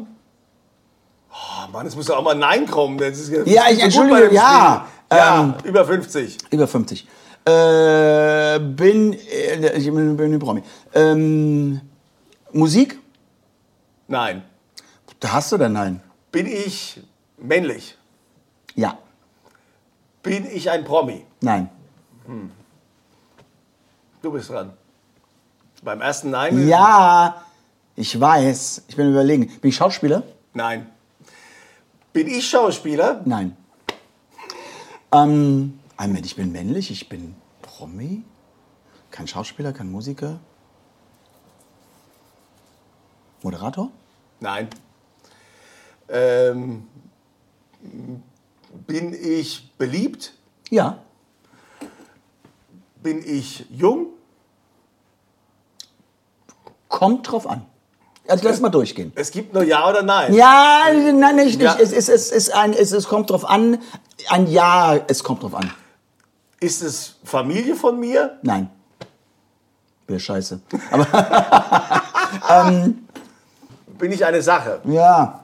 [1.30, 2.98] Oh Mann, es muss doch auch mal Nein kommen.
[2.98, 4.86] Das ist, das Ja, ich so entschuldige, ja.
[5.10, 6.38] Ja, ähm, über 50.
[6.50, 7.06] Über 50.
[7.44, 10.62] Äh, bin, äh, ich bin, bin ein Promi.
[10.94, 11.80] Ähm,
[12.52, 12.98] Musik?
[14.08, 14.42] Nein.
[15.20, 16.00] Da hast du denn nein?
[16.32, 17.00] Bin ich
[17.36, 17.96] männlich?
[18.74, 18.98] Ja.
[20.22, 21.24] Bin ich ein Promi?
[21.40, 21.70] Nein.
[22.26, 22.50] Hm.
[24.26, 24.72] Du bist dran.
[25.84, 26.66] Beim ersten Nein?
[26.66, 27.44] Ja,
[27.94, 28.82] ich weiß.
[28.88, 29.46] Ich bin überlegen.
[29.60, 30.24] Bin ich Schauspieler?
[30.52, 30.90] Nein.
[32.12, 33.22] Bin ich Schauspieler?
[33.24, 33.56] Nein.
[35.12, 38.24] Ähm, Moment, ich bin männlich, ich bin Promi.
[39.12, 40.40] Kein Schauspieler, kein Musiker.
[43.42, 43.92] Moderator?
[44.40, 44.68] Nein.
[46.08, 46.88] Ähm,
[48.88, 50.34] bin ich beliebt?
[50.70, 50.98] Ja.
[53.04, 54.15] Bin ich jung?
[56.96, 57.60] Kommt drauf an.
[58.26, 59.12] Also lass mal durchgehen.
[59.16, 60.32] Es gibt nur Ja oder Nein.
[60.32, 61.60] Ja, nein, nicht.
[61.60, 61.74] Ja.
[61.74, 61.82] nicht.
[61.82, 63.78] Es, ist, es, ist ein, es, es kommt drauf an.
[64.30, 65.70] Ein Ja, es kommt drauf an.
[66.58, 68.38] Ist es Familie von mir?
[68.40, 68.70] Nein.
[70.06, 70.58] Wäre scheiße.
[70.90, 71.06] Aber
[72.70, 73.06] ähm,
[73.98, 74.80] Bin ich eine Sache?
[74.84, 75.40] ja.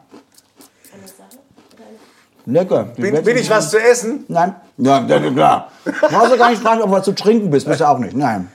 [2.46, 2.84] Lecker.
[2.96, 4.24] Bin, bin ich was zu essen?
[4.28, 4.56] Nein.
[4.78, 5.70] Ja, klar.
[5.84, 7.68] Du brauchst ja gar nicht fragen, ob du was zu trinken bist.
[7.68, 8.16] Bist du auch nicht.
[8.16, 8.48] Nein.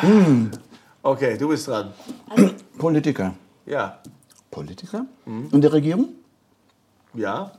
[0.00, 0.50] Hm.
[1.06, 1.92] Okay, du bist dran.
[2.78, 3.34] Politiker.
[3.64, 3.98] Ja.
[4.50, 5.06] Politiker?
[5.24, 6.08] In der Regierung?
[7.14, 7.52] Ja.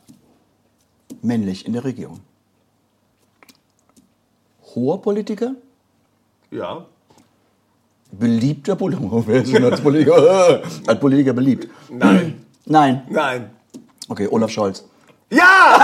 [1.22, 2.20] Männlich in der Regierung.
[4.76, 5.56] Hoher Politiker?
[6.52, 6.86] Ja.
[8.12, 9.24] Beliebter Politiker.
[9.28, 10.62] Wer ist denn als Politiker?
[10.88, 11.70] Als Politiker beliebt?
[11.90, 12.46] Nein.
[12.66, 13.04] Nein.
[13.10, 13.50] Nein.
[14.10, 14.84] Okay, Olaf Scholz.
[15.30, 15.80] Ja!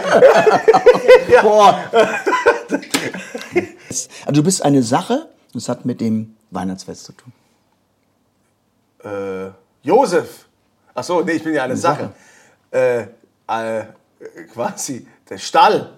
[1.42, 1.80] Boah.
[4.24, 7.32] Also du bist eine Sache, das hat mit dem Weihnachtsfest zu tun.
[9.02, 9.50] Äh,
[9.82, 10.46] Josef.
[10.94, 12.12] Ach so, nee, ich bin ja eine, Sache.
[12.70, 13.06] Äh,
[13.48, 13.84] äh,
[14.52, 15.94] quasi der Stall.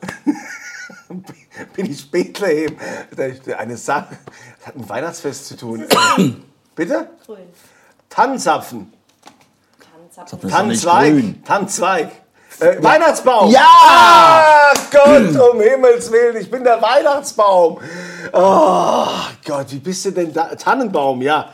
[1.75, 2.77] bin ich Bethlehem.
[3.59, 4.17] Eine Sache.
[4.59, 5.85] Das hat mit Weihnachtsfest zu tun.
[6.75, 7.11] Bitte?
[7.27, 7.39] Grün.
[8.09, 8.93] Tannenzapfen.
[10.31, 11.13] Nicht Tannenzweig.
[11.13, 11.45] grün.
[11.45, 12.22] Tannenzweig.
[12.63, 13.51] Äh, Weihnachtsbaum.
[13.51, 13.67] Ja!
[13.67, 17.79] Ah, Gott, um Himmels Willen, ich bin der Weihnachtsbaum.
[18.33, 19.07] Oh
[19.47, 20.55] Gott, wie bist du denn da?
[20.55, 21.49] Tannenbaum, ja.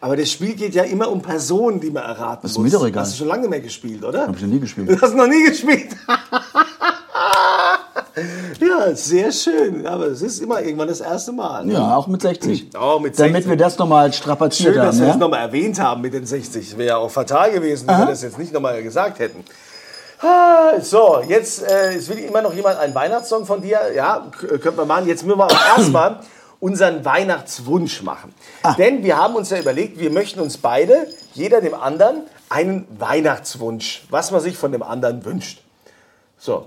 [0.00, 2.70] Aber das Spiel geht ja immer um Personen, die man erraten Das ist muss.
[2.70, 3.02] mir doch egal.
[3.02, 4.28] Hast du schon lange mehr gespielt, oder?
[4.28, 4.88] Hab ich noch nie gespielt.
[4.88, 5.88] Du hast noch nie gespielt.
[8.60, 9.86] ja, sehr schön.
[9.86, 11.64] Aber es ist immer irgendwann das erste Mal.
[11.64, 11.72] ne?
[11.74, 12.76] Ja, auch mit 60.
[12.76, 13.50] Auch mit Damit 60.
[13.50, 14.98] wir das nochmal strapaziert Schön, dass haben.
[15.00, 15.12] wir Ja?
[15.12, 16.76] das nochmal erwähnt haben mit den 60.
[16.78, 19.44] Wäre ja auch fatal gewesen, wenn wir das jetzt nicht nochmal gesagt hätten.
[20.20, 23.92] Ah, So, jetzt, äh, will immer noch jemand einen Weihnachtssong von dir.
[23.94, 25.06] Ja, könnte man machen.
[25.06, 26.20] Jetzt müssen wir aber erstmal
[26.60, 28.34] unseren Weihnachtswunsch machen.
[28.78, 34.04] Denn wir haben uns ja überlegt, wir möchten uns beide, jeder dem anderen, einen Weihnachtswunsch,
[34.10, 35.62] was man sich von dem anderen wünscht.
[36.36, 36.66] So,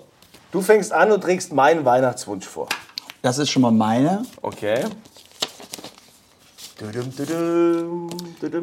[0.51, 2.69] du fängst an und trägst meinen Weihnachtswunsch vor.
[3.21, 4.23] Das ist schon mal meine.
[4.41, 4.85] Okay.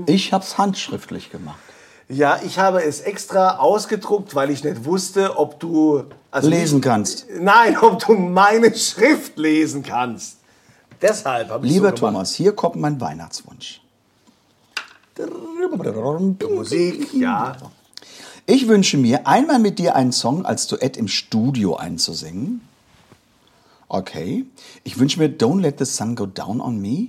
[0.07, 1.59] Ich hab's handschriftlich gemacht.
[2.09, 7.27] Ja, ich habe es extra ausgedruckt, weil ich nicht wusste, ob du also Lesen kannst.
[7.39, 10.39] Nein, ob du meine Schrift lesen kannst.
[11.03, 11.97] Deshalb habe ich Lieber so.
[11.97, 13.83] Thomas, hier kommt mein Weihnachtswunsch.
[16.49, 17.57] Musik, ja.
[18.47, 22.63] Ich wünsche mir, einmal mit dir einen Song als Duett im Studio einzusingen.
[23.89, 24.47] Okay.
[24.85, 27.09] Ich wünsche mir Don't Let the Sun Go Down on Me,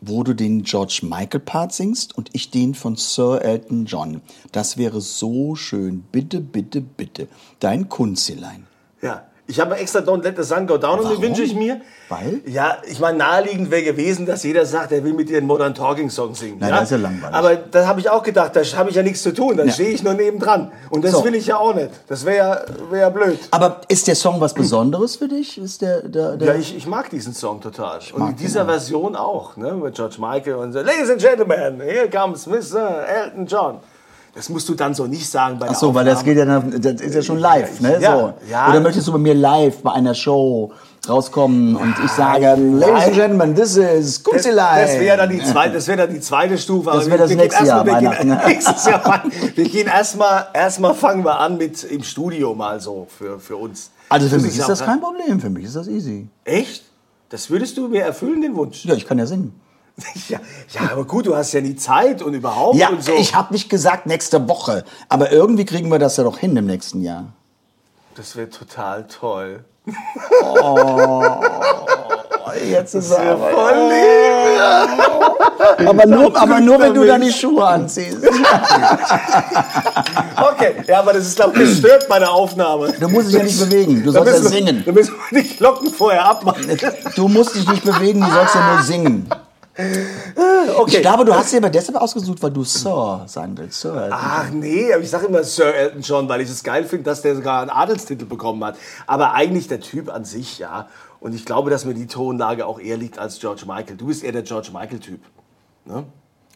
[0.00, 4.20] wo du den George Michael Part singst und ich den von Sir Elton John.
[4.52, 6.04] Das wäre so schön.
[6.12, 7.28] Bitte, bitte, bitte.
[7.60, 8.66] Dein Kunzilein.
[9.02, 9.26] Ja.
[9.50, 11.80] Ich habe extra Don't Let the Sun Go Down und den wünsche ich mir.
[12.10, 12.40] Weil?
[12.44, 15.74] Ja, ich meine, naheliegend wäre gewesen, dass jeder sagt, er will mit dir einen Modern
[15.74, 16.58] Talking Song singen.
[16.60, 16.74] Nein, ja?
[16.76, 17.34] das ist ja langweilig.
[17.34, 19.56] Aber da habe ich auch gedacht, da habe ich ja nichts zu tun.
[19.56, 19.72] Da Ja.
[19.72, 20.70] stehe ich nur nebendran.
[20.90, 21.24] Und das So.
[21.24, 21.88] will ich ja auch nicht.
[22.08, 22.60] Das wäre ja,
[22.90, 23.38] wär blöd.
[23.50, 25.56] Aber ist der Song was Besonderes für dich?
[25.56, 28.00] Ist der, der, der Ja, ich, ich mag diesen Song total.
[28.12, 28.68] und in dieser den.
[28.68, 29.72] Version auch, ne?
[29.72, 30.80] Mit George Michael und so.
[30.80, 33.06] Ladies and Gentlemen, here comes Mr.
[33.06, 33.78] Elton John.
[34.34, 36.44] Das musst du dann so nicht sagen bei der Ach so, weil das geht ja,
[36.44, 37.98] dann- das ist ja schon live, ne?
[38.00, 38.32] Ja, so.
[38.50, 38.68] ja.
[38.70, 40.72] Oder möchtest du bei mir live bei einer Show
[41.08, 44.82] rauskommen und ich sage, Ladies and Gentlemen, this is Das, Kunzilein.
[44.86, 46.90] das wäre dann, die zweite- das wär dann die zweite Stufe.
[46.90, 49.22] Das Aber wär das wir nächste Jahr, wir gehen, nächstes Jahr.
[49.54, 53.90] Wir gehen erstmal, erstmal fangen wir an mit im Studio mal so für, für uns.
[54.10, 56.28] Also für Das mich ist ja das kein Problem, für mich ist das easy.
[56.44, 56.84] Echt?
[57.30, 58.84] Das würdest du mir erfüllen, den Wunsch?
[58.84, 59.52] Ja, ich kann ja singen.
[60.28, 60.38] Ja,
[60.70, 63.12] ja aber gut, du hast ja nie Zeit und überhaupt Ja, und so.
[63.14, 66.66] ich habe nicht gesagt nächste Woche, aber irgendwie kriegen wir das ja doch hin im
[66.66, 67.26] nächsten Jahr.
[68.14, 69.64] das wäre total toll.
[72.70, 73.50] Jetzt ist er aber.
[73.50, 74.58] voll lieb.
[75.88, 78.18] Aber nur, aber nur wenn du dann die Schuhe anziehst.
[80.36, 82.92] Okay, ja, aber das ist, glaube ich, das stört meine Aufnahme.
[82.92, 84.84] Du musst dich ja nicht bewegen, du sollst ja singen.
[84.86, 86.78] Müssen wir die Glocken vorher abmachen.
[87.16, 89.28] Du musst dich nicht bewegen, du sollst ja nur singen.
[89.78, 90.96] Okay.
[90.96, 93.80] Ich glaube, du hast dir aber deshalb ausgesucht, weil du Sir sein willst.
[93.80, 94.08] Sir.
[94.10, 97.22] Ach nee, aber ich sage immer Sir Elton John, weil ich es geil finde, dass
[97.22, 98.76] der sogar einen Adelstitel bekommen hat.
[99.06, 100.88] Aber eigentlich der Typ an sich, ja.
[101.20, 103.96] Und ich glaube, dass mir die Tonlage auch eher liegt als George Michael.
[103.96, 105.20] Du bist eher der George Michael-Typ.
[105.84, 106.04] Ne?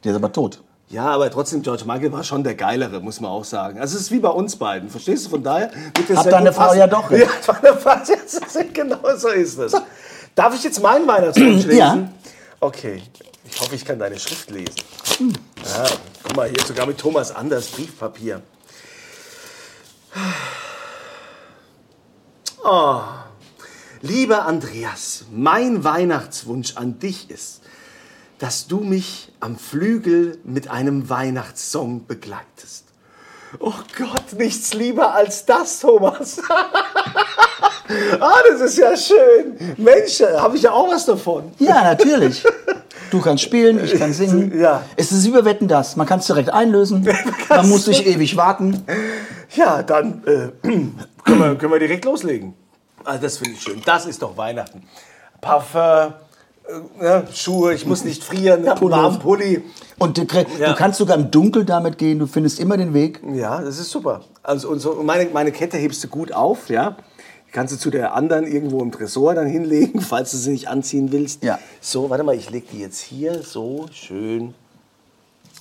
[0.04, 0.62] Der ist aber tot.
[0.88, 3.80] Ja, aber trotzdem, George Michael war schon der Geilere, muss man auch sagen.
[3.80, 5.30] Also es ist wie bei uns beiden, verstehst du?
[5.30, 5.70] Von daher
[6.14, 7.10] Hat deine Frau ja doch.
[7.10, 7.96] Ja, meine Frau,
[8.74, 9.74] genau so ist es.
[10.34, 11.78] Darf ich jetzt meinen Weihnachtswunsch lesen?
[11.78, 12.08] Ja.
[12.62, 13.02] Okay,
[13.44, 14.76] ich hoffe, ich kann deine Schrift lesen.
[15.64, 15.84] Ja,
[16.22, 18.40] guck mal, hier sogar mit Thomas Anders Briefpapier.
[22.62, 23.00] Oh,
[24.00, 27.62] lieber Andreas, mein Weihnachtswunsch an dich ist,
[28.38, 32.91] dass du mich am Flügel mit einem Weihnachtssong begleitest.
[33.58, 36.40] Oh Gott, nichts lieber als das, Thomas.
[38.20, 39.74] ah, das ist ja schön.
[39.76, 41.52] Mensch, habe ich ja auch was davon.
[41.58, 42.44] Ja, natürlich.
[43.10, 44.58] Du kannst spielen, ich kann singen.
[44.58, 44.82] Ja.
[44.96, 45.96] Es ist über Wetten das.
[45.96, 47.06] Man kann es direkt einlösen.
[47.48, 48.86] Man muss nicht ewig warten.
[49.54, 52.54] Ja, dann äh, können, wir, können wir direkt loslegen.
[53.04, 53.82] Ah, das finde ich schön.
[53.84, 54.82] Das ist doch Weihnachten.
[55.42, 56.14] Parfum,
[57.00, 59.02] ne, Schuhe, ich muss nicht frieren, Pullover.
[59.02, 59.62] warmen Pulli.
[59.98, 60.70] Und du, krieg- Ja.
[60.70, 62.18] du kannst sogar im Dunkeln damit gehen.
[62.18, 63.20] Du findest immer den Weg.
[63.34, 64.22] Ja, das ist super.
[64.42, 66.96] Also und so, meine, meine Kette hebst du gut auf, ja.
[67.48, 70.68] Die kannst du zu der anderen irgendwo im Tresor dann hinlegen, falls du sie nicht
[70.68, 71.42] anziehen willst.
[71.44, 71.58] Ja.
[71.80, 74.54] So, warte mal, ich leg die jetzt hier so schön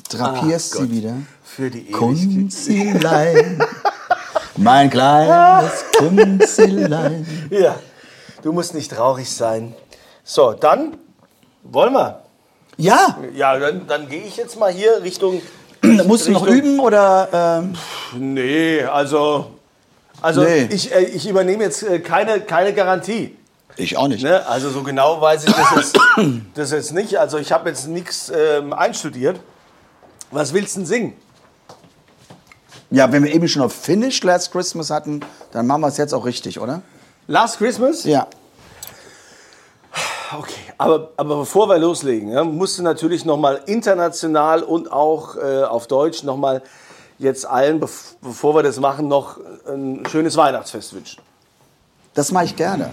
[0.10, 1.14] Drapierst Ach sie wieder.
[1.44, 1.99] für die Ewigkeit.
[1.99, 3.64] Kunzilein.
[4.57, 7.26] mein kleines Kunzilein.
[7.49, 7.76] Ja,
[8.41, 9.73] du musst nicht traurig sein.
[10.23, 10.98] So, dann
[11.64, 12.22] wollen wir.
[12.77, 15.41] Ja, Ja, dann, dann gehe ich jetzt mal hier Richtung.
[16.06, 17.61] musst du noch üben oder?
[17.64, 17.73] Ähm,
[18.18, 19.48] Nee, also.
[20.22, 20.68] Also Nee.
[20.72, 23.35] ich, äh, ich übernehme jetzt äh, keine, keine Garantie.
[23.77, 24.23] ich auch nicht.
[24.23, 24.45] Ne?
[24.48, 25.99] Also so genau weiß ich das jetzt,
[26.56, 27.18] das jetzt nicht.
[27.19, 29.39] Also ich habe jetzt nichts ähm, einstudiert.
[30.30, 31.14] Was willst du denn singen?
[32.89, 35.22] Ja, wenn wir eben schon auf Finish Last Christmas hatten,
[35.52, 36.81] dann machen wir es jetzt auch richtig, oder?
[37.27, 38.03] Last Christmas?
[38.03, 38.27] Ja.
[40.38, 45.64] Okay, aber, aber bevor wir loslegen, ja, musst du natürlich nochmal international und auch äh,
[45.64, 46.62] auf Deutsch nochmal
[47.20, 51.22] jetzt allen, bev bevor wir das machen, noch ein schönes Weihnachtsfest wünschen.
[52.14, 52.91] Das mache ich gerne.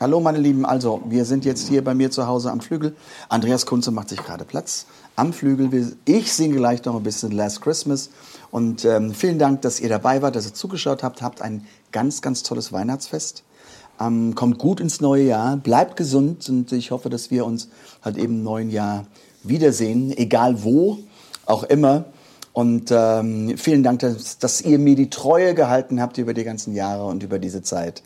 [0.00, 2.96] Hallo meine Lieben, also wir sind jetzt hier bei mir zu Hause am Flügel.
[3.28, 5.96] Andreas Kunze macht sich gerade Platz am Flügel.
[6.04, 8.10] Ich singe gleich noch ein bisschen Last Christmas.
[8.50, 11.22] Und ähm, vielen Dank, dass ihr dabei wart, dass ihr zugeschaut habt.
[11.22, 13.44] Habt ein ganz, ganz tolles Weihnachtsfest.
[14.02, 17.68] Ähm, kommt gut ins neue Jahr, bleibt gesund und ich hoffe, dass wir uns
[18.02, 19.06] halt eben im neuen Jahr
[19.42, 20.98] wiedersehen, egal wo,
[21.46, 22.06] auch immer.
[22.52, 26.74] Und ähm, vielen Dank, dass, dass ihr mir die Treue gehalten habt über die ganzen
[26.74, 28.02] Jahre und über diese Zeit.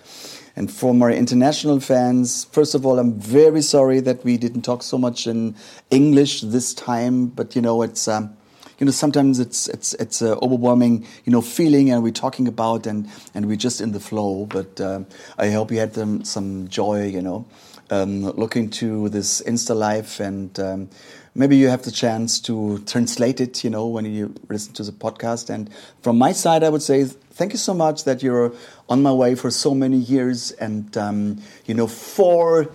[0.54, 4.82] And for my international fans, first of all, I'm very sorry that we didn't talk
[4.82, 5.54] so much in
[5.90, 8.30] English this time, but you know, it's um,
[8.78, 12.86] you know sometimes it's it's it's a overwhelming you know feeling, and we're talking about
[12.86, 14.46] and and we're just in the flow.
[14.46, 15.06] But um,
[15.38, 17.46] I hope you had um, some joy, you know,
[17.90, 20.58] um, looking to this Insta life and.
[20.58, 20.88] Um,
[21.36, 24.90] maybe you have the chance to translate it, you know, when you listen to the
[24.90, 25.50] podcast.
[25.50, 25.70] And
[26.00, 28.54] from my side, I would say thank you so much that you're
[28.88, 30.52] on my way for so many years.
[30.52, 32.70] And, um, you know, for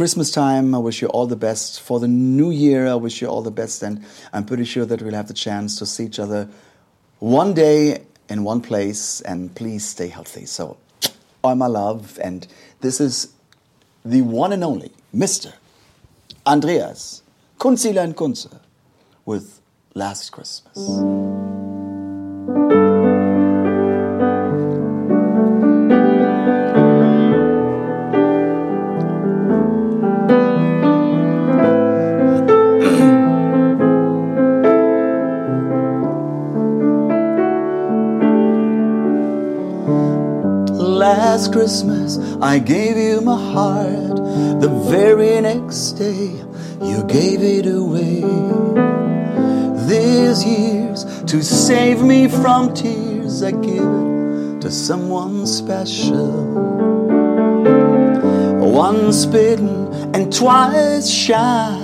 [0.00, 1.82] Christmas time, I wish you all the best.
[1.82, 3.82] For the new year, I wish you all the best.
[3.82, 4.02] And
[4.32, 6.48] I'm pretty sure that we'll have the chance to see each other
[7.18, 9.20] one day in one place.
[9.20, 10.46] And please stay healthy.
[10.46, 10.78] So,
[11.44, 12.18] all my love.
[12.24, 12.46] And
[12.80, 13.34] this is
[14.02, 15.52] the one and only Mr.
[16.46, 17.22] Andreas
[17.58, 18.58] Kunzilein Kunze
[19.26, 19.60] with
[19.92, 20.78] Last Christmas.
[41.52, 44.16] Christmas, I gave you my heart.
[44.60, 46.30] The very next day,
[46.82, 48.20] you gave it away.
[49.86, 56.30] These year's to save me from tears, I give it to someone special.
[58.60, 61.76] Once bitten and twice shy.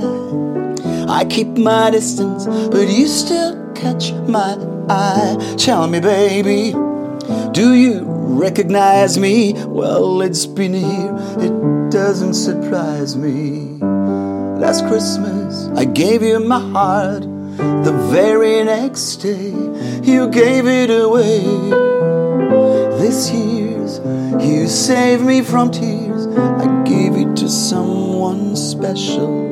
[1.08, 4.56] I keep my distance, but you still catch my
[4.88, 5.54] eye.
[5.58, 6.72] Tell me, baby,
[7.52, 9.54] do you recognize me.
[9.66, 13.78] Well, it's been year, it doesn't surprise me.
[14.60, 17.22] Last Christmas, I gave you my heart.
[17.22, 19.50] The very next day,
[20.02, 21.40] you gave it away.
[22.98, 24.00] This year's,
[24.44, 26.26] you saved me from tears.
[26.26, 29.45] I gave it to someone special.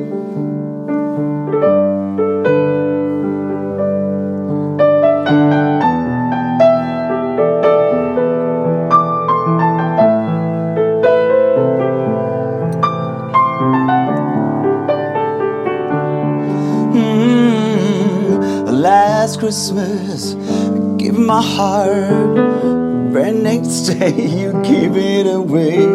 [19.45, 23.13] Christmas, I gave my heart.
[23.13, 24.09] Very next day,
[24.39, 25.85] you give it away.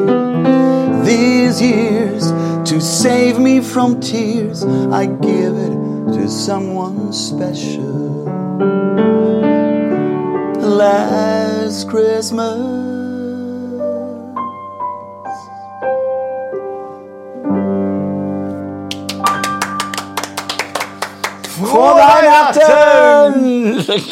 [1.04, 2.30] These years,
[2.70, 8.22] to save me from tears, I give it to someone special.
[10.60, 12.79] Last Christmas.